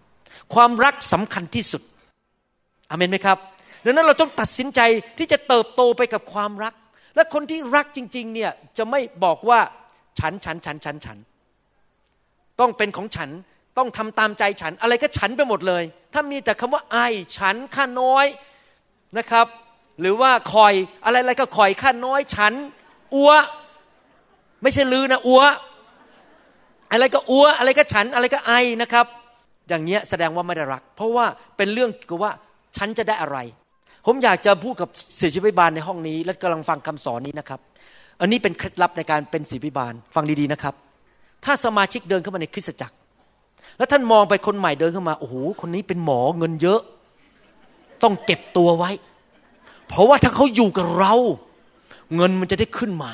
[0.54, 1.82] ความรักสำคัญที่สุด
[2.90, 3.38] อเมนไหมครับ
[3.84, 4.82] ดังนั้นเราต้องตัดสินใจ
[5.18, 6.74] ที่จะเติบโตไปกับความรัก
[7.16, 9.60] และคนที่รักจริงๆเนี่ยจะไม่บอกว่า
[10.20, 11.18] ฉันฉันฉันฉันฉัน
[12.60, 13.30] ต้องเป็นของฉัน
[13.78, 15.84] ต้องทำตามใจฉัน อะไรก็ฉันไปหมดเลย
[16.14, 16.98] ถ้ามีแต่คำว่าไอ
[17.38, 18.26] ฉันข้าน้อย
[19.18, 19.48] นะครับ
[20.00, 20.74] หรือว่าคอย
[21.06, 22.54] อะไรอะไรก็คอยข้าน้อยฉัน
[23.16, 23.32] อัว
[24.62, 25.42] ไม่ใช่ลือนะอัว
[26.92, 28.52] อะไรก็อัวอะไรก็ฉันอะไรก็ไอ
[28.82, 29.06] นะครับ
[29.70, 31.26] อย่างเงี้ยแสดงว่าไม่ได้รัก เพราะว่า
[31.58, 32.32] เป็นเรื่องกับว่า
[32.78, 33.38] ฉันจะได้อะไร
[34.06, 34.90] ผมอยากจะพูดกับ
[35.20, 37.60] ศิษยพิบาลในห้องนี้ และกำลังฟังคำสอนนี้นะครับ
[38.22, 40.74] อันนี้เป็นเคล็ดลับในการเป็นศิษยพิบาลฟังดีๆนะครับ
[41.46, 42.96] ถ้าสมาชิกเดินเข้ามาในคริสตจักร
[43.78, 46.82] แล้วท่านมองไปคนใหม่เดินเข้ามาโอ้โหคนนี้เป็นหมอเงินเยอะ
[48.04, 48.92] ต้องเก็บตัวไว้
[49.88, 51.14] เพราะว่าถ้าเขาอยู่กับเรา
[52.16, 53.12] เงินมันจะได้ขึ้นมา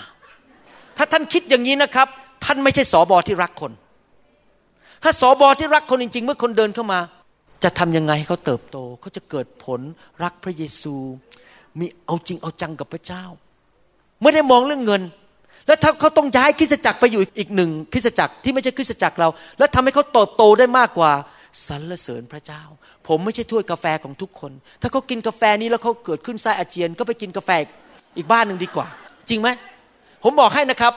[0.98, 2.08] ถ้าท่านคิดอย่างนี้นะครับ
[2.46, 3.72] ท่านไม่ใช่สอบอที่รักคน
[5.04, 7.00] ถ้าสอบอที่รักคนจริง ๆ เมื่อคนเดินเข้ามา
[7.64, 9.82] จะทำยังไงให้เขาเติบโตเขาจะเกิดผล
[10.24, 10.96] รักพระเยซู
[11.80, 13.24] มีเอาจริงเอาจังกับพระเจ้า
[14.22, 15.02] ไม่ได้มองเรื่องเงิน
[15.68, 21.12] แล้วถ้าเขาต้องย้ายคริสจักรไปอยู่อีกหนึ่งคริสจักรที่ไม่ใช่คริสจักรเรา แล้วทำให้เขาเติบโตได้มากกว่า
[21.68, 22.62] สรรเสริญพระเจ้า
[23.08, 24.52] ผมไม่ใช่ถ้วยกาแฟของทุกคน
[24.82, 27.50] ถ้าเขากินกาแฟนี้แล้วเขาเกิดขึ้นไส้อาเจียน ก็ไปกินกาแฟ
[28.18, 28.88] อีกบ้านหนึ่งดีกว่า
[29.30, 29.50] จริงไหม
[30.24, 30.94] ผมบอกให้นะครับ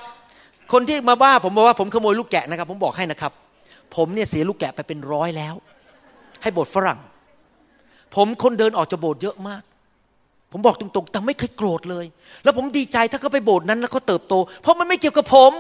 [0.73, 3.33] คนที่มาบ้าผมบอกว่าผมขโมยลูกแกะนะครับ ผมบอกให้นะครับ
[3.97, 5.55] ผมเนี่ยเสียลูกแกะไปเป็นร้อยแล้ว
[6.43, 7.01] ให้โบสถ์ฝรั่ง
[8.15, 9.63] ผมคนเดินออกจากโบสถ์เยอะมาก
[10.53, 12.07] ผมบอกตรงๆ แต่ไม่เคยโกรธเลย
[12.45, 15.53] แล้วผมดีใจถ้าเขาไปโบสถ์นั้นแล้วเขาเติบโต เพราะมันไม่เกี่ยวกับผม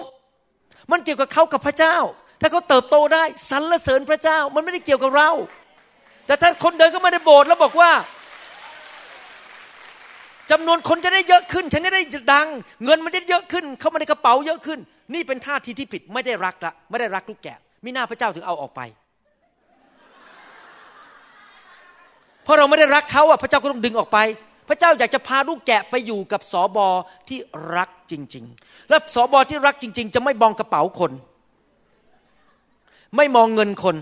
[0.91, 1.97] มันเกี่ยวกับเขากับพระเจ้า
[2.41, 5.31] ถ้าเขาเติบโตได้สรรเสริญพระเจ้า มันไม่ได้เกี่ยวกับเรา
[6.27, 7.91] แต่ถ้าคนเดินเข้ามาในโบสถ์แล้วบอกว่า
[10.51, 12.03] จำนวนคนจะได้เยอะขึ้น ฉันจะได้
[12.33, 12.47] ดัง
[12.85, 14.79] เงินมันจะได้เยอะขึ้น เข้ามาในกระเป๋าเยอะขึ้น
[15.15, 18.81] นี่เป็นท่าทีที่ผิดไม่ได้รักละไม่ได้รักลูกแกะมิหน้าพระเจ้าถึงเอาออกไป
[22.45, 24.19] เพราะเราไม่ได้รักเขาอะพระเจ้าก็ต้องดึงออกไป
[24.69, 26.89] พระเจ้าอยากจะพาลูกแกะไปอยู่กับสอบอ
[27.29, 27.39] ที่
[27.77, 31.13] รักจริง ๆ และสอบอที่รักจริง ๆ จะไม่มองกระเป๋าคน
[33.17, 33.97] ไม่มองเงินคน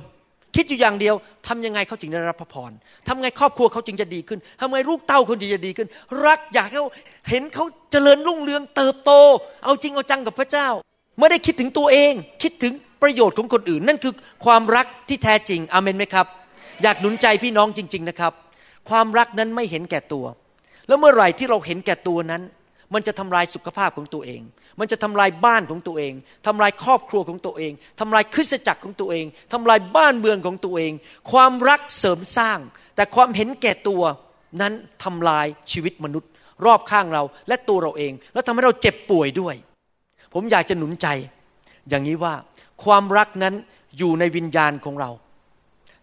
[0.57, 1.15] คิดอยู่อย่างเดียว
[1.47, 2.71] ทำยังไงเขาจึงได้รับพระพร
[3.07, 5.89] ทำไงครอบครัวเขาจึงจะดีขึ้นทำไงลูกเต้าคนจึงจะดีขึ้น
[6.27, 6.91] รักอยากให้เขา
[7.31, 9.11] เห็นเขาเจริญรุ่งเรืองเติบโต
[9.65, 10.69] เอาจริงเอาจังกับพระเจ้า
[11.19, 12.13] ไม่ได้คิดถึงตัวเอง
[12.43, 12.73] คิดถึง
[13.03, 14.13] ประโยชน์ของคนอื่น นั่นคือ
[14.45, 16.27] ความรักที่แท้จริงอเมนไหมครับ
[16.83, 18.33] อยากหนุนใจพี่น้องจริง ๆนะครับ
[18.91, 20.25] ความรักนั้นไม่เห็นแก่ตัว
[20.89, 22.43] แล้วเมื่อไหร่ที่เราเห็นแก่ตัวนั้น
[22.95, 24.43] มันจะทำลายสุขภาพของตัวเอง
[24.81, 26.13] มันจะทำลายบ้านของตัวเอง
[26.47, 30.93] ทำลายครอบครัวของตัวเองทำลายคริสตจักรของตัวเองทำลายบ้านเมืองของตัวเอง
[31.33, 32.59] ความรักเสริมสร้าง
[32.97, 34.03] แต่ความเห็นแก่ตัว
[34.61, 34.73] นั้น
[35.05, 36.31] ทำลายชีวิตมนุษย์
[36.67, 39.55] รอบข้างเราและตัวเราเอง แล้วทำให้เราเจ็บป่วยด้วย
[40.35, 41.07] ผมอยากจะหนุนใจ
[41.89, 42.35] อย่างนี้ว่า
[42.85, 43.55] ความรักนั้น
[43.99, 45.11] อยู่ในวิญญาณของเรา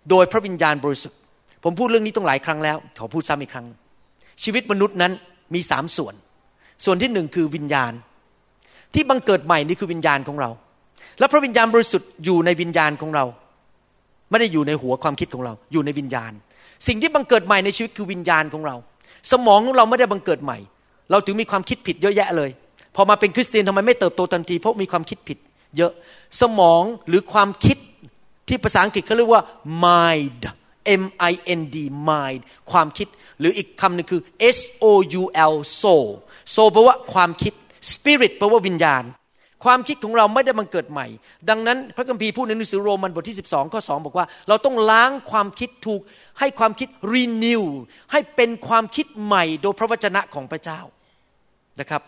[0.10, 1.18] โดยพระวิญญาณบริสุทธิ์
[1.64, 3.68] ผมพูดเรื่องนี้ต้องหลายครั้งแล้ว ขอพูดซ้ำอีกครั้ง
[4.44, 5.12] ชีวิตมนุษย์นั้น
[5.54, 6.16] มีสามส่วน
[6.86, 7.94] ส่วนที่หนึ่งคือวิญญาณ
[8.94, 10.50] ที่บังเกิดใหม่นี่คือวิญญาณของเรา
[11.20, 13.26] และพระวิญญาณบริสุทธิ์อยู่ในวิญญาณของเรา
[14.30, 16.32] ไม่ได้อยู่ในหัวความคิดของเรา อยู่ในวิญญาณ
[16.88, 18.76] สิ่งที่บังเกิดใหม่ในชีวิตคือวิญญาณของเรา
[19.32, 20.58] สมองของเราไม่ได้บังเกิดใหม่
[21.12, 22.50] เราถึงมีความคิดผิดเยอะแยะเลย
[22.96, 25.38] พอมาเป็นคริสเตียนทำไมไม่เติบโตทันที เพราะมีความคิดผิด
[25.78, 25.92] เยอะ
[26.42, 27.78] สมองหรือความคิด
[28.48, 29.44] ที่ภาษาอังกฤษเขาเรียกว่า
[29.86, 30.44] mind
[31.02, 31.78] M I N D
[32.10, 32.42] mind
[32.72, 33.08] ความคิด
[33.40, 34.22] หรืออีกคำหนึ่งคือ
[34.56, 34.86] S O
[35.22, 35.24] U
[35.54, 36.08] L soul
[36.56, 37.54] soul แปลว่าความคิด
[37.94, 39.04] spirit แปลว่าวิญญาณ
[39.64, 41.08] ความคิดของเราไม่ได้บังเกิดใหม่
[41.50, 46.02] ดังนั้นพระคัมภีร์พูดในหนังสือโรมันบทที่ 12 ข้อ 2 บอกว่า เราต้องล้างความคิดถูก
[46.40, 47.64] ให้ความคิด renew
[48.12, 50.80] ให้เป็นความคิดใหม่โดยพระวจนะของพระเจ้า
[51.80, 52.02] นะครับ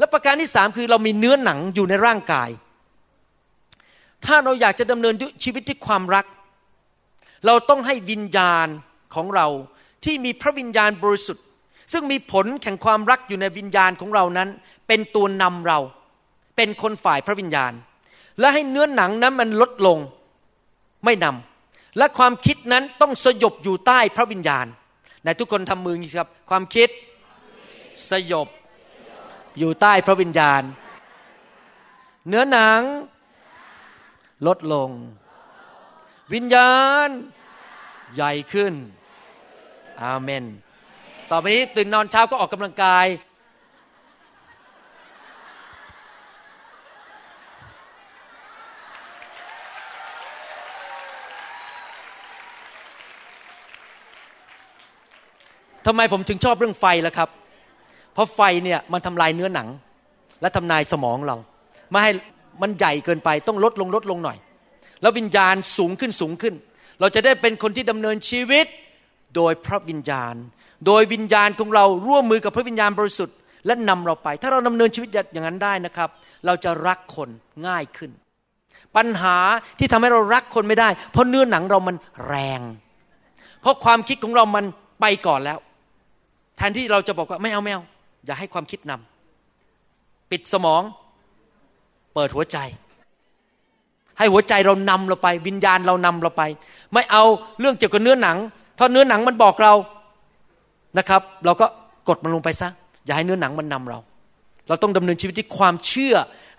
[0.00, 2.50] และประการที่สามคือเรามีเนื้อหนังอยู่ในร่างกาย
[4.26, 5.14] ถ้าเราอยากจะดำเนิน
[5.44, 6.26] ชีวิตด้วยความรัก
[7.46, 8.66] เราต้องให้วิญญาณ
[9.14, 9.46] ของเรา
[10.04, 11.44] ที่มีพระวิญญาณบริสุทธิ์
[11.92, 14.48] ซึ่งมีผลแห่งความรักอยู่ในวิญญาณของเรานั้น
[14.88, 15.78] เป็นตัวนำเรา
[16.56, 17.72] เป็นคนฝ่ายพระวิญญาณ
[18.40, 19.98] และให้เนื้อหนังนั้นมันลดลง
[21.04, 24.66] ไม่นำและความคิดนั้นต้องสยบอยู่ใต้พระวิญญาณ
[25.24, 26.88] ในทุกคนทำมือนี้ครับ ความคิด
[28.10, 28.48] สยบ
[29.60, 30.62] อยู่ใต้พระวิญญาณ
[32.28, 32.82] เนื้อหนัง
[34.46, 34.90] ลดลง
[36.34, 36.72] วิญญา
[37.06, 37.08] ณ
[38.14, 38.72] ใหญ่ขึ้น
[40.02, 40.44] อาเมน
[41.30, 43.06] ต่อไปนี้ตื่นนอนเช้าก็ออกกำลังกาย
[55.86, 57.39] ทำไมผมถึงชอบเรื่องไฟล่ะครับ
[58.20, 59.68] ราะไฟเนี่ยมันทำลายเนื้อหนัง
[60.40, 61.36] และทำลายสมองเรา
[61.90, 62.12] ไม่ให้
[62.62, 64.38] มันใหญ่เกินไปต้องลดลงลดลงหน่อย
[65.02, 66.54] แล้ววิญญาณสูงขึ้นสูงขึ้น
[67.00, 68.66] เราจะได้เป็นคนที่ดำเนินชีวิต
[69.36, 70.34] โดยพระวิญญาณ
[70.86, 73.36] โดยวิญญาณของเราร่วมมือกับพระวิญญาณบริสุทธิ์
[73.66, 76.08] และนำเราไป ถ้าเราดำเนินชีวิตอย่างนั้นได้นะครับ
[76.46, 77.28] เราจะรักคน
[77.66, 78.10] ง่ายขึ้น
[78.96, 79.36] ปัญหา
[79.78, 82.60] ที่ทำให้เรารักคนไม่ได้ เพราะเนื้อหนังเรามันแรง
[83.60, 84.64] เพราะความคิดของเรามัน
[85.00, 85.58] ไปก่อนแล้ว
[86.56, 87.82] แทนที่เราจะบอกว่าไม่เอาไม่เอา
[88.26, 90.82] อย่าให้ความคิดนำปิดสมอง
[92.14, 92.58] เปิดหัวใจ
[94.18, 96.42] ให้หัวใจเรานำเราไป วิญญาณเรานำเราไป
[96.92, 97.24] ไม่เอา
[97.60, 98.36] เรื่องเกี่ยวกับเนื้อหนัง
[98.78, 99.74] ถ้าเนื้อหนังมันบอกเรา
[100.98, 101.66] นะครับ เราก็
[102.08, 102.68] กดมันลงไปซะ
[103.04, 103.98] อย่าให้เนื้อหนังมันนำเรา
[104.68, 106.14] เราต้องดำเนินชีวิตที่ความเชื่อ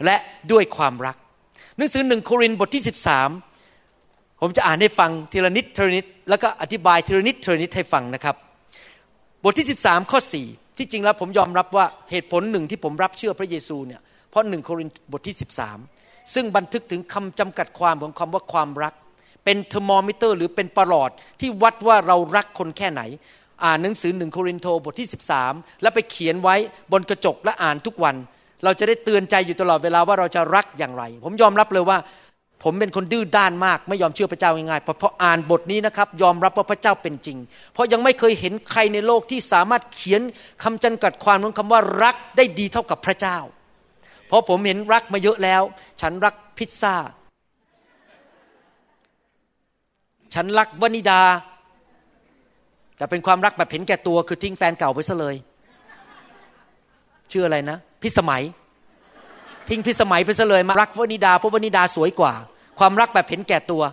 [0.06, 0.16] และ
[0.52, 1.16] ด้วยความรัก
[1.78, 2.84] หนังสือหนึ่งโครินธ์บทที่
[3.62, 8.36] 13 ผมจะอ่านให้ฟังทีละนิดทีละนิดแล้วก็อธิบายทีละนิดทีละนิดให้ฟังนะครับ
[9.44, 15.36] บทที่ 13 ข้อ 4 ที่จริงแล้วผมยอมรับว่าเหตุผลหนึ่งที่ผมรับเชื่อพระเยซูเนี่ยเพราะหนึ่งโครินธ์บทที่
[15.84, 18.94] 13 ซึ่งบันทึกถึงคำจำกัดความของคำว่าความรัก
[19.46, 21.10] เป็นเทอร์โมมิเตอร์ หรือเป็นประหลอด
[21.42, 23.02] ที่วัดว่าเรารักคนแค่ไหน
[23.64, 25.10] อ่านหนังสือหนึ่งโครินธ์บทที่
[25.44, 26.56] 13 แล้วไปเขียนไว้
[26.92, 28.16] บนกระจกและอ่านทุกวัน
[28.64, 31.98] เราจะได้เตือนใจอยู่ตลอดเวลาว่าเราจะรักอย่างไร ผมยอมรับเลยว่า
[32.64, 37.38] ผมเป็นคนดื้อด้านมาก ไม่ยอมเชื่อพระเจ้าง่ายๆเพราะพออ่านบทนี้นะครับ ยอมรับว่าพระเจ้าเป็นจริง
[37.74, 40.22] เพราะยังไม่เคยเห็นใครในโลกที่สามารถเขียน
[40.64, 43.38] คำจำกัดความของคำว่ารักได้ดีเท่ากับพระเจ้า
[44.28, 45.62] เพราะผมเห็นรักมาเยอะแล้ว
[46.02, 46.96] ฉันรักพิซซ่า
[50.34, 51.22] ฉันรักวนิดา
[52.98, 55.36] แต่เป็นความรักแบบเห็นแก่ตัวคือทิ้งแฟนเก่าไปซะเลย
[57.32, 58.44] ชื่ออะไรนะ พิสมัย
[59.72, 62.34] ทิ้งพิสมัยไปซะเลยมารักวนิดาเพราะวนิดาสวยกว่า
[62.80, 63.84] ความรักแบบเห็นแก่ตัว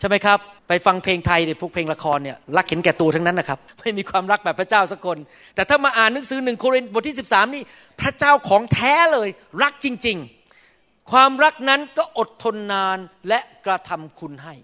[0.00, 0.38] ใช่ไหมครับ
[0.68, 5.18] ไปฟังเพลงไทยเนี่ยพวกเพลงละครเนี่ยรักเห็นแก่ตัวทั้งนั้นนะครับ ไม่มีความรักแบบพระเจ้าสักคน
[5.54, 7.62] แต่ถ้ามาอ่านหนังสือหนึ่งโครินธ์บทที่ 13 นี่
[8.00, 9.28] พระเจ้าของแท้เลย
[9.62, 10.18] รักจริง
[10.62, 12.98] ๆ ความรักนั้นก็อดทนนาน
[13.28, 14.54] และกระทำคุณให้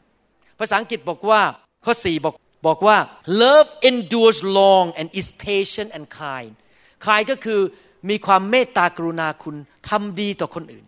[0.59, 1.41] ภาษาอังกฤษบอกว่า
[1.85, 2.35] ข้อ 4 บอก
[2.67, 2.97] บอกว่า
[3.43, 6.53] love endures long and is patient and kind
[7.07, 7.61] kind ก็คือ
[8.09, 9.57] มีความเมตตากรุณาคุณ
[9.89, 10.85] ทำดีต่อคนอื่น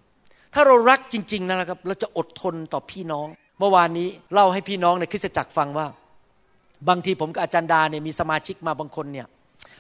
[0.55, 3.27] ถ้าเรารักจริง ๆนะครับ เราจะอดทนต่อพี่น้อง
[3.59, 5.86] เมื่อวานนี้เล่าให้พี่น้องในคริสตจักรฟังว่า
[6.89, 9.27] บางทีผมกับอาจารย์ดาเนี่ยมีสมาชิกมาบางคนเนี่ย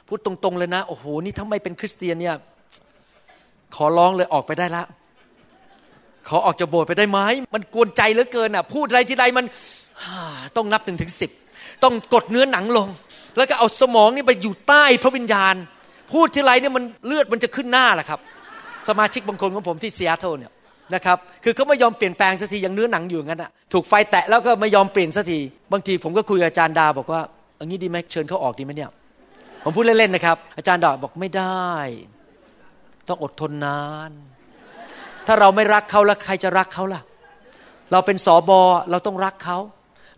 [0.06, 2.34] พูดตรงๆเลยนะโอ้โหนี่ถ้าไมเป็นคริสเตียนเนี่ย
[3.76, 4.84] ขอร้องเลยออกไปได้ละ
[6.28, 7.20] ขอออกจากโบสถ์ไปได้ไหม
[7.54, 9.46] มันกวนใจเหลือเกินอะ พูดอะไรทีไรมัน
[10.56, 11.30] ต้องนับหนึ่งถึงสิบ
[11.84, 12.88] ต้องกดเนื้อหนังลง
[13.36, 15.54] แล้วก็เอาสมองนี่ไปอยู่ใต้พระวิญญาณ
[16.12, 18.20] พูดทีไรเนี่ยมันเลือดมันจะขึ้นหน้าแหละครับ
[18.88, 20.52] สมาชิกบางคนของผมที่ซีแอตเทิลเนี่ย
[20.94, 25.40] นะครับคือเขาไม่ยอมเปลี่ยนแปลงสักทียังเนื้อหนังอยู่งั้นอะถูกไฟแตะแล้วก็ไม่ยอมเปลี่ยนสักที
[25.72, 27.20] บางทีผมก็คุยกับอาจารย์ดาบอกว่า
[27.60, 28.90] อันนี้ดีไหมเชิญเขาออกดีไหมเนี่ย
[29.64, 31.68] ผมพูดเล่นๆนะครับ อาจารย์ดาบอกไม่ได้
[33.08, 34.10] ต้องอดทนนาน
[35.26, 37.02] ถ้าเราไม่รักเขาแล้วใครจะรักเขาล่ะ
[37.92, 38.60] เราเป็นสอบอ
[38.90, 39.58] เราต้องรักเขา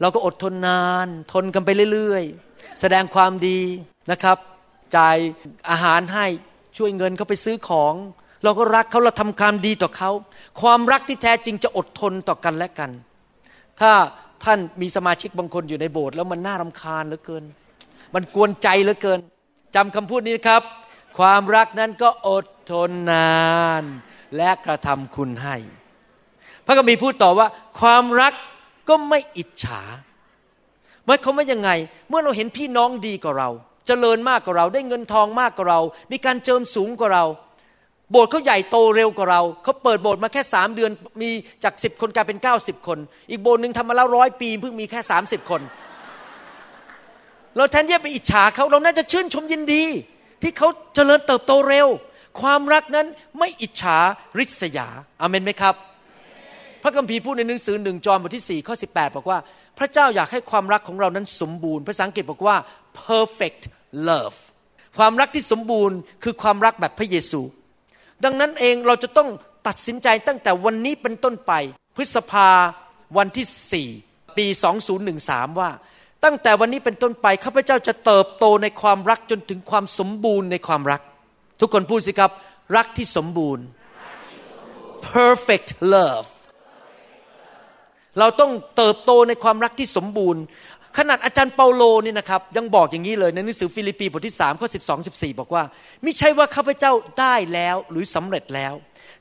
[0.01, 3.61] เราก็อดทนนาน ทนกันไปเรื่อย ๆ แสดงความดี
[4.11, 4.39] นะครับ
[4.97, 5.17] จ่าย
[5.71, 6.27] อาหารให้
[6.77, 7.95] ช่วยเงินเขาไปซื้อของ
[8.45, 10.11] เราก็รักเขาเราทำความดีต่อเขา
[10.61, 12.91] ความรักที่แท้จริงจะอดทนต่อกันและกัน
[13.81, 13.93] ถ้า
[14.45, 17.45] ท่านมีสมาชิกบางคนอยู่ในโบสถ์แล้วมันน่ารำคาญเหลือเกิน
[18.15, 19.19] มันกวนใจเหลือเกิน
[19.75, 20.63] จำคำพูดนี้นะครับ
[21.19, 23.37] ความรักนั้นก็อดทนนา
[23.83, 23.85] น
[24.37, 25.57] และกระทำคุณให้
[26.67, 27.47] พระคัมภีร์พูดต่อว่า
[27.81, 28.33] ความรัก
[28.89, 29.83] ก็ไม่อิจฉา
[31.05, 31.71] หมายความว่ายังไง
[32.09, 33.51] เมื่อเราเห็นพี่น้องดีกว่าเรา
[33.87, 35.81] เจริญมากกว่าเรา ได้เงินทองมากกว่าเรา
[36.13, 37.25] มีการเจิมสูงกว่าเรา
[38.11, 40.91] โบสถ์เขาใหญ่โตเร็วกว่าเรา เขาเปิดโบสถ์มาแค่สามเดือน
[41.23, 41.31] มี
[41.65, 42.99] จากสิบคนกลายเป็นเก้าสิบคน
[43.31, 45.61] อีกโบสถ์หนึ่งทำมาแล้วร้อยปีเพิ่งมีแค่สามสิบคน
[47.57, 49.85] เราแทนที่จะไปอิจฉาเขาเราน่าจะชื่นชมยินดี
[50.43, 51.87] ที่เขาเจริญเติบโตเร็ว
[52.41, 53.07] ความรักนั้น
[53.39, 53.99] ไม่อิจฉา
[54.39, 54.89] ริษยา
[55.21, 55.75] อาเมนไหมครับ
[56.83, 59.39] พระคัมภีร์พูดในหนังสือหนึ่งจอห์นบทที่4ข้อ18บอกว่า
[59.79, 62.57] พระเจ้าอยากให้ความรักของเรานั้นสมบูรณ์ ภาษาอังกฤษบอกว่า
[63.07, 63.63] perfect
[64.09, 64.37] love
[64.99, 67.41] ความรักที่สมบูรณ์คือความรักแบบพระเยซู
[68.25, 69.29] ดังนั้นเองเราจะต้อง
[69.67, 71.53] ตัดสินใจตั้งแต่วันนี้เป็นต้นไป
[71.97, 72.49] พฤษภา
[73.17, 74.47] วันที่4ปี
[75.03, 75.71] 2013 ว่า
[76.25, 81.01] ตั้งแต่วันนี้เป็นต้นไปข้าพเจ้าจะเติบโตในความรักจนถึงความสมบูรณ์ในความรัก
[81.61, 82.31] ทุกคนพูดสิครับ
[82.77, 83.65] รักที่สมบูรณ์
[85.15, 86.27] perfect love
[88.19, 90.43] เราต้องเติบโตในความรักที่สมบูรณ์
[90.99, 95.63] ขนาดอาจารย์เปาโลนี่นะครับยังบอกอย่างนี้เลยในหนังสือฟิลิปปีบทที่3ข้อ12 14 บอกว่า
[96.03, 98.75] ไม่ใช่ว่าข้าพเจ้าได้แล้วหรือสำเร็จแล้ว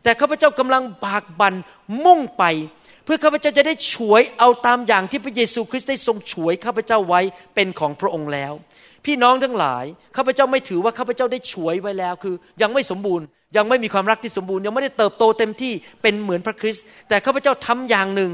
[0.03, 1.53] แต่ข้าพเจ้ากำลังบากบัน
[2.05, 2.43] มุ่งไป
[3.05, 7.21] เพื่อข้าพเจ้าจะได้ฉวยเอาตามอย่างที่พระเยซูคริสต์ได้ทรงฉวยข้าพเจ้าไว้
[7.55, 8.53] เป็นของพระองค์แล้ว
[9.05, 9.85] พี่น้องทั้งหลาย
[10.17, 13.25] ข้าพเจ้าไม่ถือว่าข้าพเจ้าได้ฉวยไว้แล้ว คือ ยังไม่สมบูรณ์
[13.57, 18.31] ยังไม่มีความรักที่สมบูรณ์ยังไม่ได้เติบโตเต็มที่เป็นเหมือนพระคริสต์แต่ข้าพเจ้าทำอย่างหนึ่ง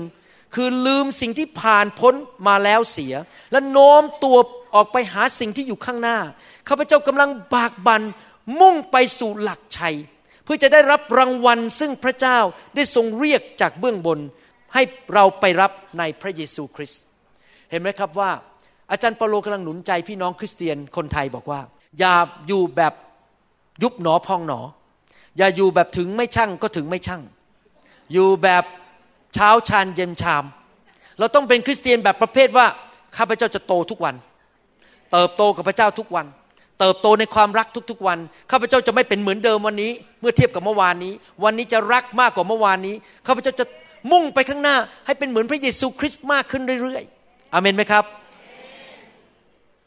[0.56, 2.14] คือลืมสิ่งที่ผ่านพ้น
[2.48, 3.14] มาแล้วเสีย
[3.52, 4.38] และโน้มตัว
[4.76, 6.18] ออกไปหาสิ่งที่อยู่ข้างหน้า
[6.68, 8.02] ข้าพเจ้ากำลังบากบัน
[8.60, 9.96] มุ่งไปสู่หลักชัย
[10.44, 12.38] เพื่อจะได้รับรางวัลซึ่งพระเจ้า
[12.76, 14.20] ได้ทรงเรียกจากเบื้องบน
[14.74, 14.82] ให้
[15.14, 17.04] เราไปรับในพระเยซูคริสต์
[17.70, 18.32] เห็นไหมครับว่า
[18.92, 21.62] อาจารย์เปโลกำลังหนุนใจพี่น้องคริสเตียนคนไทยบอกว่า
[22.00, 22.16] อย่า
[22.48, 22.94] อยู่แบบ
[23.84, 24.62] ยุบหนอพองหนอ
[25.38, 27.22] อย่าอยู่แบบถึงไม่ช่างก็ถึงไม่ช่าง
[28.14, 28.64] อยู่แบบ
[29.36, 30.44] เช้าชานเย็นชาม
[31.20, 32.66] เราต้องเป็นคริสเตียนแบบประเภทว่า
[33.18, 34.16] ข้าพเจ้าจะโตทุกวัน
[35.12, 36.26] เติบโตกับพระเจ้าทุกวัน
[36.80, 38.20] เติบโตในความรักทุกๆวัน
[38.52, 39.92] ข้าพเจ้าจะไม่เป็นเหมือนเดิมวันนี้
[40.22, 41.14] เมื่อเทียบกับเมื่อวานนี้
[41.44, 42.96] วันนี้จะรักมากกว่าเมื่อวานนี้
[43.28, 43.66] ข้าพเจ้าจะ
[44.12, 44.76] มุ่งไปข้างหน้า
[45.06, 48.04] ให้เป็นเหมือนพระเยซูคริสต์มากขึ้นเรื่อยๆอเมนไหมครับ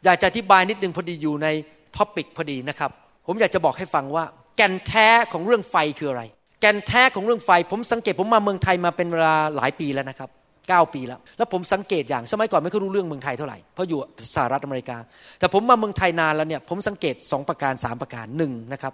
[0.04, 1.48] อยากจะอธิบายนิดนึงพอดีอยู่ใน
[1.96, 2.90] topic พอดีนะครับ
[3.26, 4.24] ผมอยากจะบอกให้ฟังว่า
[4.56, 6.22] แก่นแท้ของเรื่องไฟคืออะไร
[6.64, 10.30] ก่นแท้ของเรื่องไฟ ผมสังเกตผมมาเมืองไทยมาเป็นเวลาหลายปีแล้วนะครับ
[10.62, 13.98] 9ปีแล้ว แล้วผมสังเกตอย่างสมัยก่อนไม่ค่อยรู้เรื่องเมืองไทยเท่าไหร่เพราะอยู่
[14.34, 14.96] สหรัฐอเมริกา
[15.38, 18.92] แต่ผมมาเมืองไทยนานแล้วเนี่ยผมสังเกต 2 ประการ 3 ประการหนึ่งนะครับ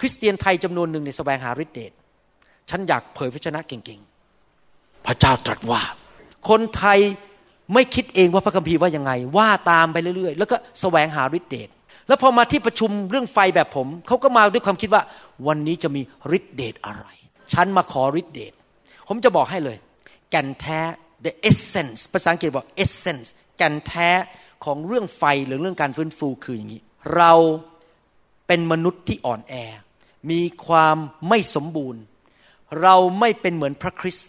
[0.00, 1.92] คริสเตียนไทยจำนวนหนึ่งในแสวงหาฤทธิเดช
[2.70, 5.82] ฉันอยากเผยพระชนะเก่งๆ พระเจ้าตรัสว่า
[6.48, 6.98] คนไทย
[7.74, 11.68] ไม่คิดเองว่าพระคัมภีร์ว่ายังไง ว่าตามไปเรื่อยๆ แล้วก็แสวงหาฤทธิเดช
[12.08, 15.02] แล้วพอมาที่ประชุมเรื่องไฟแบบผม เขาก็มาด้วยความคิดว่า
[15.46, 16.02] วันนี้จะมี
[16.36, 17.06] ฤทธิเดชอะไร
[17.52, 18.52] ฉันมาขอฤทธิเดช
[19.08, 19.76] ผมจะบอกให้เลย
[20.30, 20.80] แก่นแท้
[21.24, 24.10] the essence ภาษาอังกฤษบอก essence แก่นแท้
[24.64, 26.82] ของเรื่องไฟหรือเรื่องการฟื้นฟูคืออย่างนี้
[27.16, 27.32] เรา
[28.46, 29.54] เป็นมนุษย์ที่อ่อนแอ
[30.30, 30.96] มีความ
[31.28, 32.02] ไม่สมบูรณ์
[32.82, 34.28] เราไม่เป็นเหมือนพระคริสต์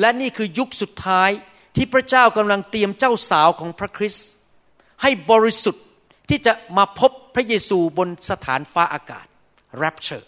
[0.00, 1.30] และนี่คือยุคสุดท้าย
[1.76, 4.26] ที่พระเจ้ากำลังเตรียมเจ้าสาวของพระคริสต์
[5.02, 5.84] ให้บริสุทธิ์
[6.28, 9.26] ที่จะมาพบพระเยซูบนสถานฟ้าอากาศ
[9.82, 10.26] rapture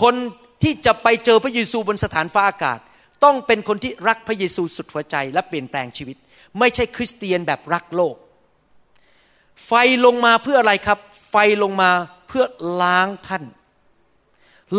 [0.00, 0.14] คน
[0.62, 2.78] ที่จะไปเจอพระเยซูบนสถานฟ้าอากาศ
[3.24, 6.16] ต้องเป็นคนที่รักพระเยซูสุดหัวใจและเปลี่ยนแปลงชีวิต
[6.58, 8.16] ไม่ใช่คริสเตียนแบบรักโลก
[9.66, 9.72] ไฟ
[10.04, 10.98] ลงมาเพื่ออะไรครับ
[11.30, 11.90] ไฟลงมา
[12.28, 12.44] เพื่อ
[12.82, 13.44] ล้างท่าน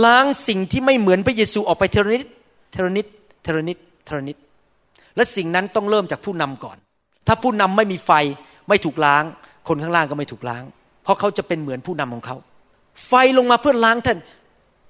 [0.05, 2.27] ล้างสิ่งที่ไม่เหมือนพระเยซูออกไปเทรนิด
[2.73, 3.05] เทรนิด
[3.43, 4.37] เทรนิดเทรนิด
[5.15, 6.77] และสิ่งนั้นต้องเริ่มจากผู้นำก่อน
[7.27, 8.11] ถ้าผู้นำไม่มีไฟ
[8.69, 9.23] ไม่ถูกล้าง
[9.69, 10.63] คนข้างล่างก็ไม่ถูกล้าง
[11.03, 12.35] เพราะเขาจะเป็นเหมือนผู้นำของเขา
[13.07, 14.17] ไฟลงมาเพื่อล้างท่าน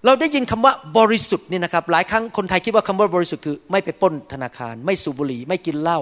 [0.06, 6.00] เราได้ยินคำว่าบริสุทธิ์นี่นะครับ หลายครั้งคนไทยคิดว่าคำว่าบริสุทธิ์คือ ไม่ไปป้นธนาคาร ไม่สูบบุหรี่ ไม่กินเหล้า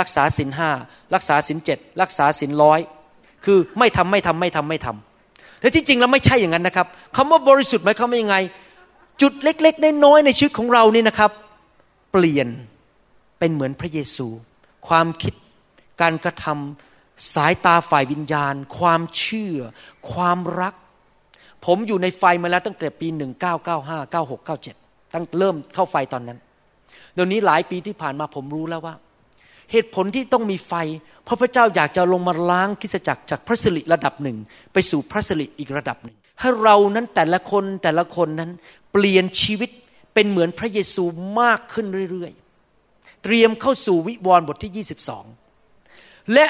[0.00, 0.70] รักษาศีลห้า
[1.14, 2.80] รักษาศีลเจ็ดรักษาศีลร้อย
[3.44, 8.36] คือไม่ทำไม่ทำไม่ทำไม่ทำแต่ที่จริงแล้วไม่ใช่อย่างนั้นนะครับคำว่าบริสุทธิ์หมายความว่ายังไง
[9.22, 11.30] จุดเล็กๆน้อยๆในชีวิตของเรานี่นะครับ
[12.12, 12.48] เปลี่ยน
[13.38, 14.26] เป็นเหมือนพระเยซู
[14.88, 15.34] ความคิด
[16.00, 16.85] การกระทำ
[17.34, 19.56] สายตาฝ่ายวิญญาณ ความเชื่อ
[20.12, 20.74] ความรัก
[21.66, 23.08] ผมอยู่ในไฟมาแล้วตั้งแต่ปี
[23.56, 26.38] 1995 96 97 ตั้งเริ่มเข้าไฟตอนนั้น
[27.14, 28.94] เดี๋ยวนี้หลายปีที่ผ่านมาผมรู้แล้วว่า
[29.72, 30.72] เหตุผลที่ต้องมีไฟ
[31.24, 34.36] เพราะพระเจ้าอยากจะลงมาล้างคิสจักรจากพระสิริระดับหนึ่ง
[34.72, 38.50] ไปสู่พระสิริอีกระดับหนึ่ง ให้เรานั้นแต่ละคนแต่ละคนนั้น
[38.92, 39.70] เปลี่ยนชีวิต
[40.14, 41.04] เป็นเหมือนพระเยซู
[41.40, 44.86] มากขึ้นเรื่อยๆ เตรียมเข้าสู่วิวรณ์บทที่
[45.64, 46.46] 22 และ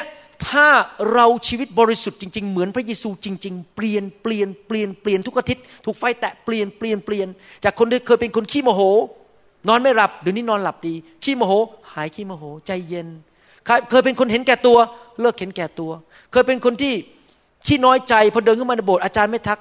[0.49, 0.69] ถ้า
[1.13, 7.29] เราชีวิตบริสุทธิ์จริง ๆ เหมือนพระเยซูจริง ๆ เปลี่ยนเปลี่ยนเปลี่ยนเปลี่ยนทุกอาทิตย์ถูกไฟแตะเปลี่ยนเปลี่ยนเปลี่ยน
[7.65, 8.81] จากคนที่เคยเป็นคนขี้โมโห
[9.69, 10.95] นอนไม่หลับเดี๋ยวนี้นอนหลับดี
[11.25, 11.53] ขี้โมโห
[11.93, 13.09] หายขี้โมโห ใจเย็น
[13.91, 14.79] เคยเป็นคนเห็นแก่ตัว
[15.21, 15.91] เลิกเห็นแก่ตัว
[16.33, 16.95] เคยเป็นคนที่
[17.67, 19.59] ขี้น้อยใจพอเดินเข้ามาในโบสถ์อาจารย์ไม่ทัก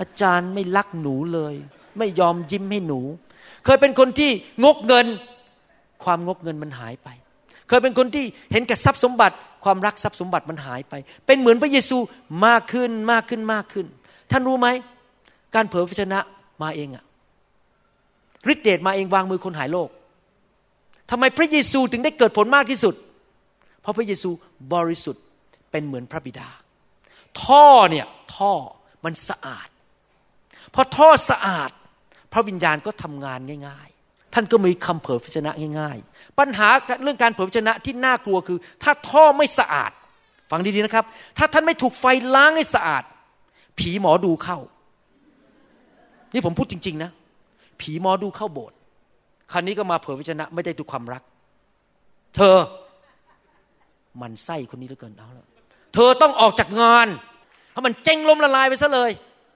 [0.00, 1.54] อาจารย์ไม่รักหนูเลย
[1.98, 3.00] ไม่ยอมยิ้มให้หนู
[3.64, 4.30] เคยเป็นคนที่
[4.64, 5.06] งกเงิน
[6.04, 7.08] ความงกเงินมันหายไป
[7.68, 9.36] เคยเป็นคนที่เห็นแก่ทรัพย์สมบัติ
[9.66, 10.94] ความรักทรัพย์สมบัติมันหายไป
[11.26, 11.98] เป็นเหมือนพระเยซู
[12.46, 13.86] มากขึ้นมากขึ้นมากขึ้น
[14.30, 14.68] ท่านรู้ไหม
[15.54, 16.20] การเผยพระชนะ
[16.62, 17.04] มาเองอะ
[18.52, 19.88] ฤทธิเดชมาเองวางมือคนหายโรค
[21.10, 22.94] ทำไมพระเยซูถึงได้เกิดผลมากที่สุด
[23.80, 24.30] เพราะพระเยซู
[24.74, 25.24] บริสุทธิ์
[25.70, 26.48] เป็นเหมือนพระบิดา
[27.42, 28.52] ท่อเนี่ยท่อ
[29.04, 29.68] มันสะอาด
[30.74, 31.70] พอท่อสะอาด
[32.32, 33.88] พระวิญญาณก็ทำงานง่าย
[34.38, 36.68] ท่านก็มีคำเผยพระชนะง่ายๆ ปัญหา
[37.02, 39.90] เรื่องการเผยพระชนะที่น่ากลัวคือ ถ้าท่อไม่สะอาด
[40.50, 41.04] ฟังดีๆนะครับ
[41.38, 42.04] ถ้าท่านไม่ถูกไฟ
[42.34, 43.02] ล้างให้สะอาด
[43.78, 44.58] ผีหมอดูเข้า
[46.32, 47.10] นี่ผมพูดจริง ๆ นะ
[47.80, 48.76] ผีหมอดูเข้าโบสถ์
[49.52, 51.22] คราวนี้ก็มาเผยพระชนะไม่ได้ดูความรัก
[52.36, 52.56] เธอ
[54.20, 55.46] มันไส้คนนี้เหลือเกินเอาแล้ว
[55.94, 57.08] เธอต้องออกจากงาน
[57.70, 59.10] เพราะมันเจ๊งล้มละลายไปซะเลย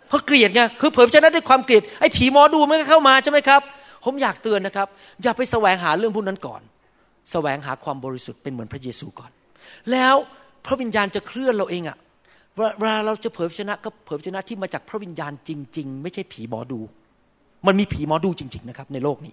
[0.09, 3.63] เพราะเกลียดไงคือเผยพระชนะด้วยความเกลียดไอ้ผีหมอดูมันก็เข้ามาใช่ไหมครับ
[4.05, 4.89] ผมอยากเตือนนะครับ
[5.23, 6.63] อย่าไปแสวงหาเรื่องพวกนั้นก่อน
[7.33, 9.31] แสวงหาความบริสุทธิ์เป็นเหมือนพระเยซูก่อน
[9.93, 10.15] แล้ว
[10.67, 11.97] พระวิญญาณจะเคลื่อนเราเองอะ
[12.79, 16.81] เวลาเราจะเผยพระชนะก็เผยพระชนะที่มาจากพระวิญญาณจริง ๆ ไม่ใช่ผีหมอดู
[17.67, 19.33] มันมีผีหมอดูจริง ๆ นะครับ ในโลกนี้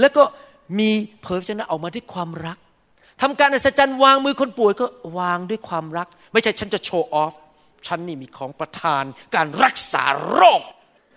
[0.00, 0.22] แล้วก็
[0.78, 0.90] มี
[1.22, 2.58] เผยพระชนะออกมาด้วยความรัก
[3.22, 4.86] ทำการอัศจรรย์วางมือคนป่วยก็
[5.18, 7.34] วางด้วยความรัก ไม่ใช่ฉันจะโชว์ออฟ
[7.86, 9.04] ฉันนี่มีของประทาน
[9.34, 10.62] การรักษาโรค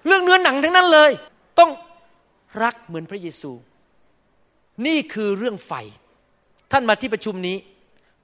[0.07, 1.11] เรื่องเนื้อหนังทั้งนั้นเลย
[1.60, 1.72] ต้อง
[2.64, 3.52] รักเหมือนพระเยซู
[4.88, 5.74] นี่คือเรื่องไฟ
[6.72, 7.58] ท่านมาที่ประชุมนี้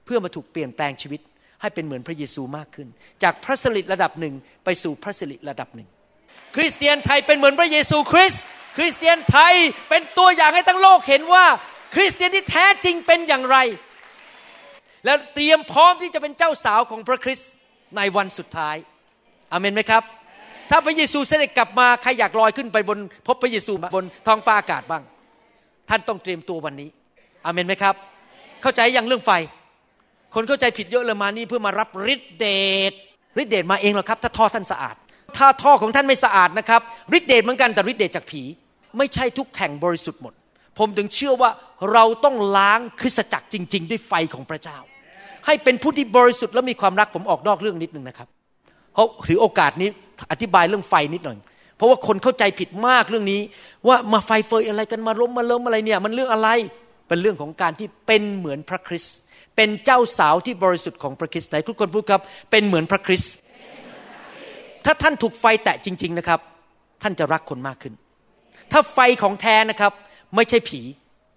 [0.04, 1.20] เพื่อมาถูกเปลี่ยนแปลงชีวิต
[1.60, 2.88] ให้เป็นเหมือนพระเยซูมากขึ้น
[3.22, 4.34] จากพระสิริระดับหนึ่ง
[4.64, 5.88] ไปสู่พระสิริระดับหนึ่ง
[6.56, 8.42] คริสเตียนไทยเป็นเหมือนพระเยซูคริสต์
[8.76, 9.54] คริสเตียนไทย
[9.88, 11.46] เป็นตัวอย่างให้ทั้งโลกเห็นว่า
[11.94, 13.58] คริสเตียนที่แท้จริงเป็นอย่างไร
[15.04, 17.50] และเตรียมพร้อมที่จะเป็นเจ้าสาวของพระคริสต์
[17.96, 18.76] ในวันสุดท้าย
[19.52, 20.02] อเมนไหมครับ
[20.70, 25.02] ถ้าพระเยซูเสด็จกลับมาใครอยากลอยขึ้นไปบน พบพระเยซูบนท้องฟ้าอากาศบ้าง
[25.88, 26.88] ท่านต้องเตรียมตัววันนี้
[27.44, 27.94] อเมนไหมครับ
[28.62, 29.30] เข้าใจยังเรื่องไฟ
[30.34, 32.46] คนเข้าใจผิดเยอะเลยมานี่เพื่อมารับฤทธิเด
[32.90, 32.92] ช
[33.40, 34.96] ฤทธิเดชมาเองหรอครับ ถ้าท่อท่านสะอาด
[35.36, 36.80] ถ้าท่อของท่านไม่สะอาดนะครับ
[37.16, 38.42] ฤทธิเดชเหมือนกันแต่ฤทธิเดชจากผี
[38.98, 40.34] ไม่ใช่ทุกแห่งบริสุทธิ์หมด
[40.78, 41.50] ผมถึงเชื่อว่า
[41.92, 44.78] เราต้องล้างคริสตจักรจริง ๆ ด้วยไฟของพระเจ้า
[45.46, 48.28] ให้เป็นผู้ที่บริสุทธิ์และมีความรักผมออกนอกเรื่องนิดนึงนะครับ
[48.94, 49.88] เพราะถือโอกาสนี้
[50.30, 51.38] อธิบายเรื่องไฟนิดหน่อย
[51.76, 53.40] เพราะว่าคนเข้าใจผิดมากเรื่องนี้
[53.86, 56.48] ว่ามาไฟเฟยอะไรกันมาล้มมาเลิมอะไรเนี่ย มันเรื่องอะไร
[57.08, 59.16] เป็นเรื่องของการที่เป็นเหมือนพระคริสต์
[59.56, 63.32] เป็นเจ้าสาวที่บริสุทธิ์ของพระคริสต์ไหนทุกคนพูดครับ เป็นเหมือนพระคริสต์
[64.84, 66.40] ถ้าท่านถูกไฟแตะจริง ๆนะครับ
[67.02, 67.94] ท่านจะรักคนมากขึ้น
[68.72, 69.92] ถ้าไฟของแท้นะครับ
[70.36, 70.80] ไม่ใช่ผี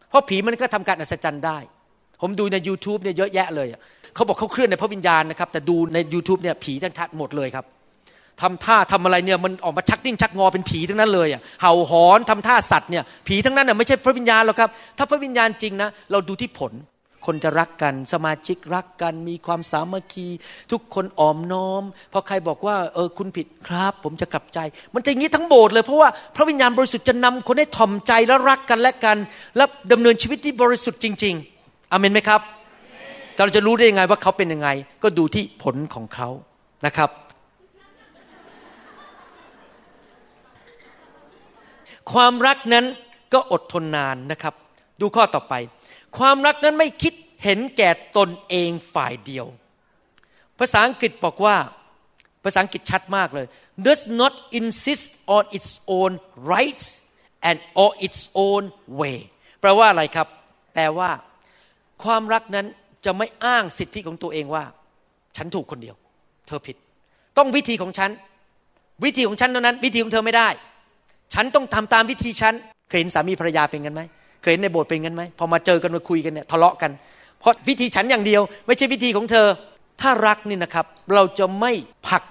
[0.10, 1.58] เพราะผีมันก็ทำการอัศจรรย์ได้
[2.22, 3.68] ผมดูใน YouTube เนี่ยเยอะแยะเลย
[4.16, 7.66] เขาบอกเขาเคลื่อนในพระวิญญาณนะครับ แต่ดูใน YouTube เนี่ยผีทั้งทัดหมดเลยครับ
[8.42, 16.74] ทำท่าทำอะไรเนี่ยมันออกมาชักดิ้นชักงอเป็นผีทั้งนั้นเลยอะเห่าหอนทำท่าสัตว์เนี่ยผีทั้งนั้นน่ะไม่ใช่พระวิญญาณหรอกครับ ถ้าพระวิญญาณจริงนะเราดูที่ผล
[17.26, 20.28] คนจะรักกันสมาชิกรักกัน มีความสามัคคี
[20.72, 21.84] ทุกคนอ่อมน้อม
[22.14, 24.60] พอใครบอกว่าเออคุณผิดครับ ผมจะกลับใจ
[24.96, 29.18] มันจะอย่างนี้ทั้งโบสถ์เลยเพราะว่าพระวิญญาณบริสุทธิ์จะนำคนให้ถ่อมใจและรักกันและกัน
[29.58, 32.42] และดำเนินชีวิตที่บริสุทธิ์จริง ๆอเมนไหมครับ
[33.38, 34.70] เราจะรู้ได้ยังไงว่าเขาเป็นยังไง
[35.04, 36.30] ก็ดูที่ผลของเขา
[36.86, 37.10] นะครับ
[42.14, 42.86] ความรักนั้น
[43.34, 44.54] ก็อดทนนานนะครับ
[45.02, 45.54] ดูข้อต่อไป
[46.18, 47.14] ความรักนั้นไม่คิด
[47.44, 49.46] เห็นแก่ตนเองฝ่ายเดียว
[50.60, 51.56] ภาษาอังกฤษบอกว่า
[52.44, 53.48] ภาษาอังกฤษชัดมากเลย
[53.86, 56.12] does not insist on its own
[56.54, 56.86] rights
[57.50, 58.64] and or its own
[59.00, 59.18] way
[59.62, 60.28] แปลว่าอะไรครับ
[60.74, 61.10] แปลว่า
[62.04, 62.66] ความรักนั้น
[63.06, 64.64] จะไม่อ้างสิทธิของตัวเองว่า
[65.38, 65.96] ฉันถูกคนเดียว
[66.48, 66.76] เธอผิด
[67.38, 68.12] ต้องวิธีของฉัน
[69.04, 70.50] วิธีของฉันเท่านั้น วิธีของเธอไม่ได้
[71.34, 72.54] ฉันต้องทำตามวิธีฉัน
[72.90, 74.02] เคยเห็นสามีภรรยาเป็นกันไหม
[74.42, 76.92] เคยเห็นในโบสถ์เป็นกันไหมพอมาเจอกันมาคุยกันเนี่ยทะเลาะกัน
[77.40, 79.48] เพราะวิธีฉันอย่างเดียว ไม่ใช่วิธีของเธอ
[80.02, 81.72] ถ้ารักนี่นะครับ เราจะไม่
[82.08, 82.24] ผลัก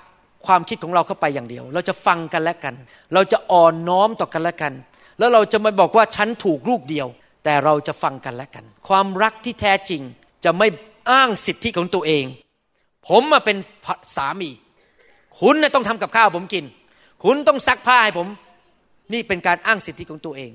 [0.46, 2.74] ความคิดของเราเข้าไปอย่างเดียว เราจะฟังกันและกัน
[3.14, 4.72] เราจะอ่อนน้อมต่อกันและกัน
[5.18, 7.06] แล้วเราจะไม่บอกว่าฉันถูกลูกเดียว
[7.44, 10.02] แต่เราจะฟังกันและกัน ความรักที่แท้จริง
[10.44, 10.68] จะไม่
[11.10, 12.24] อ้างสิทธิของตัวเอง
[13.08, 13.56] ผมมาเป็น
[14.16, 14.50] สามี
[15.40, 16.64] คุณต้องทำกับข้าวผมกิน
[17.24, 18.28] คุณต้องซักผ้าให้ผม
[19.12, 20.52] นี่เป็นการอ้างสิทธิของตัวเอง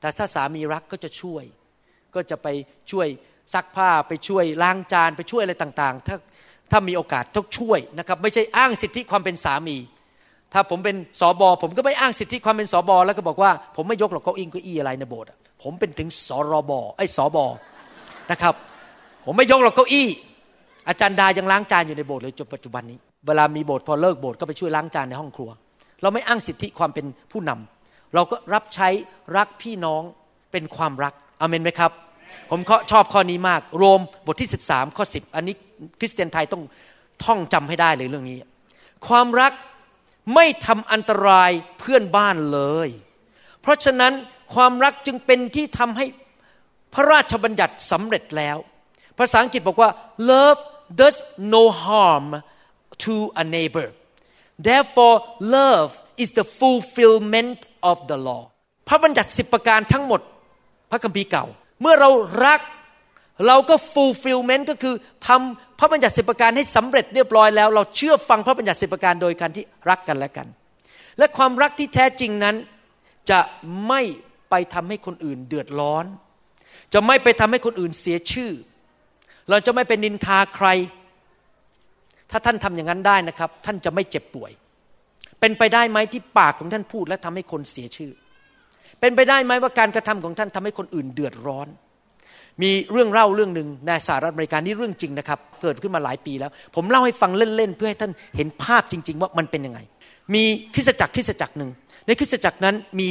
[0.00, 1.44] แต่ถ้าสามีรักก็จะช่วย
[2.14, 2.46] ก็จะไป
[2.90, 3.06] ช่วย
[3.54, 6.16] ซักผ้าไปช่วยล้างจานไปช่วยอะไรต่างๆ ถ้า
[6.70, 9.76] ถ้ามีโอกาสต้องช่วยนะครับไม่ใช่อ้างสิทธิความเป็นสามี
[10.52, 15.28] ถ้าผมเป็นสอบอผมก็ไม่อ้างสิทธิความเป็นสอบอแล้วก็บอกว่า ผมไม่ยกหรอกเก้าอี้เก้าอี้อะไรในโบสถ์
[15.62, 17.46] ผมเป็นถึงสรบไอ้สอบอ
[18.30, 18.54] นะครับ
[19.24, 20.08] ผมไม่ยกหรอกเก้าอี้
[20.88, 25.50] อาจารย์ดายังล้างจานอยู่ในโบสถ์เลยจนปัจจุบันนี้ เวลามีโบสถ์พอเลิกโบสถ์ก็ไปช่วยล้างจานในห้องครัว
[26.02, 28.88] เราไม่อ้างสิทธิความเป็นผู้นำเราก็รับใช้
[29.36, 30.02] รักพี่น้อง
[30.52, 31.92] เป็นความรักอเมนไหมครับ
[32.50, 32.60] ผม
[32.90, 35.54] ชอบข้อนี้มาก โรมบทที่ 13ข้อ10 อันนี้
[36.00, 36.62] คริสเตียนไทยต้อง
[37.24, 38.38] ท่องจำให้ได้เลยเรื่องนี้
[39.08, 39.52] ความรัก
[40.34, 42.88] ไม่ทำอันตรายเพื่อนบ้านเลย
[43.60, 44.12] เพราะฉะนั้น
[44.54, 46.06] ความรักจึงเป็นที่ทำให้
[46.94, 48.56] พระราชบัญญัติสำเร็จแล้ว
[49.18, 49.90] ภาษาอังกฤษบอกว่า
[50.30, 50.60] love
[51.00, 51.16] does
[51.54, 52.26] no harm
[53.04, 53.88] to a neighbor
[54.68, 55.90] therefore love
[56.22, 57.60] is the fulfillment
[57.90, 58.42] of the law
[58.88, 60.20] พระบัญญัติสิบประการทั้งหมด
[60.90, 61.44] พระคัมภีร์เก่า
[61.80, 62.10] เมื่อเรา
[62.46, 62.60] รัก
[63.46, 64.94] เราก็ fulfillment ก็คือ
[65.28, 70.46] ทำพระบัญญัติสิบประการให้สำเร็จเรียบร้อยแล้ว เราเชื่อฟังพระบัญญัติสิบประการโดยการที่รักกันและกัน
[71.18, 72.56] และความรักที่แท้จริงนั้น
[73.30, 73.40] จะ
[73.88, 74.02] ไม่
[74.50, 76.04] ไปทำให้คนอื่นเดือดร้อน
[76.94, 78.50] จะไม่ไปทำให้คนอื่นเสียชื่อ
[79.50, 80.68] เราจะไม่เป็นนินทาใคร
[82.30, 84.52] ถ้าท่านทำอย่างนั้นได้นะครับ ท่านจะไม่เจ็บป่วย
[85.40, 88.12] เป็นไปได้ไหมที่ปากของท่านพูดและทำให้คนเสียชื่อ
[89.00, 91.68] เป็นไปได้ไหมว่าการกระทำของท่านทำให้คนอื่นเดือดร้อน
[92.62, 99.80] มีเรื่องเล่าเรื่องหนึ่งในสหรัฐอเมริกานี่เรื่องจริงนะครับ เกิดขึ้นมาหลายปีแล้ว ผมเล่าให้ฟังเล่นๆเพื่อให้ท่านเห็นภาพจริง ๆ ว่ามันเป็นยังไง
[100.34, 100.44] มี
[100.74, 101.70] คริสจักรคริสจักรหนึ่ง
[102.06, 103.08] ในคริสจักรนั้นมี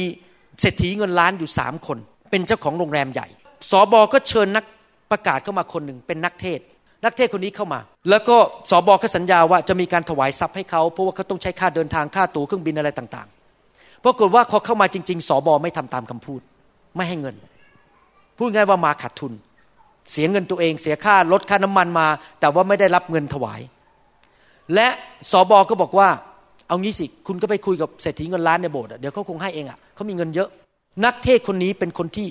[0.60, 1.98] เศรษฐีเงินล้านอยู่สามคน
[2.30, 3.28] เป็นเจ้าของโรงแรมใหญ่
[3.70, 4.64] สอบอก็เชิญนัก
[5.10, 6.60] ประกาศเข้ามาคนหนึ่งเป็นนักเทศ
[7.04, 8.36] นักเทศคนนี้เข้ามา แล้วก็
[8.70, 16.40] สอบอก็สัญญาว่าจะมีการถวายทรัพย์ให้เขาเพราะว่าเขาต้องใช้ค่าเดินทางค่าตั๋วเครื่องบินอะไรต่างๆปรากฏว่าพอเข้ามาจริง ๆสอบอไม่ทำตามคำพูด
[16.96, 17.36] ไม่ให้เงิน
[18.38, 19.32] พูดง่ายว่ามาขาดทุน
[20.12, 22.06] เสียเงินตัวเอง เสียค่ารถค่าน้ำมันมา
[22.40, 23.60] แต่ว่าไม่ได้รับเงินถวาย
[24.74, 24.88] และ
[25.30, 26.08] สอบอก็บอกว่า
[26.68, 30.48] เอางี้สิคุณก็ไปคุยกับเศรษฐีเงินล้านในโบสถ์เดี๋ยวเขาคงให้เองอะเขามีเงินเยอะ
[31.04, 32.26] นักเทศคนนี้เป็นคนที่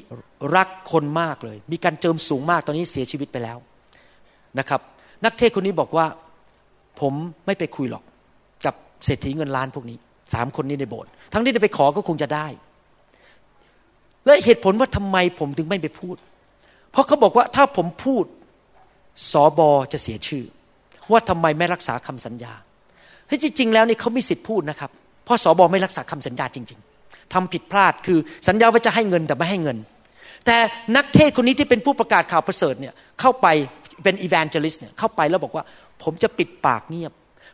[0.56, 3.58] รักคนมากเลย มีการเจิมสูงมากตอนนี้เสียชีวิตไปแล้ว
[4.60, 4.82] นะครับ
[5.26, 6.06] นักเทศคนนี้บอกว่า
[7.02, 7.14] ผม
[7.46, 8.04] ไม่ไปคุยหรอก
[8.66, 8.76] กับ
[9.06, 9.98] เศรษฐีเงินล้านพวกนี้
[10.34, 12.48] สามคนนี้ในโบสถ์ทั้งที่จะไปขอก็คงจะได้
[14.26, 16.16] และเหตุผลว่าทำไมผมถึงไม่ไปพูด
[16.92, 18.26] เพราะเขาบอกว่าถ้าผมพูด
[19.32, 20.44] สอบอจะเสียชื่อ
[21.12, 22.54] ว่าทำไมไม่รักษาคำสัญญา
[23.30, 24.92] ที่จริงๆแล้วนี่เขาไมีสิทธิ์พูดนะครับ
[25.26, 29.78] เพราะสอบอไม่รักษาคำสัญญาจริง ๆทำผิดพลาดคือสัญญาว่าจะให้เงินแต่ไม่ให้เงิน
[30.46, 30.58] แต่
[30.96, 33.48] นักเทศคนนี้ที่เป็นผู้ประกาศข่าวประเสริฐเนี่ยเข้าไป
[34.04, 35.64] เป็นอีแวนเจลิสเนี่ยเข้าไปแล้วบอกว่า
[36.04, 37.14] ผมจะปิดปากเงียบ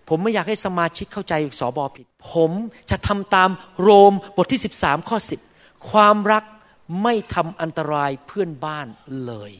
[0.09, 2.51] ผมไม่อยากให้สมาชิกเข้าใจสอบอผิด ผม
[2.89, 3.49] จะทำตาม
[3.81, 5.17] โรมบทที่ 13 ข้อ
[5.53, 6.43] 10 ความรัก
[7.03, 8.87] ไม่ทำอันตรายเพื่อนบ้าน
[9.25, 9.51] เลย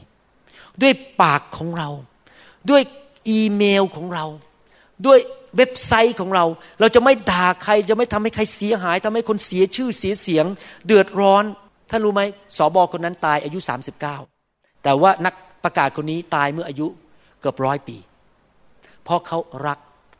[0.82, 0.92] ด้วย
[1.22, 1.88] ปากของเรา
[2.70, 2.82] ด้วย
[3.28, 4.24] อีเมลของเรา
[5.06, 5.18] ด้วย
[5.56, 6.44] เว็บไซต์ของเรา
[6.80, 10.46] เราจะไม่ด่าใครจะไม่ทำให้ใครเสียหายทำให้คนเสียชื่อเสียเสียง
[10.86, 11.44] เดือดร้อน
[11.90, 12.22] ท่านรู้ไหม
[12.56, 13.58] สอบอคนนั้นตายอายุ
[14.22, 15.34] 39 แต่ว่านัก
[15.64, 16.86] ประกาศคนนี้ตายเมื่ออายุ
[17.40, 17.96] เกือบร้อยปี
[19.04, 19.78] เพราะเขารัก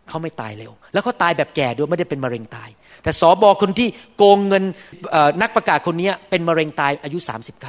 [0.09, 2.69] เขาไม่ตายเร็ว แล้วเขาตายแบบแก่ด้วยไม่ได้เป็นมะเร็งตาย
[3.03, 4.65] แต่สอบอคนที่โกงเงิน
[5.43, 7.19] นักประกาศคนนี้เป็นมะเร็งตายอายุ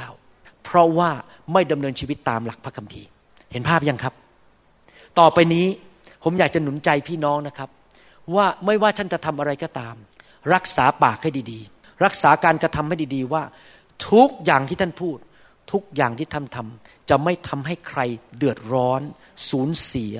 [0.06, 1.10] 39 เพราะว่า
[1.52, 3.08] ไม่ดำเนินชีวิตตามหลักพระคัมภีร์
[3.52, 4.14] เห็นภาพยังครับ
[5.18, 5.66] ต่อไปนี้
[6.24, 7.68] ผมอยากจะหนุนใจพี่น้องนะครับ
[8.34, 9.94] ว่าไม่ว่าท่านจะทำอะไรก็ตาม
[10.54, 13.42] รักษาปากให้ดีๆ รักษาการกระทำให้ดีๆว่า
[14.10, 15.18] ทุกอย่างที่ท่านพูด
[15.72, 18.00] ทุกอย่างที่ท่านทำจะไม่ทำให้ใคร
[18.36, 19.00] เดือดร้อน
[19.50, 20.14] สูญเสีย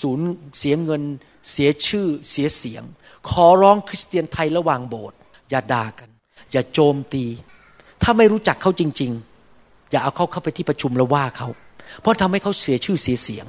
[0.00, 0.18] สูญ
[0.58, 1.02] เสียเงิน
[1.52, 2.82] เสียชื่อ เสียเสียง
[3.28, 5.18] ขอร้องคริสเตียนไทยระหว่างโบสถ์
[5.50, 6.10] อย่าด่ากัน
[6.52, 7.24] อย่าโจมตี
[8.02, 9.12] ถ้าไม่รู้จักเขาจริง
[9.52, 11.48] ๆ อย่าเอาเขาเข้าไปที่ประชุมแล้วว่าเขา
[12.00, 13.46] เพราะทำให้เขาเสียชื่อเสียเสียง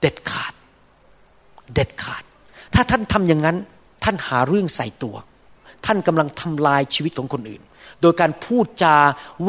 [0.00, 0.54] เด็ดขาด
[1.74, 2.22] เด็ดขาด
[2.74, 3.56] ถ้าท่านทำอย่างนั้น
[4.04, 5.16] ท่านหาเรื่องใส่ตัว
[5.86, 7.62] ท่านกำลังทำลายชีวิตของคนอื่น
[8.02, 8.96] โดยการพูดจา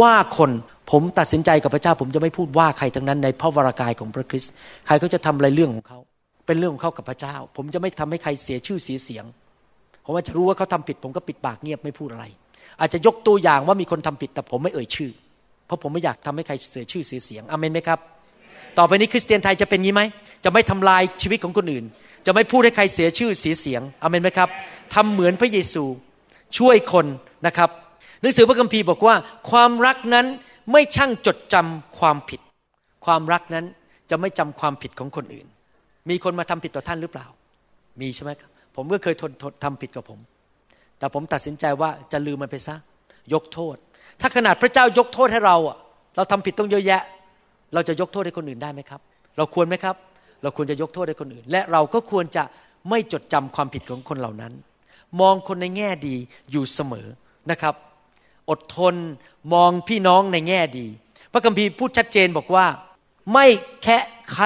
[0.02, 0.52] ว่าคน
[0.92, 4.52] ผมตัดสินใจกับพระเจ้า ผมจะไม่พูดว่าใครทั้งนั้นในพระวรากายของพระคริสต์
[4.86, 6.00] ใครเขาจะทำอะไรเรื่องของเขา
[6.46, 9.26] เป็นเรื่องของเขากับพระเจ้า ผมจะไม่ทำให้ใครเสียชื่อเสียเสียง
[10.06, 12.26] ผมว่าจะรู้ว่าเขาทำผิด ผมก็ปิดปากเงียบไม่พูดอะไร
[12.80, 15.12] อาจจะยกตัวอย่างว่ามีคนทำผิดแต่ผมไม่เอ่ยชื่อ
[15.66, 18.00] เพราะผมไม่อยากทำให้ใครเสียชื่อเสียเสียงอเมนไหมครับ
[18.78, 20.02] ต่อไปนี้คริสเตียนไทยจะเป็นงี้ไหม
[20.44, 21.86] จะไม่ทำลายชีวิตของคนอื่น
[22.26, 24.50] จะไม่พูดให้ใครเสียชื่อเสียเสียงอเมนไหมครับ
[24.94, 25.84] ทำเหมือนพระเยซู
[26.58, 27.06] ช่วยคน
[27.46, 27.70] นะครับ
[28.22, 29.16] หนังสือพระคัมภีร์บอกว่า
[29.52, 30.26] ความรักนั้น
[30.72, 32.42] ไม่ช่างจดจำความผิด
[33.06, 33.66] ความรักนั้น
[34.10, 35.48] จะไม่จำความผิดของคนอื่น
[36.10, 37.28] มีคนมาทำผิดต่อท่านหรือเปล่า
[38.02, 39.32] มีใช่ไหมครับ ผมก็เคยทน
[39.64, 40.20] ทำผิดกับผม
[41.00, 42.76] แต่ผมตัดสินใจว่าจะลืมมันไปซะ
[43.34, 43.76] ยกโทษ
[44.22, 45.78] ถ้าขนาดพระเจ้ายกโทษให้เราอะ
[46.16, 47.02] เราทำผิดต้องเยอะแยะ
[47.74, 49.02] เราจะยกโทษให้คนอื่นได้ไหมครับ
[49.38, 49.96] เราควรไหมครับ
[50.42, 52.44] เราควรจะยกโทษให้คนอื่น และเราก็ควรจะ
[52.90, 54.54] ไม่จดจำความผิดของคนเหล่านั้น
[55.22, 56.16] มองคนในแง่ดี
[56.52, 57.08] อยู่เสมอ
[57.52, 57.76] นะครับ
[58.50, 58.96] อดทน
[59.54, 60.88] มองพี่น้องในแง่ดี
[61.32, 62.66] พระคัมภีร์พูดชัดเจนบอกว่า
[63.34, 63.46] ไม่
[63.84, 63.98] แค่
[64.34, 64.46] ใคร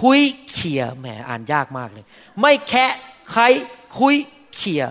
[0.00, 0.20] คุย
[0.50, 2.04] เขี่ยแหมอ่านยากมากเลย
[2.40, 2.84] ไม่แค่
[3.30, 3.42] ใคร
[3.98, 4.14] คุย
[4.54, 4.82] เขี่ย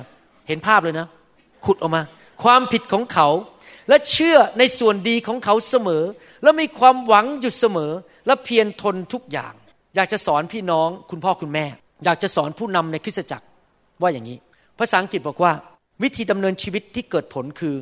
[0.48, 1.07] เห็นภาพเลยนะ
[1.65, 2.02] ขุดออกมา
[2.44, 3.27] ความผิดของเขา
[3.90, 6.03] และเชื่อในส่วนดีของเขาเสมอ
[6.44, 7.91] และมีความหวังอยู่เสมอ
[8.27, 9.53] และเพียรทนทุกอย่าง
[9.95, 11.65] อยากจะสอนพี่น้องคุณพ่อคุณแม่
[12.06, 13.45] อยากจะสอนผู้นำในคริสตจักร
[14.02, 14.38] ว่าอย่างนี้
[14.80, 15.52] ภาษาอังกฤษบอกว่า
[16.03, 17.76] วิธีดำเนินชีวิตที่เกิดผลคือ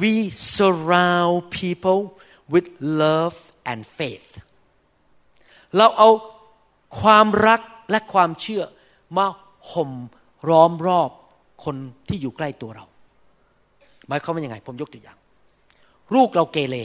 [0.00, 2.00] we surround people
[2.52, 2.66] with
[3.02, 3.36] love
[3.70, 4.28] and faith
[5.76, 6.10] เราเอา
[7.00, 7.60] ความรัก
[7.90, 8.62] และความเชื่อ
[9.16, 9.26] มา
[9.72, 9.90] ห่ม
[10.48, 11.10] ร้อมรอบ
[11.64, 11.76] คน
[12.08, 12.84] ที่อยู่ใกล้ตัวเรา
[14.08, 15.18] หมายความว่ายังไง ผมยกตัวอย่าง
[16.14, 16.76] ลูกเราเกเร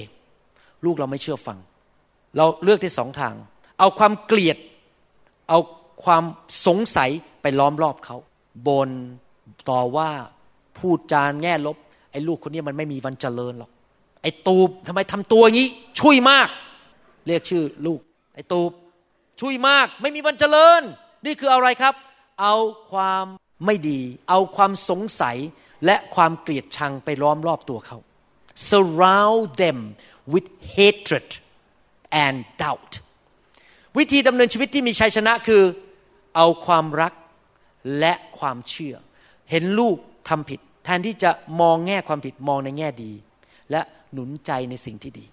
[0.85, 1.57] ลูกเราไม่เชื่อฟัง
[2.37, 3.35] เราเลือกที่สองทาง
[3.79, 4.57] เอาความเกลียด
[5.49, 5.59] เอา
[6.03, 6.23] ความ
[6.67, 7.09] สงสัย
[7.41, 8.17] ไปล้อมรอบเขา
[8.67, 8.89] บน
[9.69, 10.11] ต่อว่า
[10.77, 11.77] พูดจานแง่ลบ
[12.13, 13.71] ไอ้ลูกคนนี้มันไม่มีวันเจริญหรอก
[14.21, 15.69] ไอ้ตูบทำไมทำตัวงี้
[15.99, 16.47] ช่วยมาก
[17.25, 17.99] เรียกชื่อลูก
[18.35, 18.71] ไอ้ตูบ
[19.41, 20.81] ช่วยมาก ไม่มีวันเจริญ
[21.25, 21.93] นี่คืออะไรครับ
[22.41, 22.55] เอา
[22.91, 23.25] ความ
[23.65, 23.99] ไม่ดี
[24.29, 25.37] เอาความสงสัย
[25.85, 27.97] และความเกลียดชังไปล้อมรอบตัวเขา
[28.69, 29.79] surround them
[30.33, 31.29] with hatred
[32.25, 32.93] and doubt
[33.97, 35.63] วิธีดำเนินชีวิตที่มีชัยชนะคือ
[36.35, 37.13] เอาความรัก
[37.99, 38.95] และความเชื่อ
[39.51, 39.97] เห็นลูก
[40.29, 41.31] ทำผิด แทนที่จะ
[41.61, 43.11] มองแง่ความผิดมองในแง่ดี
[43.71, 43.81] และ
[44.13, 45.25] หนุนใจในสิ่งที่ดี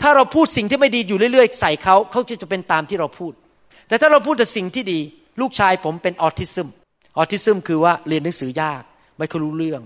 [0.00, 3.32] ถ้าเราพูดสิ่งที่ไม่ดีอยู่เรื่อยๆ ใส่เขาเขาจะจะเป็นตามที่เราพูด
[3.88, 5.00] แต่ถ้าเราพูดแต่สิ่งที่ดี
[5.40, 6.68] ลูกชายผมเป็นออทิซึม
[7.18, 8.82] ออทิซึมคือว่าเรียนหนังสือยาก
[9.18, 9.82] ไม่ค่อยรู้เรื่อง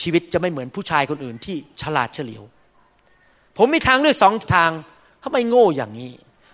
[0.00, 2.42] ชีวิตจะไม่เหมือนผู้ชายคนอื่นที่ฉลาดเฉลียว
[3.58, 4.70] ผมมีทางเลือกสองทาง
[5.22, 6.12] ทำไมโง่อย่างนี้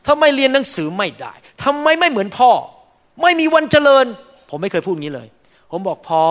[0.08, 1.32] ทำไมเรียนหนังสือไม่ได้
[1.64, 2.50] ทำไมไม่เหมือนพ่อ
[3.22, 4.06] ไม่มีวันเจริญ
[4.50, 5.28] ผมไม่เคยพูดงี้เลย
[5.70, 6.22] ผมบอกพอ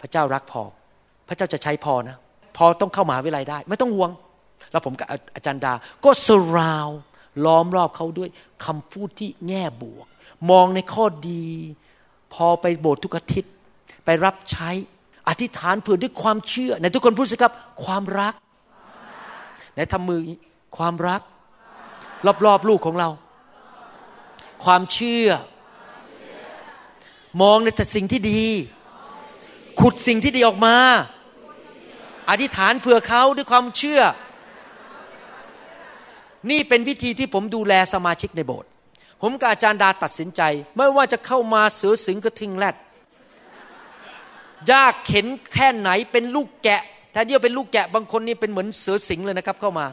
[0.00, 0.62] พระเจ้ารักพอ
[1.28, 2.16] พระเจ้าจะใช้พอนะ
[2.56, 4.10] พอต้องเข้ามหาวิทยาลัยได้ ไม่ต้องห่วง
[4.70, 5.72] แล้วผมกับอาจารย์ดา
[6.04, 6.88] ก็สราว
[7.44, 8.28] ล้อมรอบเขาด้วย
[8.64, 10.06] คำพูดที่แง่บวก
[10.50, 11.46] มองในข้อดี
[12.34, 13.52] พอไปโบสถ์ทุกอาทิตย์
[14.04, 14.70] ไปรับใช้
[15.28, 17.52] อธิษฐานเผื่อด้วยความเชื่อในทุกคนพูดสิครับ
[17.84, 18.34] ความรัก
[19.74, 20.20] ไหนทำมือ
[20.76, 21.20] ความรัก
[22.46, 23.08] รอบๆลูกของเรา
[24.64, 25.28] ความเชื่อ
[27.42, 28.42] มองในแต่สิ่งที่ดี
[29.80, 30.76] ขุดสิ่งที่ดีออกมา
[32.30, 34.02] อธิษฐานเผื่อเขาด้วยความเชื่อ
[36.50, 38.68] นี่เป็นวิธีที่ผมดูแลสมาชิกในโบสถ์
[39.22, 40.42] ผมกับอาจารย์ดาตัดสินใจ
[40.76, 42.76] ไม่ว่าจะเข้ามาเสือสิงกระทิงแรด
[44.72, 46.82] ยากเข็นแค่ไหนเป็นลูกแกะ
[47.12, 49.86] แทนที่จะเป็นลูกแกะบางคนนี่เป็นเหมือนเสือสิงเลยนะครับ เข้ามา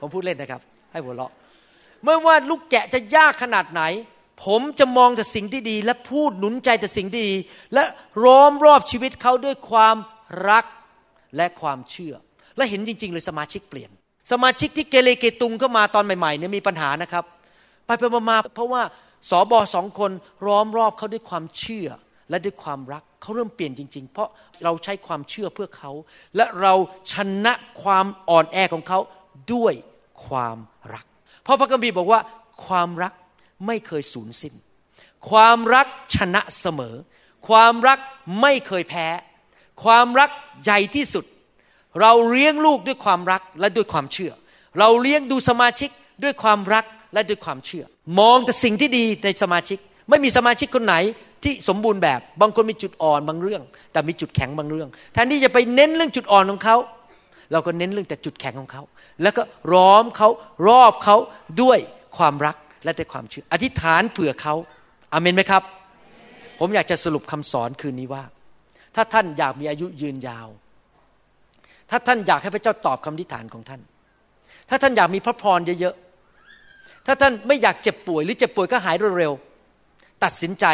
[0.00, 0.60] ผมพูดเล่นนะครับ
[0.92, 1.32] ให้หัวเราะ
[2.04, 3.82] ไม่ว่าลูกแกะจะยากขนาดไหน
[4.44, 7.36] ผมจะมองแต่สิ่งที่ดี และพูดหนุนใจแต่สิ่งที่ดี
[7.74, 7.84] และ
[8.24, 9.96] ร้อมรอบชีวิตเขาด้วยความ
[10.48, 10.64] รัก
[11.36, 12.14] และความเชื่อ
[12.56, 13.90] และเห็นจริง ๆ เลยสมาชิกเปลี่ยน
[14.32, 17.24] สมาชิกที่เกเรเกตุงเข้ามาตอนใหม่ๆเนี่ยมีปัญหานะครับ
[17.86, 18.82] ไปไปมาเพราะว่า
[19.30, 20.10] สอบอสองคน
[20.46, 21.88] ร้อมรอบเขาด้วยความเชื่อ
[22.30, 24.28] และด้วยความรักเขาเริ่มเปลี่ยนจริง ๆ เพราะ
[24.64, 25.90] เราใช้ความเชื่อเพื่อเขา
[26.36, 26.74] และเรา
[27.12, 27.14] ช
[27.44, 27.52] นะ
[27.82, 28.98] ความอ่อนแอของเขา
[29.54, 29.74] ด้วย
[30.26, 30.58] ความ
[30.94, 31.04] รัก
[31.42, 32.20] เพราะพระคัมภีร์บอกว่า
[32.66, 33.12] ความรัก
[33.66, 34.54] ไม่เคยสูญสิ้น
[35.30, 35.86] ความรัก
[36.16, 36.94] ชนะเสมอ
[37.48, 37.98] ความรัก
[38.40, 39.08] ไม่เคยแพ้
[39.84, 40.30] ความรัก
[40.64, 41.24] ใหญ่ที่สุด
[42.00, 44.32] เราเลี้ยงลูกด้วยความรักและด้วยความเชื่อ
[44.78, 45.90] เราเลี้ยงดูสมาชิก
[46.22, 46.84] ด้วยความรัก
[47.14, 47.84] และด้วยความเชื่อ
[48.18, 49.78] มองแต่สิ่งที่ดีในสมาชิก
[50.10, 50.94] ไม่มีสมาชิกคนไหน
[51.44, 53.62] ที่สมบูรณ์แบบ บางคนมีจุดอ่อนบางเรื่อง
[53.92, 56.76] แต่มีจุดแข็งบางเรื่องแทนที่จะไปเน้นเรื่องจุดอ่อนของเขา
[57.52, 58.82] เราก็เน้นเรื่องแต่จุดแข็งของเขา
[59.22, 60.28] แล้วก็ร้อมเขา
[60.68, 61.16] รอบเขา
[61.62, 61.78] ด้วย
[62.16, 64.54] ความรัก และด้วยความเชื่อ อธิษฐานเผื่อเขา
[65.12, 65.62] อาเมนไหมครับ
[66.58, 68.24] ผมอยากจะสรุปคำสอนคืนนี้ว่า
[68.94, 70.48] ถ้าท่านอยากมีอายุยืนยาว
[71.90, 73.80] ถ้าท่านอยากให้พระเจ้าตอบคำอธิษฐานของท่าน
[74.68, 80.66] ถ้าท่านอยากมีพระพรเยอะๆถ้าท่านไม่อยากเจ็บป่วย หรือเจ็บป่วยก็หายเร็วๆตัดสินใจ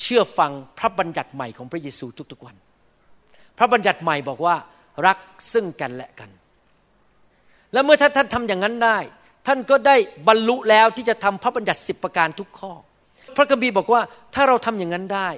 [0.00, 2.56] เชื่อฟังพระบัญญัติใหม่ของพระเยซูทุกๆวัน
[3.58, 4.54] พระบัญญัติใหม่บอกว่า
[5.06, 5.18] รัก
[5.52, 6.30] ซึ่งกันและกัน
[7.72, 8.98] และเมื่อท่านท่านทำอย่างนั้นได้
[9.52, 9.96] ท่านก็ได้
[10.28, 12.72] บรรลุแล้วที่จะทำพระบัญญัติสิบประการทุกข้อ
[13.36, 14.00] พระคัมภีร์บอกว่า
[14.34, 15.28] ถ้าเราทำอย่างนั้นได้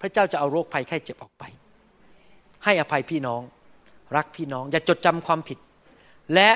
[0.00, 1.44] พระเจ้าจะเอาโรคภัยไข้เจ็บออกไป
[2.64, 3.42] ให้อภัยพี่น้อง
[4.16, 5.58] รักพี่น้อง อย่าจดจำความผิด
[6.34, 6.50] และ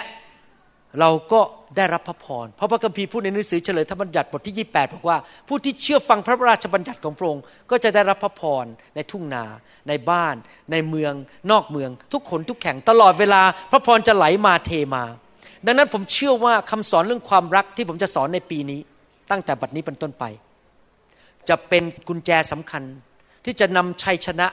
[1.01, 1.41] เราก็
[1.77, 5.19] ได้รับพระพร เพราะพระคัมภีร์พูดในหนังสือเฉลยธรรมบัญญัติบทที่ 28 บอกว่า
[5.49, 8.65] ผู้ที่เชื่อฟังพระราชบัญญัติของพระองค์ก็จะได้รับพระพร
[8.95, 9.45] ในทุ่งนา
[9.89, 10.35] ในบ้าน
[10.73, 11.15] ในเมือง
[11.51, 15.05] นอกเมือง ทุกคนทุกแข่งตลอดเวลาพระพรจะไหลมาเทมา
[15.67, 18.81] ดังนั้นผมเชื่อว่าคำสอนเรื่องความรักที่ผมจะสอนในปีนี้
[19.31, 20.25] ตั้งแต่บัดนี้เป็นต้นไป
[21.49, 22.83] จะเป็นกุญแจสำคัญ
[23.45, 24.47] ที่จะนำชัยชนะ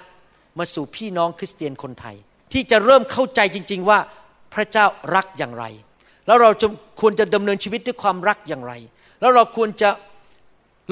[0.57, 2.15] มาสู่พี่น้องคริสเตียนคนไทย
[2.53, 3.99] ที่จะเริ่มเข้าใจจริง ๆ ว่า
[4.53, 5.65] พระเจ้ารักอย่างไร
[6.27, 6.67] แล้วเราจะ
[7.01, 8.73] ควรจะดำเนินชีวิตด้วยความรักอย่างไร
[9.19, 9.89] แล้วเราควรจะ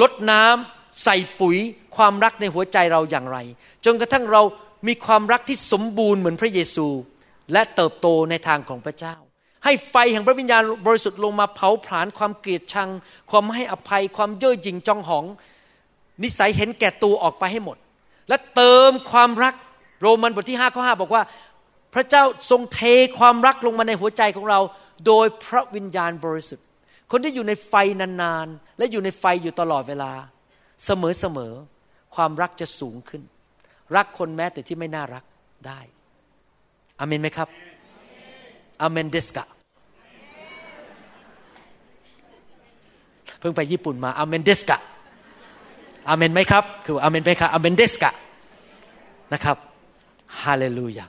[0.01, 1.57] ลดน้ำใส่ปุ๋ย
[1.97, 3.37] ความรักในหัวใจเราอย่างไร
[3.85, 4.41] จนกระทั่งเรา
[4.87, 6.87] มีความรักที่สมบูรณ์เหมือนพระเยซู
[7.53, 9.15] และเติบโตในทางของพระเจ้า
[9.63, 12.89] ให้ไฟแห่งพระวิญญาณบริสุทธิ์ลงมาเผาผลาญความเกลียดชัง
[13.29, 15.25] ความไม่ให้อภัย ความเย่อหยิ่งจองหอง
[16.23, 17.77] นิสัยเห็นแก่ตัวออกไปให้หมด
[18.27, 19.53] และเติมความรัก
[20.01, 21.23] โรมันบทที่5ข้อ5บอกว่า
[21.93, 22.81] พระเจ้าทรงเท
[23.19, 24.59] ความรักลงมาในหัวใจของเรา
[25.05, 26.65] โดยพระวิญญาณบริสุทธิ์
[27.11, 30.11] คนที่อยู่ในไฟนานๆและอยู่ในไฟอยู่ตลอดเวลา
[30.85, 33.21] เสมอๆความรักจะสูงขึ้น
[33.95, 35.23] รักคนแม้แต่ที่ไม่น่ารัก
[35.67, 35.79] ได้
[36.99, 37.49] อเมนไหมครับ
[38.81, 39.45] อเมนเดสกะ
[43.39, 44.77] เพิ่งไปญี่ปุ่นมาอเมนเดสกะ
[46.09, 48.11] อเมนไหมครับ คืออเมนไหมครับอเมนเดสกะ
[49.33, 49.57] นะครับ
[50.41, 51.05] ฮาเลลูยา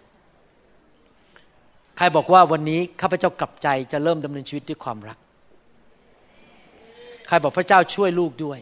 [1.96, 5.18] ใครบอกว่าวันนี้ข้าพเจ้ากลับใจจะเริ่มดำเนินชีวิตด้วยความรัก
[7.26, 8.58] ใครบอกพระเจ้าช่วยลูกด้วย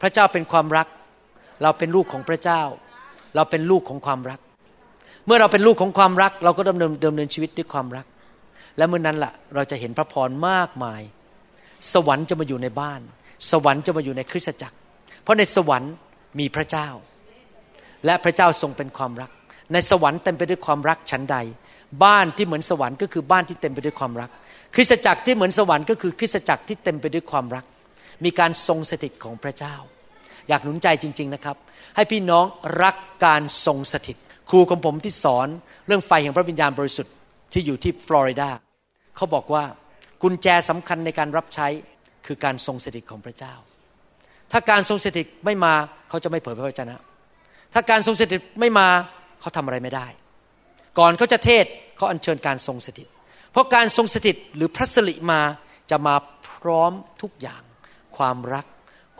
[0.00, 0.86] พระเจ้าเป็นความรัก
[1.62, 2.62] เราเป็นลูกของพระเจ้า
[3.34, 4.40] เราเป็นลูกของความรัก
[5.26, 8.06] เมื่อเราเป็นลูกของความรัก เราก็ดำเนินดำเนินชีวิตด้วยความรัก
[8.76, 11.02] และเมื่อนนั้นละ่ะ เราจะเห็นพระพรมากมาย
[11.92, 13.00] สวรรค์จะมาอยู่ในบ้าน
[13.50, 14.76] สวรรค์จะมาอยู่ในคริสตจักร
[15.22, 15.92] เพราะในสวรรค์
[16.38, 16.88] มีพระเจ้า
[18.06, 19.30] และพระเจ้าทรงเป็นความรัก
[19.72, 21.36] ในสวรรค์เต็มไปด้วยความรักชั้นใด
[22.04, 24.30] บ้านที่เหมือนสวรรค์ก็คือบ้านที่เต็มไปด้วยความรัก
[24.74, 27.64] คริสตจักรที่เหมือนสวรรค์ก็คือคริสตจักรที่เต็มไปด้วยความรัก
[28.24, 29.74] มีการทรงสถิตของพระเจ้า
[30.48, 31.56] อยากหนุนใจจริง ๆนะครับ
[31.96, 32.44] ให้พี่น้อง
[32.82, 34.16] รักการทรงสถิต
[34.50, 35.48] ครูของผมที่สอน
[35.86, 37.14] เรื่องไฟแห่งพระวิญญาณบริสุทธิ์
[37.52, 38.48] ที่อยู่ที่ฟลอริดา
[39.16, 39.64] เขาบอกว่า
[40.22, 41.68] กุญแจสำคัญในการรับใช้
[42.26, 43.54] คือการทรงสถิตของพระเจ้า
[44.52, 45.74] ถ้าการทรงสถิตไม่มา
[46.08, 46.96] เขาจะไม่เผยพระวจนะ
[47.74, 48.88] ถ้าการทรงสถิตไม่มา
[49.40, 50.06] เขาทำอะไรไม่ได้
[50.98, 51.66] ก่อนเขาจะเทศ
[51.96, 53.08] เขาอัญเชิญการทรงสถิต
[53.52, 55.40] เพราะการทรงสถิตหรือพระสิริมา
[55.90, 56.14] จะมา
[56.48, 56.92] พร้อม
[57.22, 57.62] ทุกอย่าง
[58.16, 58.66] ความรัก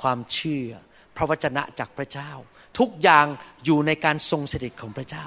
[0.03, 0.71] ความเชื่อ
[1.17, 2.31] พระวจนะจากพระเจ้า
[2.79, 3.27] ทุกอย่าง
[3.65, 5.25] อยู่ในการทรงสถิตของพระเจ้า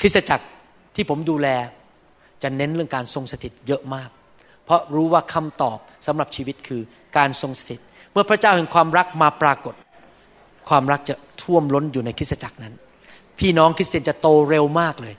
[0.00, 0.46] คริสตจักร
[0.94, 1.48] ที่ผมดูแล
[2.42, 4.10] จะเน้นเรื่องการทรงสถิตเยอะมาก
[4.64, 6.82] เพราะรู้ว่าคำตอบสำหรับชีวิตคือ
[7.16, 7.80] การทรงสถิต
[8.12, 9.74] เมื่อพระเจ้าแห่งความรักมาปรากฏ
[10.68, 12.74] ความรักจะท่วมล้นอยู่ในคริสตจักรนั้น
[13.38, 15.14] พี่น้องคริสเตียนจะโตเร็วมากเลย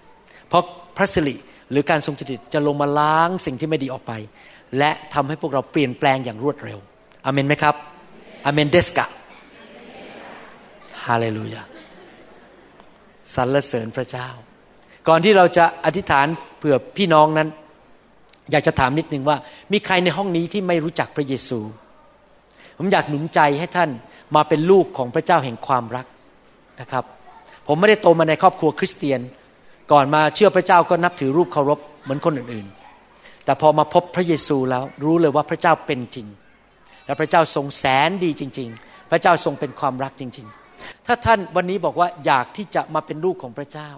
[0.48, 0.64] เพราะ
[0.98, 1.36] พระสิริ
[1.72, 4.14] หรือการทรงสถิตจะลงมาล้างสิ่งที่ไม่ดีออกไป
[4.78, 6.80] และทำให้พวกเราเปลี่ยนแปลงอย่างรวดเร็ว
[7.26, 7.76] อเมนไหมครับ
[8.46, 9.08] อเมนเดสกะ
[11.08, 11.64] ฮาเลลูยา
[13.36, 14.28] สรรเสริญพระเจ้า
[15.08, 17.50] ก่อนที่เราจะอธิษฐานเผื่อพี่น้องนั้น
[18.52, 19.38] อยากจะถามนิดนึงว่า
[19.72, 21.60] มีใครในห้องนี้ที่ไม่รู้จักพระเยซู
[22.78, 23.90] ผมอยากหนุนใจให้ท่าน
[24.36, 26.06] มาเป็นลูกของพระเจ้าแห่งความรัก
[26.82, 27.06] นะครับ
[27.68, 29.20] ผมไม่ได้โตมาในครอบครัวคริสเตียน
[29.92, 36.28] ก่อนมาเชื่อพระเจ้าก็นับถือรูปเคารพเหมือนคนอื่นๆ แต่พอมาพบพระเยซูแล้วรู้เลยว่าพระเจ้าเป็นจริง
[37.06, 40.63] และพระเจ้าทรงแสนดีจริง ๆ พระเจ้าทรงเป็นความรักจริง ๆ
[41.08, 43.90] ถ้าท่านวันนี้บอกว่าอยากที่จะมาเป็นลูกของพระเจ้า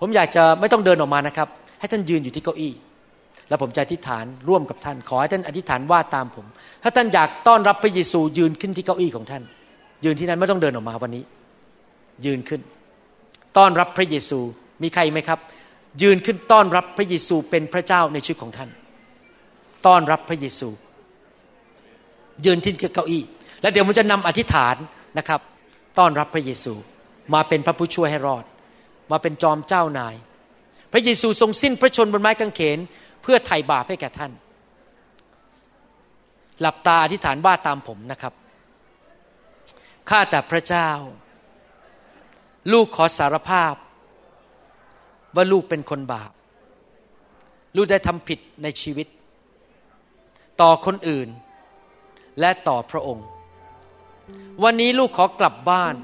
[0.00, 1.48] ผมอยากจะไม่ต้องเดินออกมานะครับ
[1.80, 2.72] ให้ท่านยืนอยู่ที่เก้าอี้
[3.48, 6.46] แล้วผมจะอธิษฐานร่วมกับท่าน ขอให้ท่านอธิษฐานว่าตามผม
[6.82, 9.42] ถ้าท่านอยากต้อนรับพระเยซูยืนขึ้นที่เก้าอี้ของท่าน
[10.04, 11.24] ยืนที่นั้นไม่ต้องเดินออกมาวันนี้
[12.26, 12.60] ยืนขึ้น
[13.56, 14.38] ต้อนรับพระเยซู
[14.82, 15.38] มีใครไหมครับ
[16.02, 18.70] ยืนขึ้นต้อนรับพระเยซูเป็นพระเจ้าในชีวิตของท่าน
[19.86, 20.68] ต้อนรับพระเยซู
[22.46, 23.22] ยืนที่เก้าอี้
[23.62, 24.76] แล้วเดี๋ยวผมจะนำอธิษฐาน
[25.18, 25.40] นะครับ
[25.98, 26.74] ต้อนรับพระเยซู
[27.34, 28.44] มาเป็นพระผู้ช่วยให้รอด
[29.10, 30.14] มาเป็นจอมเจ้านาย
[30.92, 32.78] พระเยซูทรงสิ้นพระชนบนไม้กางเขน
[33.22, 34.32] เพื่อไถ่บาปให้แก่ท่าน
[36.60, 38.34] หลับตาอธิษฐานว่าตามผมนะครับ
[40.08, 40.88] ข้าแต่พระเจ้า
[42.72, 43.74] ลูกขอสารภาพ
[45.34, 46.30] ว่าลูกเป็นคนบาป
[47.76, 49.06] ลูกได้ทำผิดในชีวิต
[50.60, 51.28] ต่อคนอื่น
[52.40, 53.26] และต่อพระองค์
[54.62, 55.94] วันนี้ลูกขอกลับบ้าน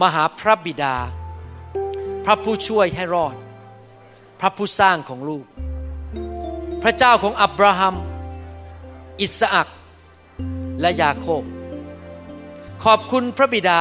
[0.00, 0.96] มาหาพระบิดา
[2.24, 3.36] พระผู้ช่วยให้รอด
[4.40, 5.44] พระผู้สร้างของลูก
[6.82, 7.94] พระเจ้าของอับราฮัม
[9.20, 9.68] อิสอัก
[10.80, 11.42] และยาโคบ
[12.84, 13.80] ขอบคุณพระบิดา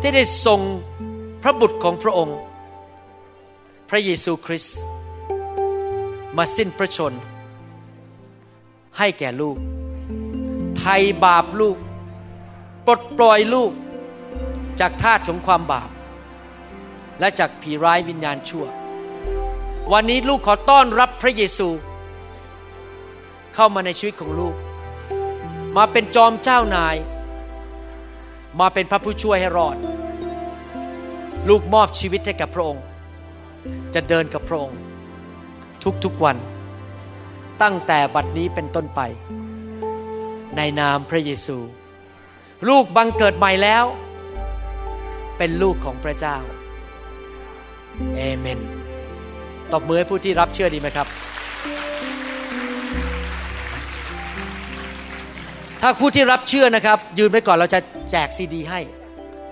[0.00, 0.60] ที่ได้ส่ง
[1.42, 2.38] พระบุตรของพระองค์
[3.88, 4.78] พระเยซูคริสต์
[6.36, 7.12] มาสิ้นพระชน
[8.98, 9.56] ให้แก่ลูก
[10.88, 11.78] ไทยบาปลูก
[12.86, 13.72] ปลดปล่อยลูก
[14.80, 15.90] จากทาสของความบาป
[17.20, 18.66] และจากผีร้ายวิญญาณชั่ว
[19.92, 21.68] วันนี้ลูกขอต้อนรับพระเยซู
[23.54, 24.54] เข้ามาในชีวิตของลูก
[25.76, 26.96] มาเป็นจอมเจ้านาย
[28.60, 29.76] มาเป็นพระผู้ช่วยให้รอด
[31.48, 32.84] ลูกมอบชีวิตให้กับพระองค์
[33.94, 34.78] จะเดินกับพระองค์
[36.04, 36.36] ทุกๆวัน
[37.62, 39.02] ตั้งแต่บัดนี้เป็นต้นไป
[40.56, 41.58] ในนามพระเยซู
[42.68, 43.84] ลูกบังเกิดใหม่แล้ว
[45.38, 46.36] เป็นลูกของพระเจ้า
[48.16, 48.60] เอเมน
[49.72, 51.06] ตบมือให้ผู้ที่รับเชื่อดีไหมครับ
[55.82, 58.80] ถ้าผู้ที่รับเชื่อนะครับ ยืนไว้ก่อนเราจะแจกซีดี ให้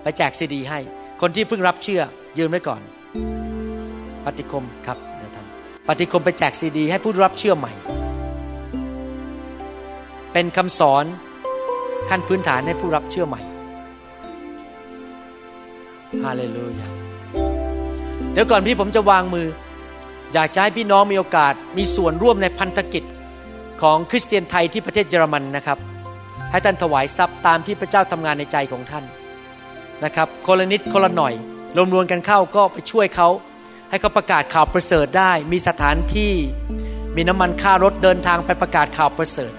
[0.02, 0.78] ไปแจกซีดี ให้
[1.20, 2.02] คนที่เพิ่งรับเชื่อ
[2.38, 2.80] ยืนไว้ก่อน
[4.24, 7.72] ปฏิคมครับเดี๋ยวทำปฏิคมไปแจกซีดี ให้ผู้รับเชื่อใหม่
[10.34, 11.04] เป็นคำสอน
[12.08, 13.40] ขั้นพื้นฐานให้ผู้รับเชื่อใหม่
[16.24, 16.86] ฮาเลลูยา
[18.32, 19.46] เดี๋ยวก่อนพี่ผมจะวางมือ
[20.34, 23.04] อยากจะให้พี่น้องมีโอกาสมีส่วนร่วมในพันธกิจ
[23.82, 25.78] ของคริสเตียนไทยที่ประเทศเยอรมันนะครับ
[26.50, 29.04] ให้ท่านถวายทรัพย์ตามที่พระเจ้าทำงานในใจของท่าน
[30.04, 31.34] นะครับคนละนิดคนละหน่อย
[31.76, 33.28] รวมรวมกันเข้าก็ไปช่วยเขา
[33.90, 36.32] ให้เขาประกาศข่าวประเสริฐได้ มีสถานที่
[37.16, 39.52] มีน้ำมันค่ารถเดินทางไปประกาศข่าวประเสริฐ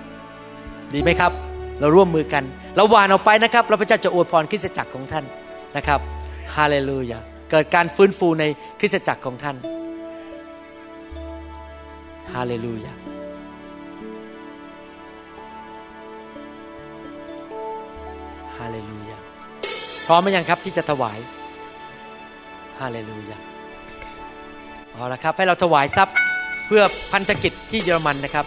[0.95, 1.32] ดีไหมครับ
[1.80, 2.43] เราร่วมมือกัน
[2.75, 5.25] เราหวานออกไปนะครับพระเจ้าจะอวยพรคริสตจักรของท่าน
[5.77, 5.99] นะครับ
[6.56, 7.19] ฮาเลลูยา
[7.51, 8.43] เกิดการฟื้นฟูใน
[8.80, 9.56] คริสตจักรของท่าน
[12.33, 12.93] ฮาเลลูยา
[18.57, 19.17] ฮาเลลูยา
[20.06, 21.19] พร้อมไหมยังครับที่จะถวาย
[22.80, 23.38] ฮาเลลูยา
[24.93, 26.15] เอาละครับให้เราถวายทรัพย์
[26.67, 28.45] เพื่อพันธกิจที่เยอรมันนะครับ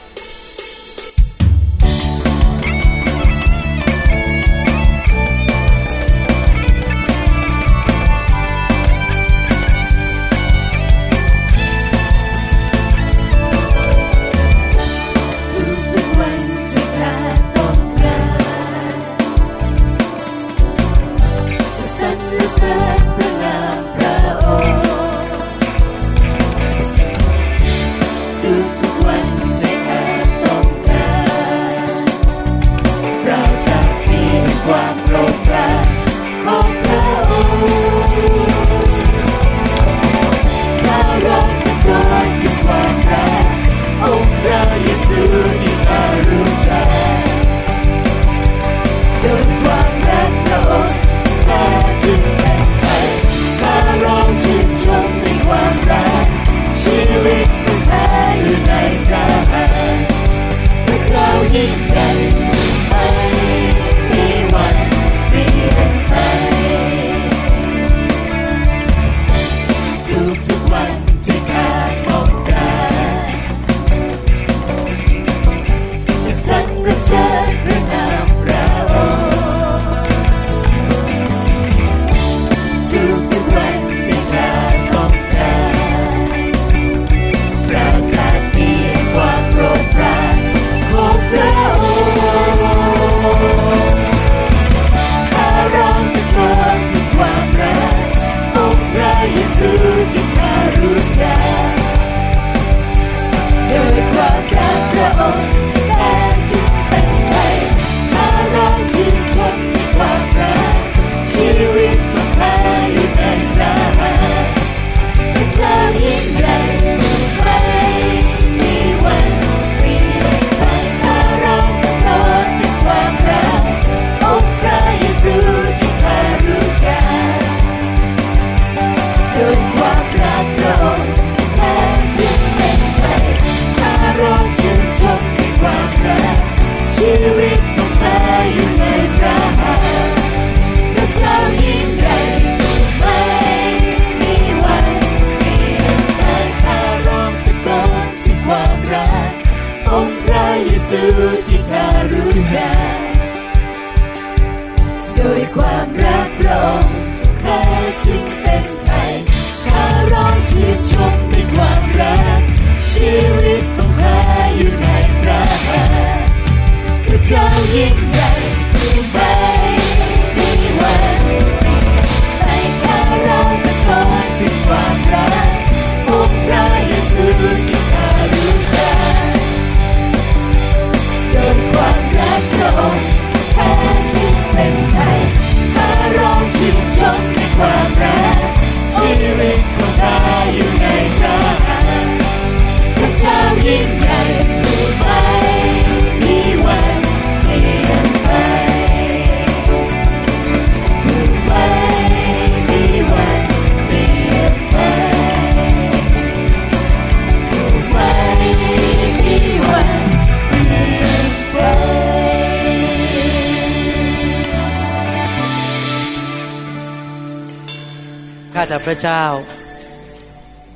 [219.02, 219.24] เจ้า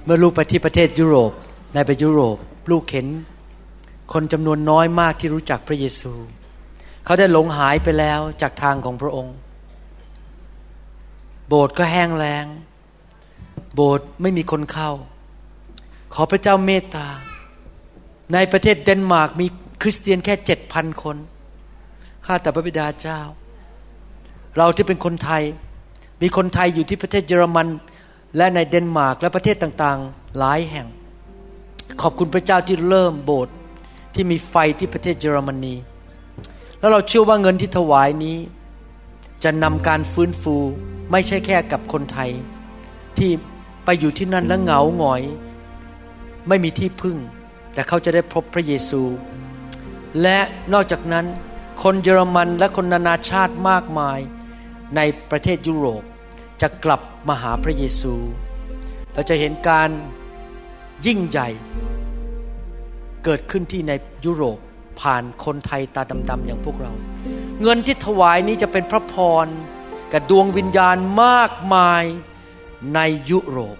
[0.04, 1.32] เมื่อลูกไปที่ประเทศยุโรป
[1.74, 2.36] ในไปยุโรป
[2.70, 3.06] ลูกเห็น
[4.12, 6.12] คนจำนวนน้อยมากที่รู้จักพระเยซู
[7.04, 9.36] เขาได้หลงหายไปแล้วจากทางของพระองค์
[11.48, 12.46] โบสถ์ก็แห้งแล้ง
[13.74, 14.90] โบสถ์ไม่มีคนเข้า
[16.14, 17.08] ขอพระเจ้าเมตตา
[18.32, 19.46] ในประเทศเดนมาร์กมี
[19.82, 21.16] คริสเตียนแค่เจ็ดพันคน
[22.26, 23.20] ข้าแต่พระบิดาเจ้า
[24.56, 25.42] เราที่เป็นคนไทย
[26.22, 27.66] มีคนไทยอยู่ที่ประเทศเยอรมัน
[28.36, 30.86] และในเดนมาร์กและประเทศต่างๆ หลายแห่ง
[32.00, 33.54] ขอบคุณพระเจ้าที่เริ่มโบสถ์
[34.14, 35.74] ที่มีไฟที่ประเทศเยอรมนี
[36.78, 38.36] แล้วเราเชื่อว่าเงินที่ถวายนี้
[39.44, 40.56] จะนำการฟื้นฟู
[41.10, 42.30] ไม่ใช่แค่กับคนไทย
[43.18, 43.30] ที่
[43.84, 45.22] ไปอยู่ที่นั่นแล้วเหงาหงอย
[46.48, 47.16] ไม่มีที่พึ่ง
[47.74, 49.02] แต่เขาจะได้พบพระเยซู
[50.22, 50.38] และ
[50.72, 51.26] นอกจากนั้น
[51.82, 54.18] คนเยอรมันและคนนานาชาติมากมาย
[54.96, 56.02] ในประเทศยุโรป
[56.62, 58.14] จะกลับ มาหาพระเยซู
[59.14, 59.90] เราจะเห็นการ
[61.06, 61.48] ยิ่งใหญ่
[63.24, 63.92] เกิดขึ้นที่ใน
[64.24, 64.58] ยุโรป
[65.00, 66.92] ผ่านคนไทยตาดำๆอย่างพวกเรา
[67.62, 69.46] เงินที่ถวายนี้จะเป็นพระพร
[70.12, 72.04] กับดวงวิญญาณมากมาย
[72.94, 73.78] ในยุโรป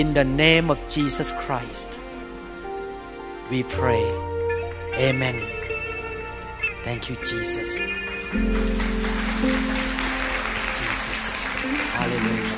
[0.00, 1.90] In the name of Jesus Christ
[3.50, 4.06] we pray
[5.06, 5.36] Amen
[6.84, 8.95] Thank you Jesus Jesus
[12.06, 12.54] Hallelujah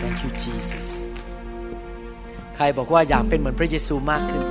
[0.00, 0.88] Thank you Jesus
[2.56, 4.42] ใครบอกว่าอยากเป็นเหมือนพระเยซูมากขึ้น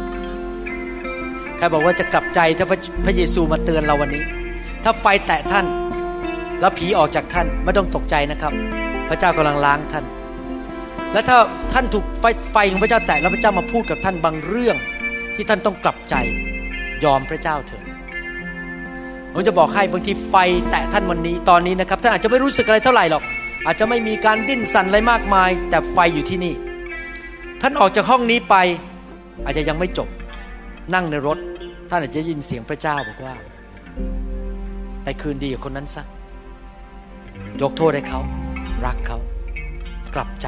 [1.58, 4.24] ใครบอกว่าจะกลับใจถ้าพระพระเยซูมาเตือนเราวันนี้
[4.84, 5.66] ถ้าไฟแตะท่าน
[6.60, 8.54] แล้วผีออกจากท่านไม่ต้องตกใจนะครับ
[9.10, 10.06] พระเจ้ากำลังล้างท่าน
[11.14, 11.38] และถ้า
[11.74, 14.76] ท่านถูกไฟไฟของพระเจ้าแตะแล้วพระเจ้ามาพูดกับท่านบางเรื่อง
[15.36, 16.16] ที่ท่านต้องกลับใจ
[17.04, 17.84] ยอมพระเจ้าเถิด
[19.34, 20.36] ผมจะบอกให้บางทีไฟ
[20.70, 23.24] แตะท่านวันนี้ตอนนี้นะครับท่านอาจจะไม่รู้สึกอะไรเท่าไหร่หรอก
[23.66, 26.54] อาจจะไม่มีการดิ้นสั่นอะไรมากมาย แต่ไฟอยู่ที่นี่
[27.62, 28.56] ท่านออกจากห้องนี้ไป
[29.46, 30.10] อาจจะยังไม่จบ
[30.94, 31.38] นั่งในรถ
[31.90, 33.36] ท่านอาจจะยินเสียงพระเจ้าบอกว่า
[35.04, 36.04] ไปคืนดีกับคนนั้นซะ
[37.62, 38.20] ยกโทษให้เขา
[38.86, 39.18] รักเขา
[40.16, 40.48] กลับใจ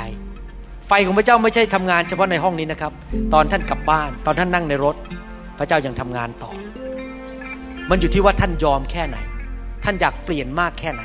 [0.87, 2.93] ไฟของพระเจ้าไม่ใช่ทำงานเฉพาะในห้องนี้นะครับ
[3.33, 4.95] ตอนท่านกลับบ้าน ตอนท่านนั่งในรถ
[5.57, 6.51] พระเจ้ายังทำงานต่อ
[7.89, 9.17] มันอยู่ที่ว่าท่านยอมแค่ไหน
[9.83, 11.01] ท่านอยากเปลี่ยนมากแค่ไหน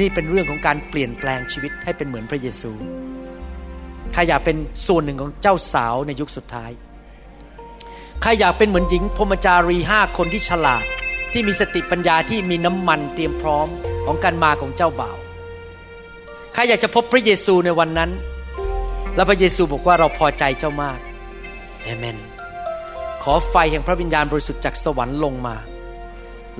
[0.00, 2.72] นี่เป็นเรื่องของการเปลี่ยนแปลงชีวิตให้เป็นเหมือนพระเยซู
[4.12, 6.70] ใครอยากเป็นส่วนหนึ่งของเจ้าสาวในยุคสุดท้าย
[8.22, 10.84] ใครอยากเป็นเหมือนหญิงพรมจารีห้าคนที่ฉลาด
[11.32, 13.68] ที่มีสติปัญญาที่มีน้ำมันเตรียมพร้อม
[14.06, 15.16] ของการมาของเจ้าบ่าว
[16.54, 18.10] ใครอยากจะพบพระเยซูในวันนั้น
[19.14, 20.98] แล้วพระเยซูบอกว่าเราพอใจเจ้ามาก
[21.82, 22.16] เอเมน
[23.22, 25.56] ขอไฟแห่งพระวิญญาณบริสุทธิ์จากสวรรค์ลงมา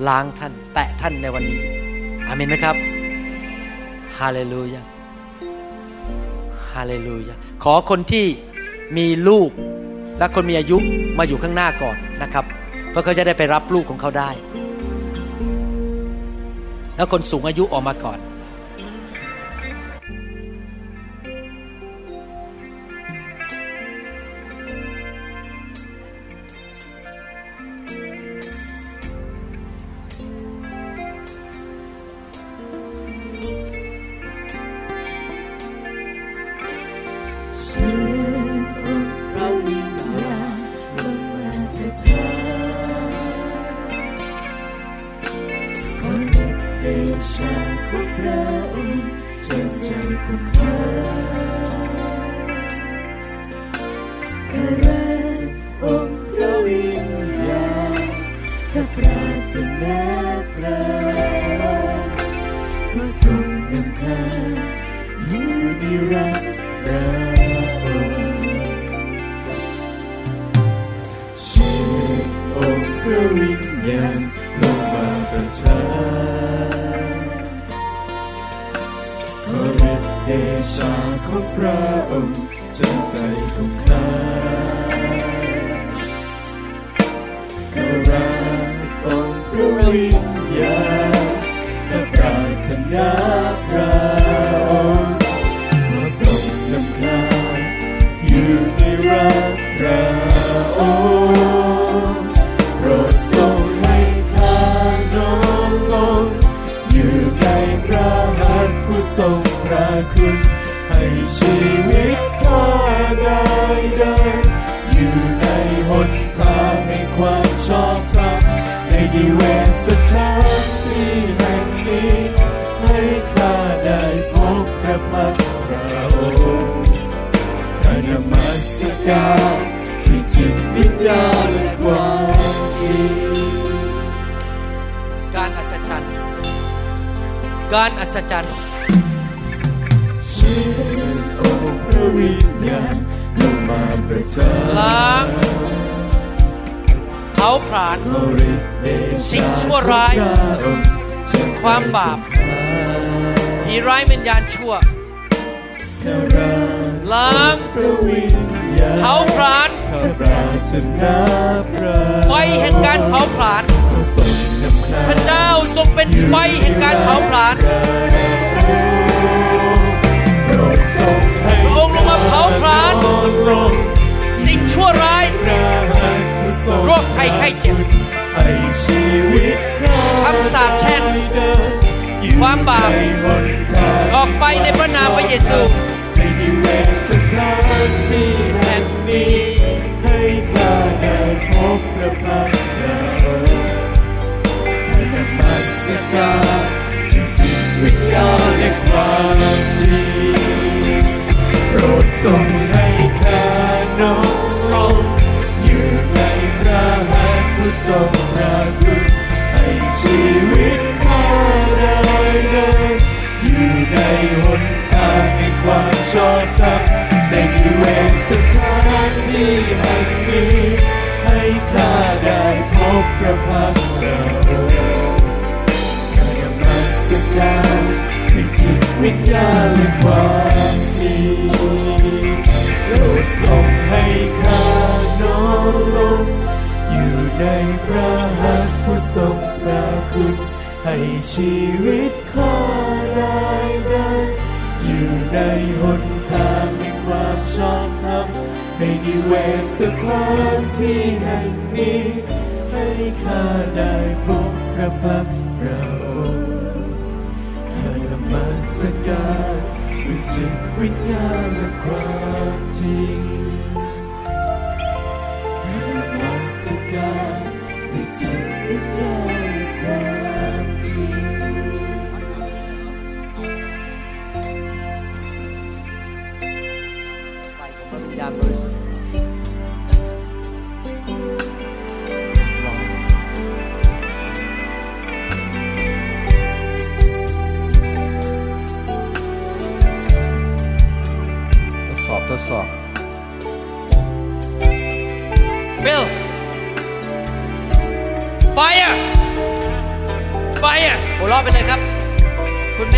[0.07, 1.61] ล้างท่านแตะท่านในวันนี้
[2.27, 2.98] อเมนไหมครับ
[4.19, 4.81] ฮาเลลูยา
[6.71, 8.25] ฮาเลลูยาขอคนที่
[8.97, 9.49] มีลูก
[10.19, 10.77] และคนมีอายุ
[11.17, 12.45] มาอยู่ข้างหน้าก่อนนะครับ
[12.89, 14.29] เพื่อเขาจะได้ไปรับลูกของเขาได้
[16.95, 18.19] แล้วคนสูงอายุออกมาก่อน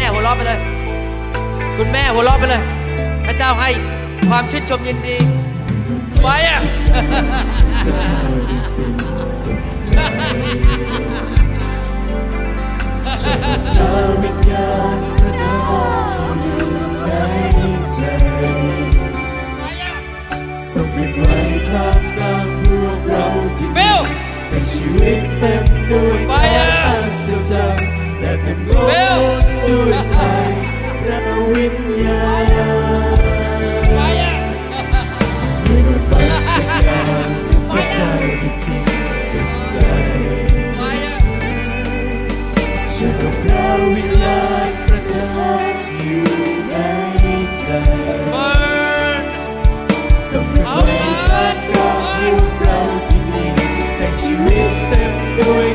[0.02, 0.60] แม่หัวเราะไปเลย
[1.78, 2.62] คุณแม่หัวเราะไปเลย
[3.26, 3.70] พระเจ้าให้
[4.30, 5.18] ความชื่นชมยินดี
[6.22, 6.60] ไปอะ
[26.28, 26.94] ไปอั
[27.52, 28.01] ศ
[28.32, 28.80] Let them go
[29.66, 30.04] With my
[31.04, 32.72] pranawinyaya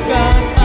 [0.06, 0.55] you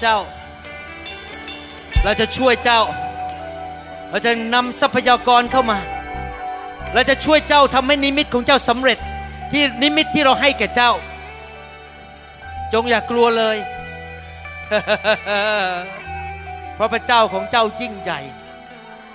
[0.00, 0.18] เจ้า
[2.04, 2.80] เราจะช่วยเจ้า
[4.10, 5.78] เราจะนำทรัพยากรเข้ามา
[6.94, 8.98] เราจะช่วยเจ้าทำให้นิมิตของเจ้าสำเร็จ
[9.52, 10.90] ที่นิมิตที่เราให้แก่เจ้า
[12.72, 13.56] จงอย่ากลัวเลย
[16.74, 18.20] เพราะพระเจ้าของเจ้ายิ่งใหญ่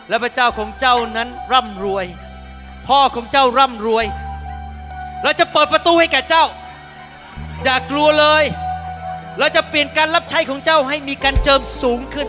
[0.10, 2.06] และพระเจ้าของเจ้านั้นร่ำรวย
[2.88, 4.06] พ่อของเจ้าร่ำรวย
[5.24, 6.46] เราจะเปิดประตูให้แก่เจ้า
[7.64, 8.44] อย่ากลัวเลย
[9.40, 12.28] เราจะเปลี่ยนการรับใช้ของเจ้าให้มีการเจิมสูงขึ้น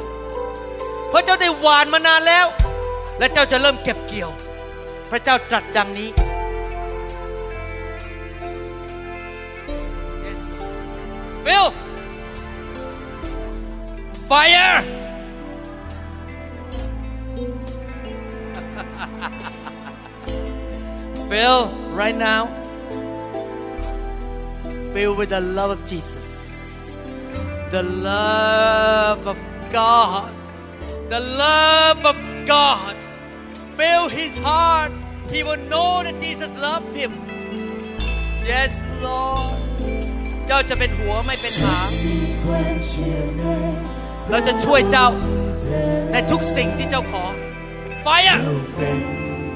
[1.09, 2.47] เพราะเจ้าได้หวานมานานแล้ว
[3.19, 4.31] และเจ้าจะเริ่มเก็บเกี่ยว
[5.11, 6.11] พระเจ้าตรัสดังนี้
[10.25, 11.45] Yes, Lord.
[11.45, 11.67] Phil
[14.31, 14.77] Fire
[21.31, 21.59] Phil
[22.01, 22.43] right now
[24.93, 26.38] filled with the love of Jesus
[27.71, 29.39] the love of
[29.71, 30.33] God
[31.11, 32.97] the love of God
[33.77, 34.93] fill his heart
[35.31, 37.13] he will know that Jesus loved him
[38.53, 38.73] yes
[39.07, 39.57] Lord
[40.47, 41.91] เจ้าจะเป็นหัวไม่เป็นหาง
[44.31, 45.09] เราจะช่วยเจ้า
[46.13, 47.25] ในทุกสิ่งที่เจ้าขอ
[48.03, 48.39] ไฟอะ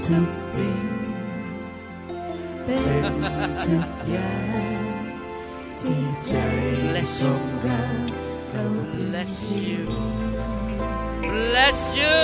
[0.06, 0.76] ทุกสิ่ง
[2.64, 2.76] เป็
[3.10, 3.14] น
[3.62, 4.30] ทุกอย่า
[4.80, 4.81] ง
[5.82, 7.82] bless ข you องเรา
[8.50, 8.64] เขา
[8.96, 9.32] bless
[9.66, 9.82] you
[11.22, 12.18] bless you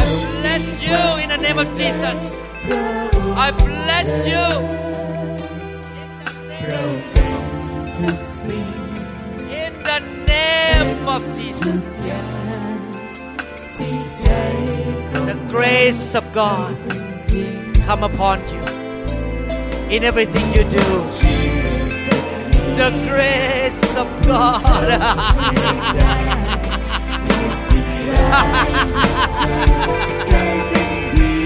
[0.00, 0.04] I
[0.40, 2.20] bless you in the name of Jesus
[3.46, 4.46] I bless you
[6.68, 7.40] เราเป็น
[7.96, 8.68] ทุกสิ่ง
[9.64, 9.98] in the
[10.32, 12.78] name of ทุ Jesus กอย่าง
[13.76, 14.26] ที่ใจ
[15.10, 16.74] ของ the grace of God
[17.86, 18.64] come upon you
[19.94, 20.86] in everything you do
[22.74, 24.62] the grace of God.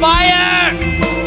[0.01, 1.20] Fire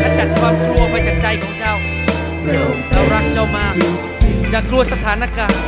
[0.00, 1.74] ขจัดความกลัวไปจากใจของเจ้า
[2.92, 5.62] เรารักเจ้ามากทุกสิ่งอย่ากลัวสถานการณ์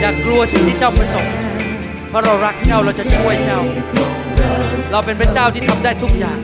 [0.00, 1.26] อย่ากลัวสิ่งที่เจ้าประสบ
[2.08, 3.60] เพราะเรารักเจ้าเราจะช่วยเจ้า
[4.90, 6.38] เราเป็นพระเจ้าที่ทำได้ทุกอย่าง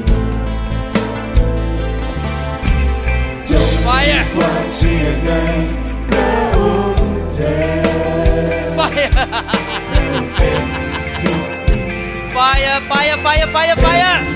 [3.83, 4.25] ไฟอะ
[12.89, 14.36] ไฟอะไฟอะไฟอะไฟอะ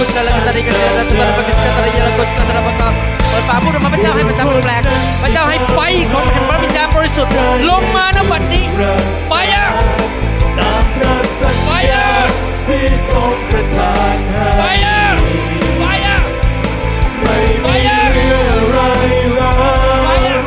[0.00, 2.88] กุสลากันตาริกันเตสตาปกิสกันตาริยาลกุสกันตาระปะกา
[3.30, 4.82] เปิดปากพูดออกมาพระเจ้าให้ภาษาแปลก
[5.22, 5.78] พระเจ้าให้ไฟ
[6.12, 7.32] ของแห่งพระวิญญาณบริสุทธิ์
[7.70, 8.64] ลงมาณบัดนี้
[9.28, 9.66] ไฟอะ
[10.58, 11.56] ตามพระสัญ
[11.90, 12.06] ญา
[12.66, 15.00] ที่ทรงประทานให้ไฟอะ
[15.78, 16.18] ไฟอะ
[17.20, 18.02] ไม่มีอะ
[18.70, 18.78] ไร
[19.34, 20.40] แล้ว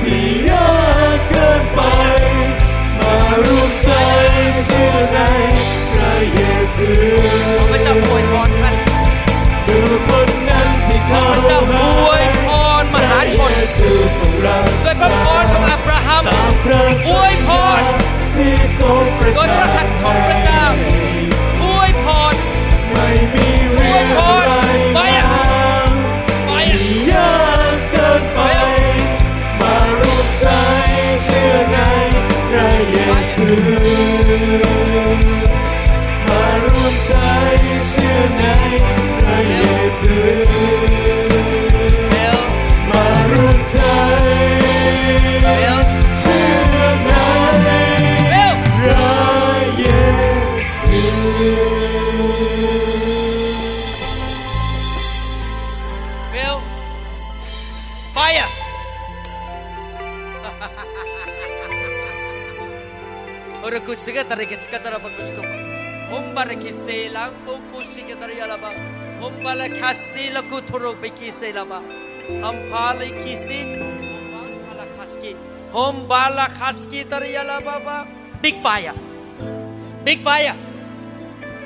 [0.00, 0.68] ที่ยา
[1.14, 1.80] กเกินไป
[2.98, 3.14] มา
[3.46, 3.90] ร่วมใจ
[4.64, 5.18] เชื่อใน
[5.92, 6.40] พระเย
[6.76, 7.35] ซู
[14.84, 16.22] ด้วยพระพรของอับราฮัม
[17.08, 17.48] อวยพ
[17.80, 17.82] ร
[19.34, 20.64] โดยพระหัตถ์ของพระเจ้า
[21.62, 22.34] อวยพร
[22.90, 24.50] ไม่มีเรื่องใด
[24.94, 25.26] ไปอะ
[27.90, 28.40] เกินไป
[29.60, 30.46] มารู้ใจ
[31.22, 31.76] เชื่อใน
[32.48, 32.96] พระเย
[33.32, 34.85] ซู
[64.06, 64.46] Sigatari
[78.40, 78.94] Big fire.
[80.04, 80.54] Big fire.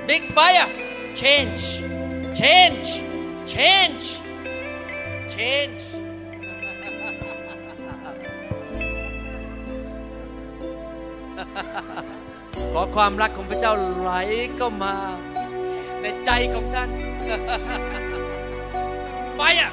[0.07, 0.67] Big fire.
[1.15, 1.83] Change.
[2.33, 3.03] Change.
[3.45, 4.10] Change.
[13.05, 14.11] ความรักของพระเจ้าไหล
[14.61, 14.97] ก็มา
[16.01, 16.91] ในใจของท่าน
[19.37, 19.73] ไฟอะ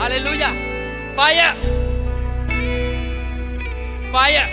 [0.00, 0.50] ฮาเลลูยา
[1.14, 1.54] ไฟอะ
[4.10, 4.48] ไฟอะ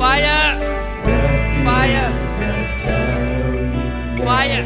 [0.00, 0.40] Fire!
[1.64, 2.06] Fire!
[4.24, 4.64] Fire!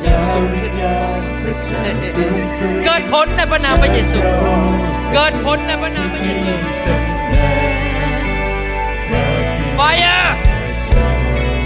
[0.00, 0.42] เกิมพ้
[2.74, 4.18] นเกิดผลในพระนามพระเยซู
[5.12, 6.30] เกิดผลในพระนามพระเย
[6.82, 7.59] ซู
[9.80, 10.36] Fire!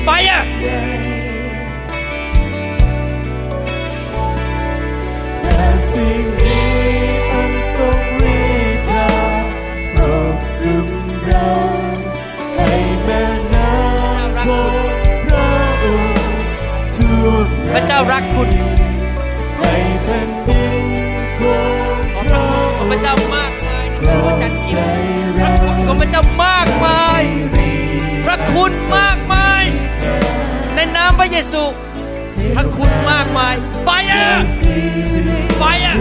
[0.07, 0.41] Fire!
[17.73, 18.49] Và chào rắc khôn
[19.59, 19.73] ให้
[20.05, 20.87] เป็นดิน
[22.15, 22.45] ของเรา
[22.79, 24.83] Và chào พระเจ้ามากมายที่เราจัดกิ
[25.23, 31.63] นามพระเยซู
[32.55, 34.27] พระคุณมากมายไฟอะ
[35.59, 35.95] ไฟอะ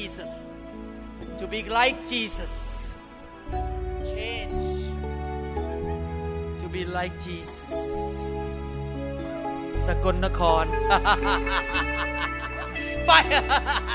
[0.00, 0.48] Jesus,
[1.38, 3.02] to be like Jesus.
[4.14, 4.64] Change
[6.60, 7.72] to be like Jesus.
[9.86, 10.66] สกลนคร
[13.08, 13.42] fire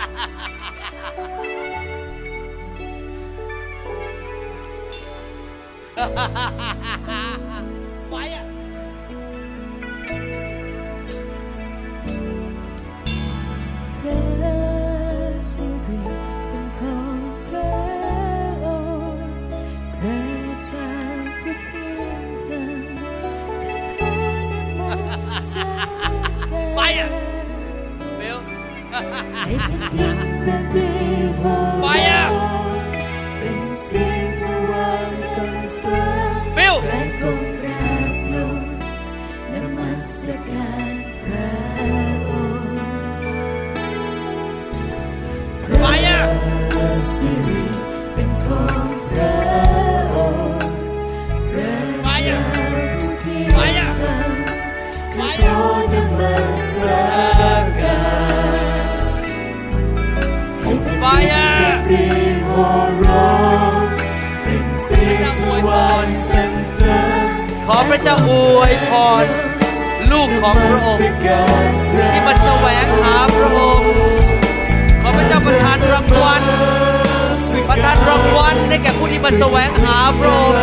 [78.84, 80.58] แก่ผู้ที่มาแสวงหาพระองค์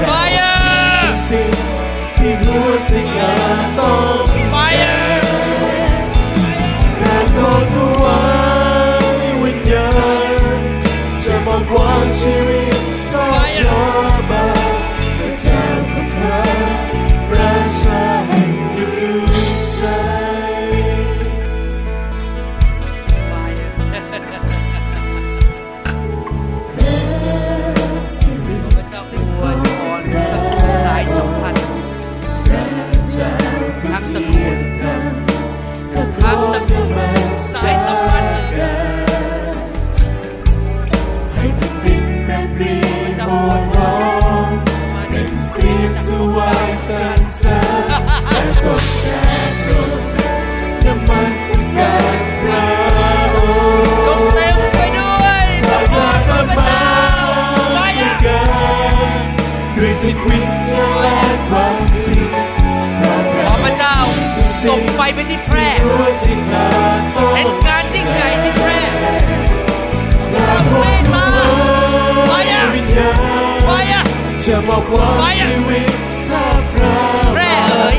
[0.00, 0.10] ไฟ
[2.18, 2.92] ที่หัวใจ
[3.78, 3.94] ต้อ
[4.24, 4.54] งไฟ
[6.98, 8.20] แต่ก็ทว่า
[9.42, 9.88] วิญญา
[10.58, 10.60] ณ
[11.22, 12.65] จะมาวางชีวิต
[60.28, 62.28] วิญญาณและความจริง
[63.44, 63.96] ขอพระเจ้า
[64.66, 65.68] ส่งไฟไปที่แพร่
[67.34, 68.80] เห็นการยิ่งใหญ่ที่แพร่
[70.80, 71.26] ไม่มา
[72.28, 72.64] ไฟอะ
[73.64, 74.02] ไฟอะ
[74.44, 75.08] จะมาว่า
[75.40, 75.86] ชีวิต
[76.28, 76.96] ถ้าพระ
[77.34, 77.96] แพร่เอ๋ย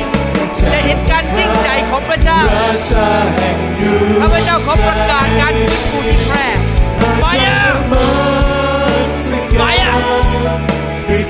[0.58, 2.40] จะเห็นการยิ่งใหญ่ของพระเจ้า
[4.20, 6.47] ข้าพระเจ้าขอประกาศการฟื้นฟูที่แพร่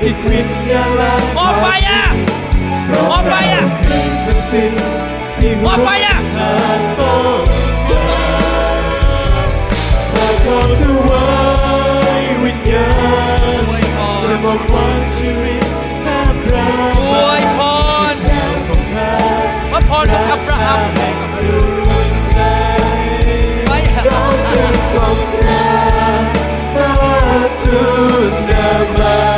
[0.03, 2.03] ชีวิตงาลาออกไปอะ
[3.11, 3.65] ออกไปอะ
[4.27, 4.73] ทั้สิ้น
[5.39, 6.49] ที่ออกไปอะต้
[7.13, 7.41] อง
[10.17, 11.27] การขอถวา
[12.21, 12.89] ยวิญญา
[13.63, 13.65] ณ
[14.23, 15.63] จะมากว่าชีวิต
[16.05, 16.69] ข้าพระ
[16.99, 17.59] อวยพ
[18.13, 18.17] ร
[19.71, 20.83] พระพรของอับราฮัม
[23.67, 25.69] ไปอะเราจะต้องกา
[26.21, 26.25] ร
[26.73, 26.93] พระ
[27.63, 27.81] จุ
[28.23, 28.67] ลนา
[28.99, 29.38] มา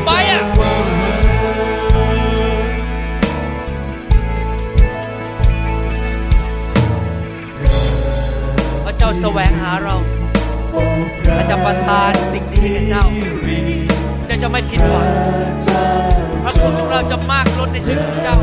[0.00, 0.76] สวรรค์
[8.84, 9.96] พระเจ้าแสวงหาเรา
[10.74, 10.82] อ้
[11.24, 15.06] พระเจ้าประทานสิ่งดีให้เจ้าาจะไม่ผิดหวัง
[16.44, 18.34] พระคุณของเราจะมากล้นในชีวิตของเจ้า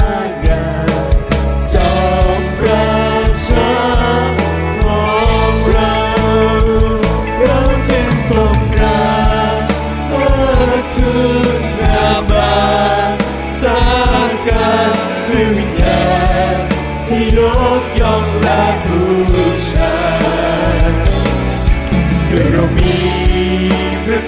[0.00, 0.01] บ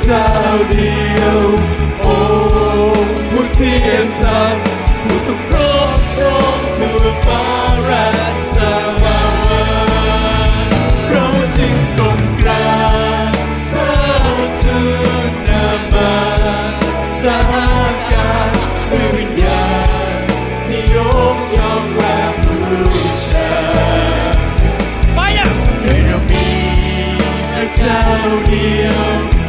[0.05, 0.29] เจ้า
[0.71, 1.41] เดียว
[2.01, 2.15] โอ้
[3.31, 7.45] ผู้ที่ยังทำผู้ทรงครอบครองทั่วฟ้า
[7.85, 8.09] และ
[8.55, 8.57] ส
[9.03, 10.73] วรรค์
[11.11, 11.27] เรา
[11.57, 12.67] จึงก้มกรา
[13.31, 13.35] บ
[13.69, 13.89] เธอ
[14.63, 14.79] ทู
[15.31, 16.15] ลนามา
[17.23, 17.41] สา
[18.11, 18.51] การ
[18.91, 19.65] ด้วยวิญญา
[20.17, 20.21] ณ
[20.67, 20.99] ที่ย
[21.37, 22.59] กย่องและบู
[23.27, 23.53] ชา
[25.15, 25.49] ไปอะ
[25.85, 26.47] ด้วยเรามี
[27.53, 28.03] พระเจ้า
[28.47, 29.44] เดียว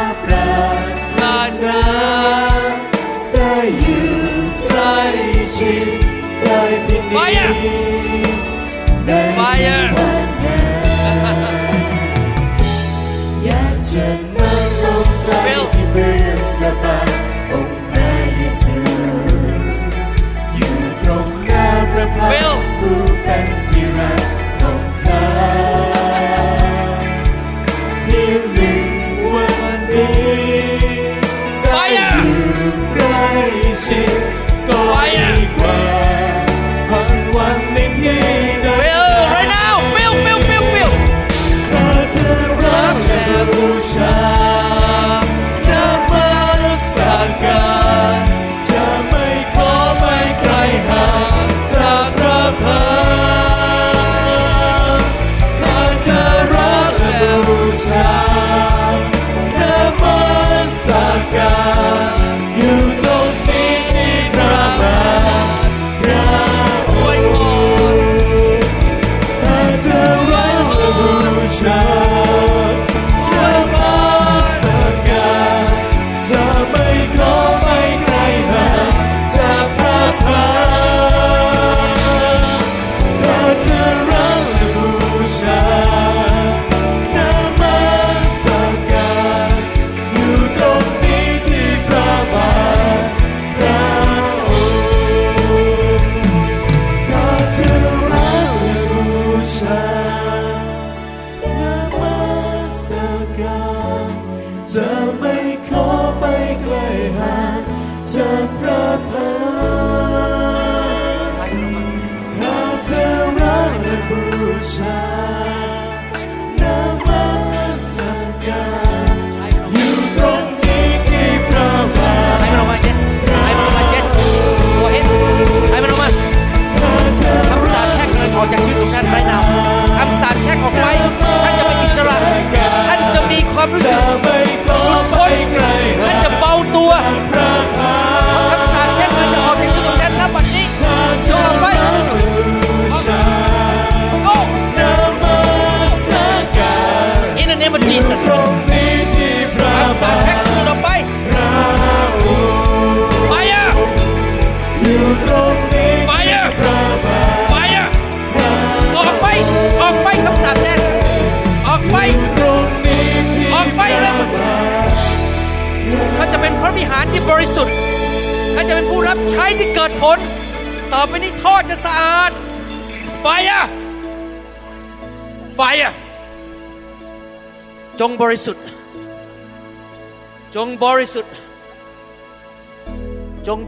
[0.00, 0.78] าปราร
[1.10, 1.22] ถ
[1.62, 1.82] นา
[3.32, 4.06] ได้อยู่
[4.66, 4.96] ใกล้
[5.56, 5.88] ชิด
[6.42, 7.50] ได้ที่ไปนี่อะ
[9.06, 10.60] ในไปอะวันนั้
[11.36, 11.38] น
[13.44, 15.69] อยากจะนั่งลงใกล้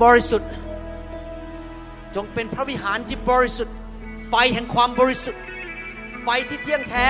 [0.02, 0.50] บริสุทธิ์
[2.16, 3.76] จงเป็นพระวิหารที่บริสุทธิ์
[4.28, 5.42] ไฟแห่งความบริสุทธิ์
[6.22, 7.04] ไฟที่เที่ยงแท้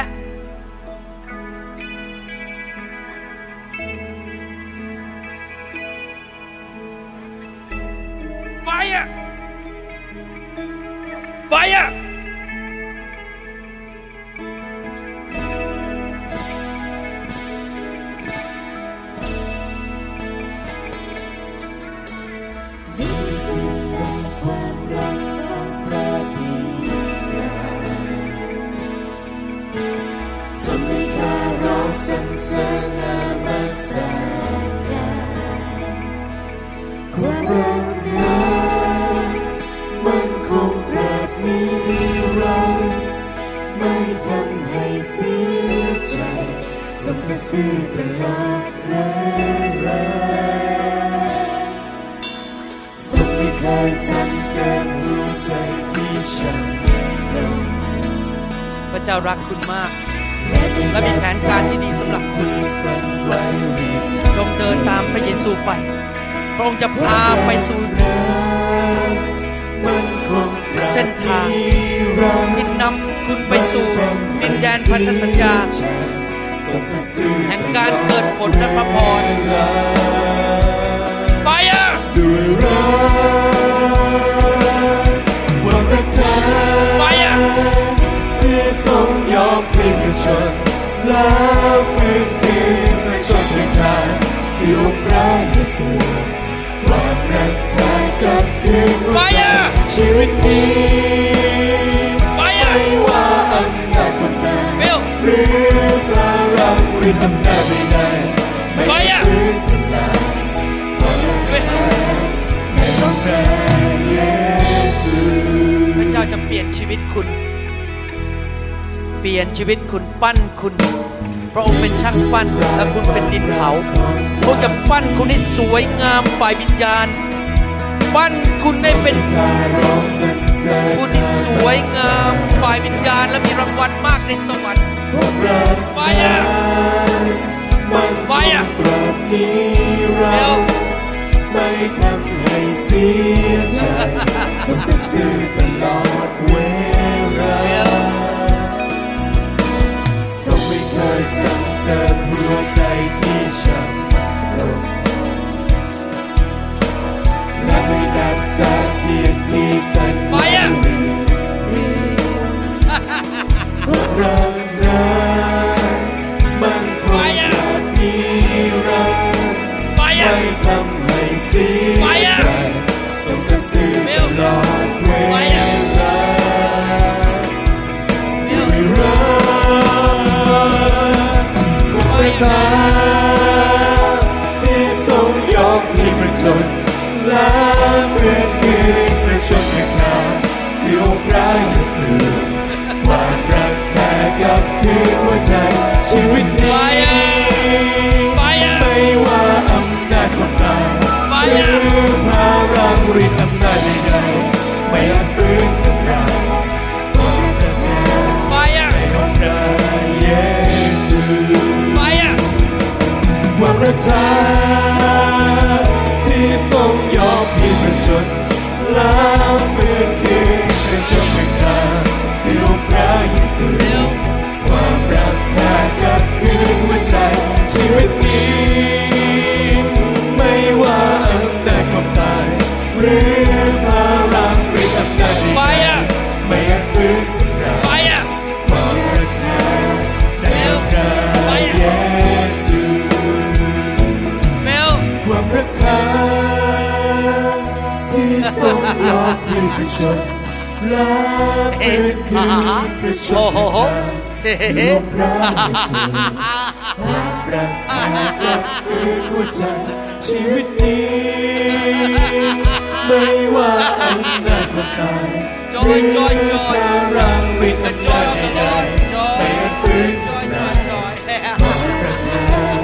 [264.93, 272.81] ำนาจความตายจอยจอยจอยพลังวิญกระจญาอยณกระใดจอยจอๆไม่ฟื้นจอยทำจอลายยจอยจอย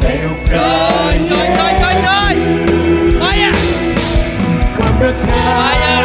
[0.00, 2.34] ในองค์พจระอยจอยจอยจอยจอย
[3.20, 3.52] ไปอะ
[4.76, 5.56] ความรักแท้ไป
[5.86, 5.98] อะ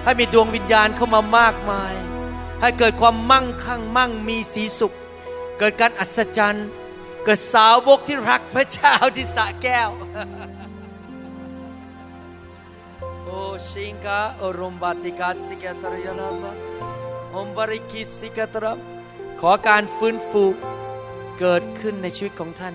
[0.07, 1.93] ให้มีดวงวิญญาณเข้ามามากมาย
[2.61, 4.95] ให้เกิดความมั่งคั่งมั่งมีสีสุข
[5.59, 6.67] เกิดการอัศจรรย์
[7.25, 9.89] เกิดสาวกที่รักพระเจ้าที่สะแก้ว
[13.25, 13.31] โอ
[13.69, 16.53] ชิงกาโอรุมบาติกาสิกาตรยาลาบะ
[17.35, 18.73] อมบริกิสิกาตระ
[19.41, 20.45] ขอการฟื้นฟู
[21.39, 22.75] เกิดขึ้นในชีวิตของท่าน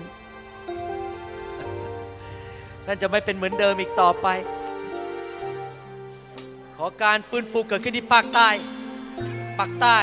[2.86, 4.28] ท่านจะไม่เป็นเหมือนเดิมอีกต่อไป
[6.84, 8.48] อการฟื้นฟูเกิดขึ้นที่ภาคใต้
[9.58, 9.98] ภาคใต้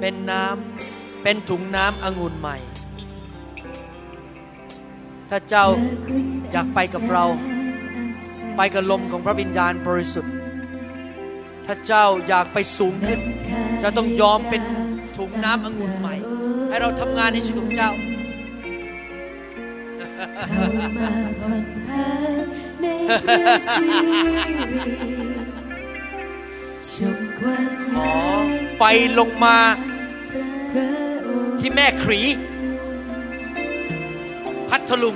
[0.00, 2.56] เป็นน้ำเป็นถุงน้ำองุ่นใหม่
[5.30, 5.66] ถ้าเจ้า
[6.52, 7.24] อยากไปกับเรา
[8.56, 10.34] ไปกับลมของพระวิญญาณบริสุทธิ์
[11.66, 13.20] ถ้าเจ้าอยากไปสูงขึ้น
[13.82, 14.62] จะต้องยอมเป็น
[15.16, 16.14] ถุงน้ำองุ่นใหม่
[16.68, 17.90] ให้เราทำงานในชีวิตของเจ้า
[20.48, 20.66] เข้า
[20.96, 22.06] มาผ่อนพั
[22.42, 22.44] น
[22.80, 22.86] ใน
[23.26, 24.20] พระสิริ
[26.92, 28.12] ชมความขอ
[28.76, 28.82] ไฟ
[29.18, 29.58] ลงมา
[31.58, 32.22] ที่แม่ขรี
[34.68, 35.14] พัทลุง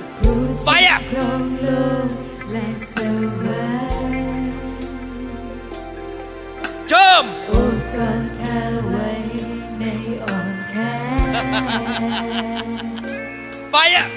[0.63, 1.69] ไฟอะครองโล
[2.05, 2.07] ก
[2.51, 2.67] และ
[6.87, 9.09] เจิมโอบกอดข้าไว้
[9.79, 9.83] ใน
[10.23, 10.75] อ้อมแข
[11.33, 11.45] น
[13.69, 14.07] ไฟอะ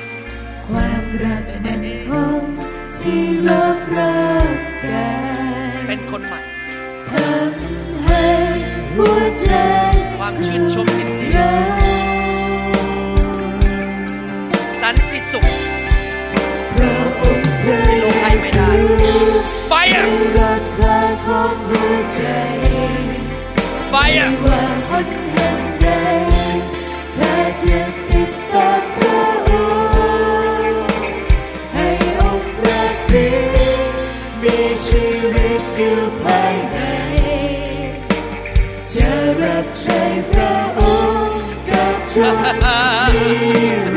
[0.68, 2.42] ความรักมันคง
[2.96, 5.08] ที่โลกรักกั
[5.40, 6.40] นเป็นคนใหม่
[7.08, 8.24] ทำให้
[8.94, 9.50] หัวใจ
[10.18, 11.82] ความชื่นชมยินดีรัก
[14.80, 15.44] สันติสุข
[16.74, 18.70] พระองค์พระที่โลกให้ไม่ได้
[19.68, 20.04] ไฟอะ
[20.36, 22.20] รักเธอของหัวใจ
[23.90, 25.88] ไฟอะว่าหนแห่งใด
[27.14, 27.32] เธอ
[27.62, 27.97] จะ
[35.80, 36.78] อยู่ภายใน
[38.92, 40.00] จะรับใช้
[40.30, 40.80] พระอ
[41.28, 42.36] งค์กับทุก
[43.14, 43.87] นิ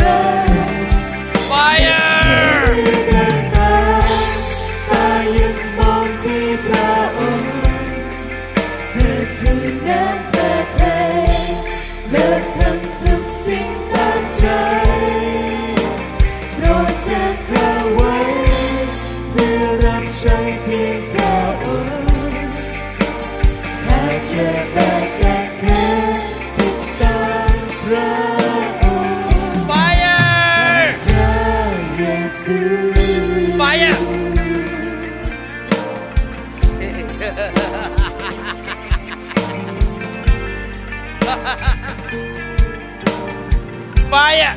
[44.14, 44.56] ไฟอะ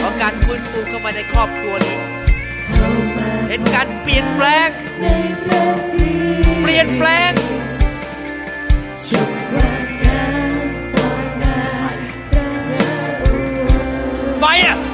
[0.00, 1.98] ขอการฟื้นฟูเข้ามาในครอบครัวนี้
[3.48, 4.68] เห็นการเปลี่ยนแปลง
[6.62, 7.32] เปลี่ยนแปลง
[14.40, 14.87] ไฟ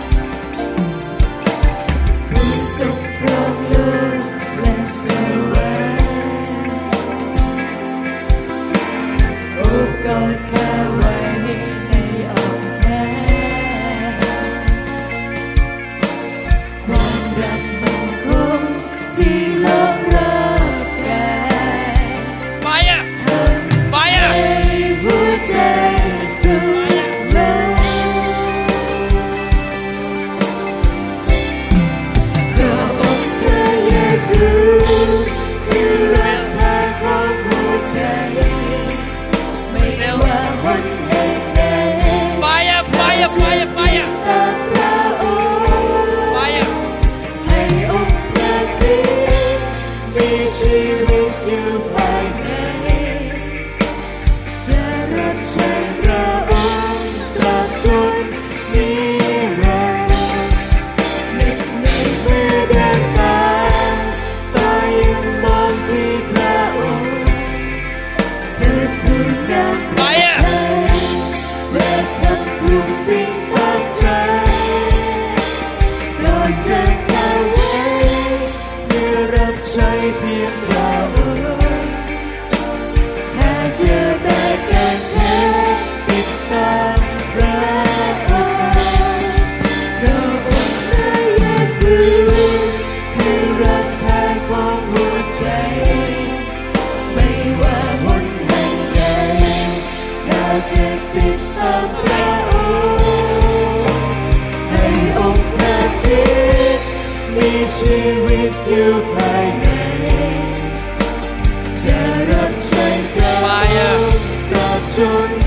[114.96, 115.43] ต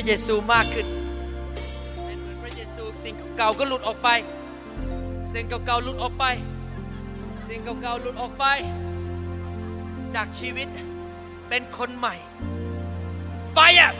[0.00, 0.86] ระเยซูมากขึ้น
[2.04, 4.08] เป็นเหมือนพระเยซูสิ่งเก่าๆก็หลุดออกไป
[5.32, 6.24] สิ่งเก่าๆหลุดออกไป
[7.48, 8.44] สิ่งเก่าๆหลุดออกไป
[10.14, 10.68] จากชีวิต
[11.48, 12.16] เป็นคนใหม่
[13.54, 13.92] Fire.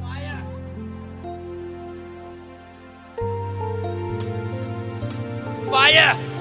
[0.00, 0.42] Fire.
[5.70, 6.31] Fire.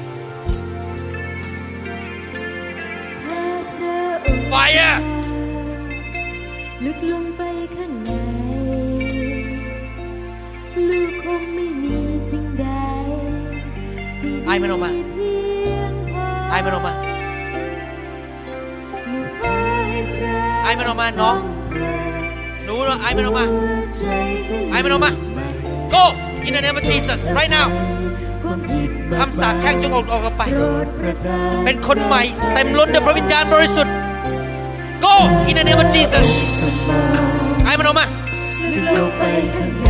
[6.92, 7.44] ลึกลงไป
[7.76, 8.11] ข้างใน
[10.90, 11.98] ลูกคงไม่มี
[12.30, 12.66] สิ่งใด
[14.22, 15.32] ที่ไอมันออกมาดีเพี
[15.80, 16.94] ยงพอไอมันออกมา
[19.11, 19.53] ลูกขอ
[19.90, 21.36] ให้พระไอมันออกมาน้อง
[22.66, 23.45] หนูไอมันออกมา
[23.98, 24.03] ใจ
[24.45, 25.11] ให้ไอมันออกมา
[25.94, 26.03] Go
[26.48, 27.68] in the name of Jesus right now
[28.44, 32.22] ความผิดคำสาปแช่งจงออกออกไปโปรดประทานเป็นคนใหม่
[32.53, 33.95] เต็มล้นด้วยพระวิญญาณบริสุทธิ์
[35.06, 35.16] Go
[35.50, 36.60] in the name of Jesus
[37.66, 38.06] ไอมันออกมา
[38.72, 39.24] ลึกลงไป
[39.56, 39.88] ข้างใน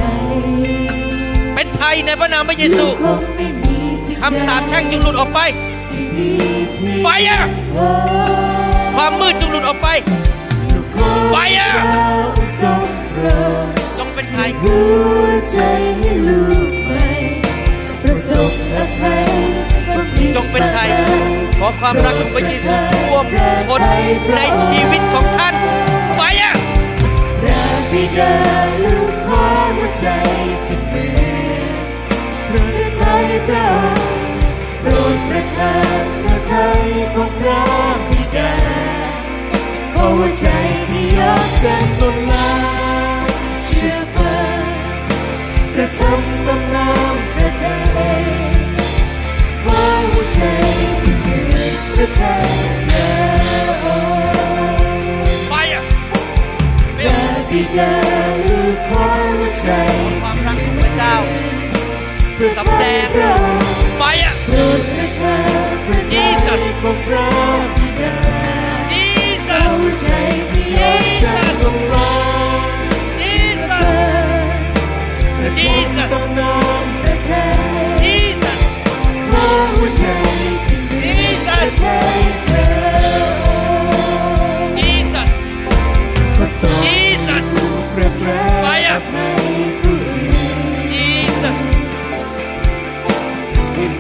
[1.56, 5.40] เป็นไทยในพระนามพระเยซูคงไม่มีสิ่งคำสาปแช่งจงหลุดออกไป
[5.88, 6.30] ที่ดี
[6.76, 7.44] เพียง Fire
[7.76, 7.90] พอ
[8.96, 9.88] ความมืดจงหลุดออกไป
[11.34, 11.74] Fire
[12.60, 13.26] ทรงโปร
[13.64, 13.66] ด
[13.98, 14.76] จงเป็นไทยหั
[15.24, 15.58] วใจ
[16.00, 17.08] ให้ลูกใหม่
[18.02, 19.26] ประสบอภัย
[19.88, 20.90] ความผิดจงเป็นไทย
[21.60, 22.74] ขอความรักของพระเยซู
[23.08, 23.26] ท่วม
[23.68, 23.82] ท้น
[24.36, 25.51] ในชีวิตของท่าน Fire พระ
[27.92, 28.36] บิดา
[28.84, 29.46] ลูกขอ
[29.78, 30.08] หัวใจ
[30.66, 31.20] ที่เหนื่อ
[31.60, 31.64] ย
[32.46, 34.10] โปรดไทยพระองค์
[34.80, 37.64] โปรดประทานพระทัยของพระ
[38.10, 38.54] บิดา
[39.94, 40.48] ขอหัวใจ
[40.88, 42.50] ที่ยอมจำนนลา
[43.64, 44.64] เชื่อฟัง
[45.76, 47.78] กระทำตามน้ำพระทั
[48.22, 48.24] ย
[49.64, 49.80] ขอ
[50.12, 50.42] หัวใจ
[51.02, 53.31] ที่เหนื่อพระทัย
[57.78, 57.94] ดา
[58.48, 59.06] ลูกขอ
[59.40, 59.70] หัวใจ
[60.22, 61.16] ความรักของพระเจ้า
[62.58, 63.08] สำแดง
[64.00, 67.28] Fire โปรดประพระทัยของพระ
[68.92, 70.10] Jesus หัวใจ
[70.50, 72.10] ที่ยอมจำนนลา
[75.58, 76.56] Jesus กระทำตา
[77.04, 78.60] พระทัย Jesus
[81.04, 82.71] Jesus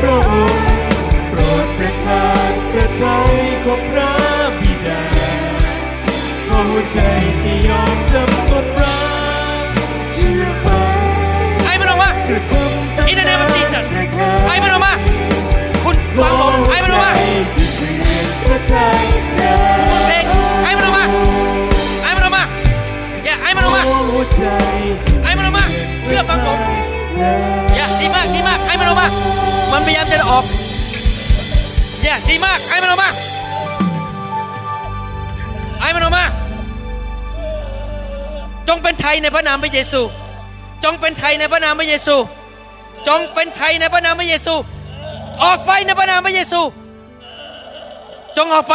[0.00, 0.64] พระองค์
[1.30, 4.12] โปรดประทานพระทัยของพระ
[4.60, 5.02] บิดา
[6.48, 6.98] หัวใจ
[7.42, 8.96] ที่ยอมจำต้นรั
[10.14, 11.14] เชื่อฟัง
[11.64, 12.10] ไอ้มันออกมา
[13.08, 13.84] อินเดเนมจีสัส
[14.48, 14.92] ไอ้มันออกมา
[15.84, 17.12] คุณฟังผมไอ้มันออกมา
[20.08, 20.24] เด็ก
[20.64, 21.04] ไอ้มันมา
[22.02, 22.44] ไอ้มันออมา
[23.24, 23.82] อย่าไอ้มันออกมา
[25.24, 25.64] ไอ้มันออกมา
[26.04, 26.93] เชื่อฟังผม
[27.76, 29.08] อย่าดีมากดีมากไอ้มันออกมา
[29.72, 30.44] มันพยายามจะออก
[32.02, 33.10] อย่าดีมากไอ้มันออกมา
[35.80, 36.24] ไอ้มันออกมา
[38.68, 40.00] จงเป็นไทยในพระนามพระเยซู
[40.84, 42.16] จงเป็นไทยในพระนามพระเยซู
[43.08, 44.54] จงเป็นไทยในพระนามพระเยซู
[45.44, 46.60] ออกไปในพระนามพระเยซู
[48.36, 48.74] จงออกไป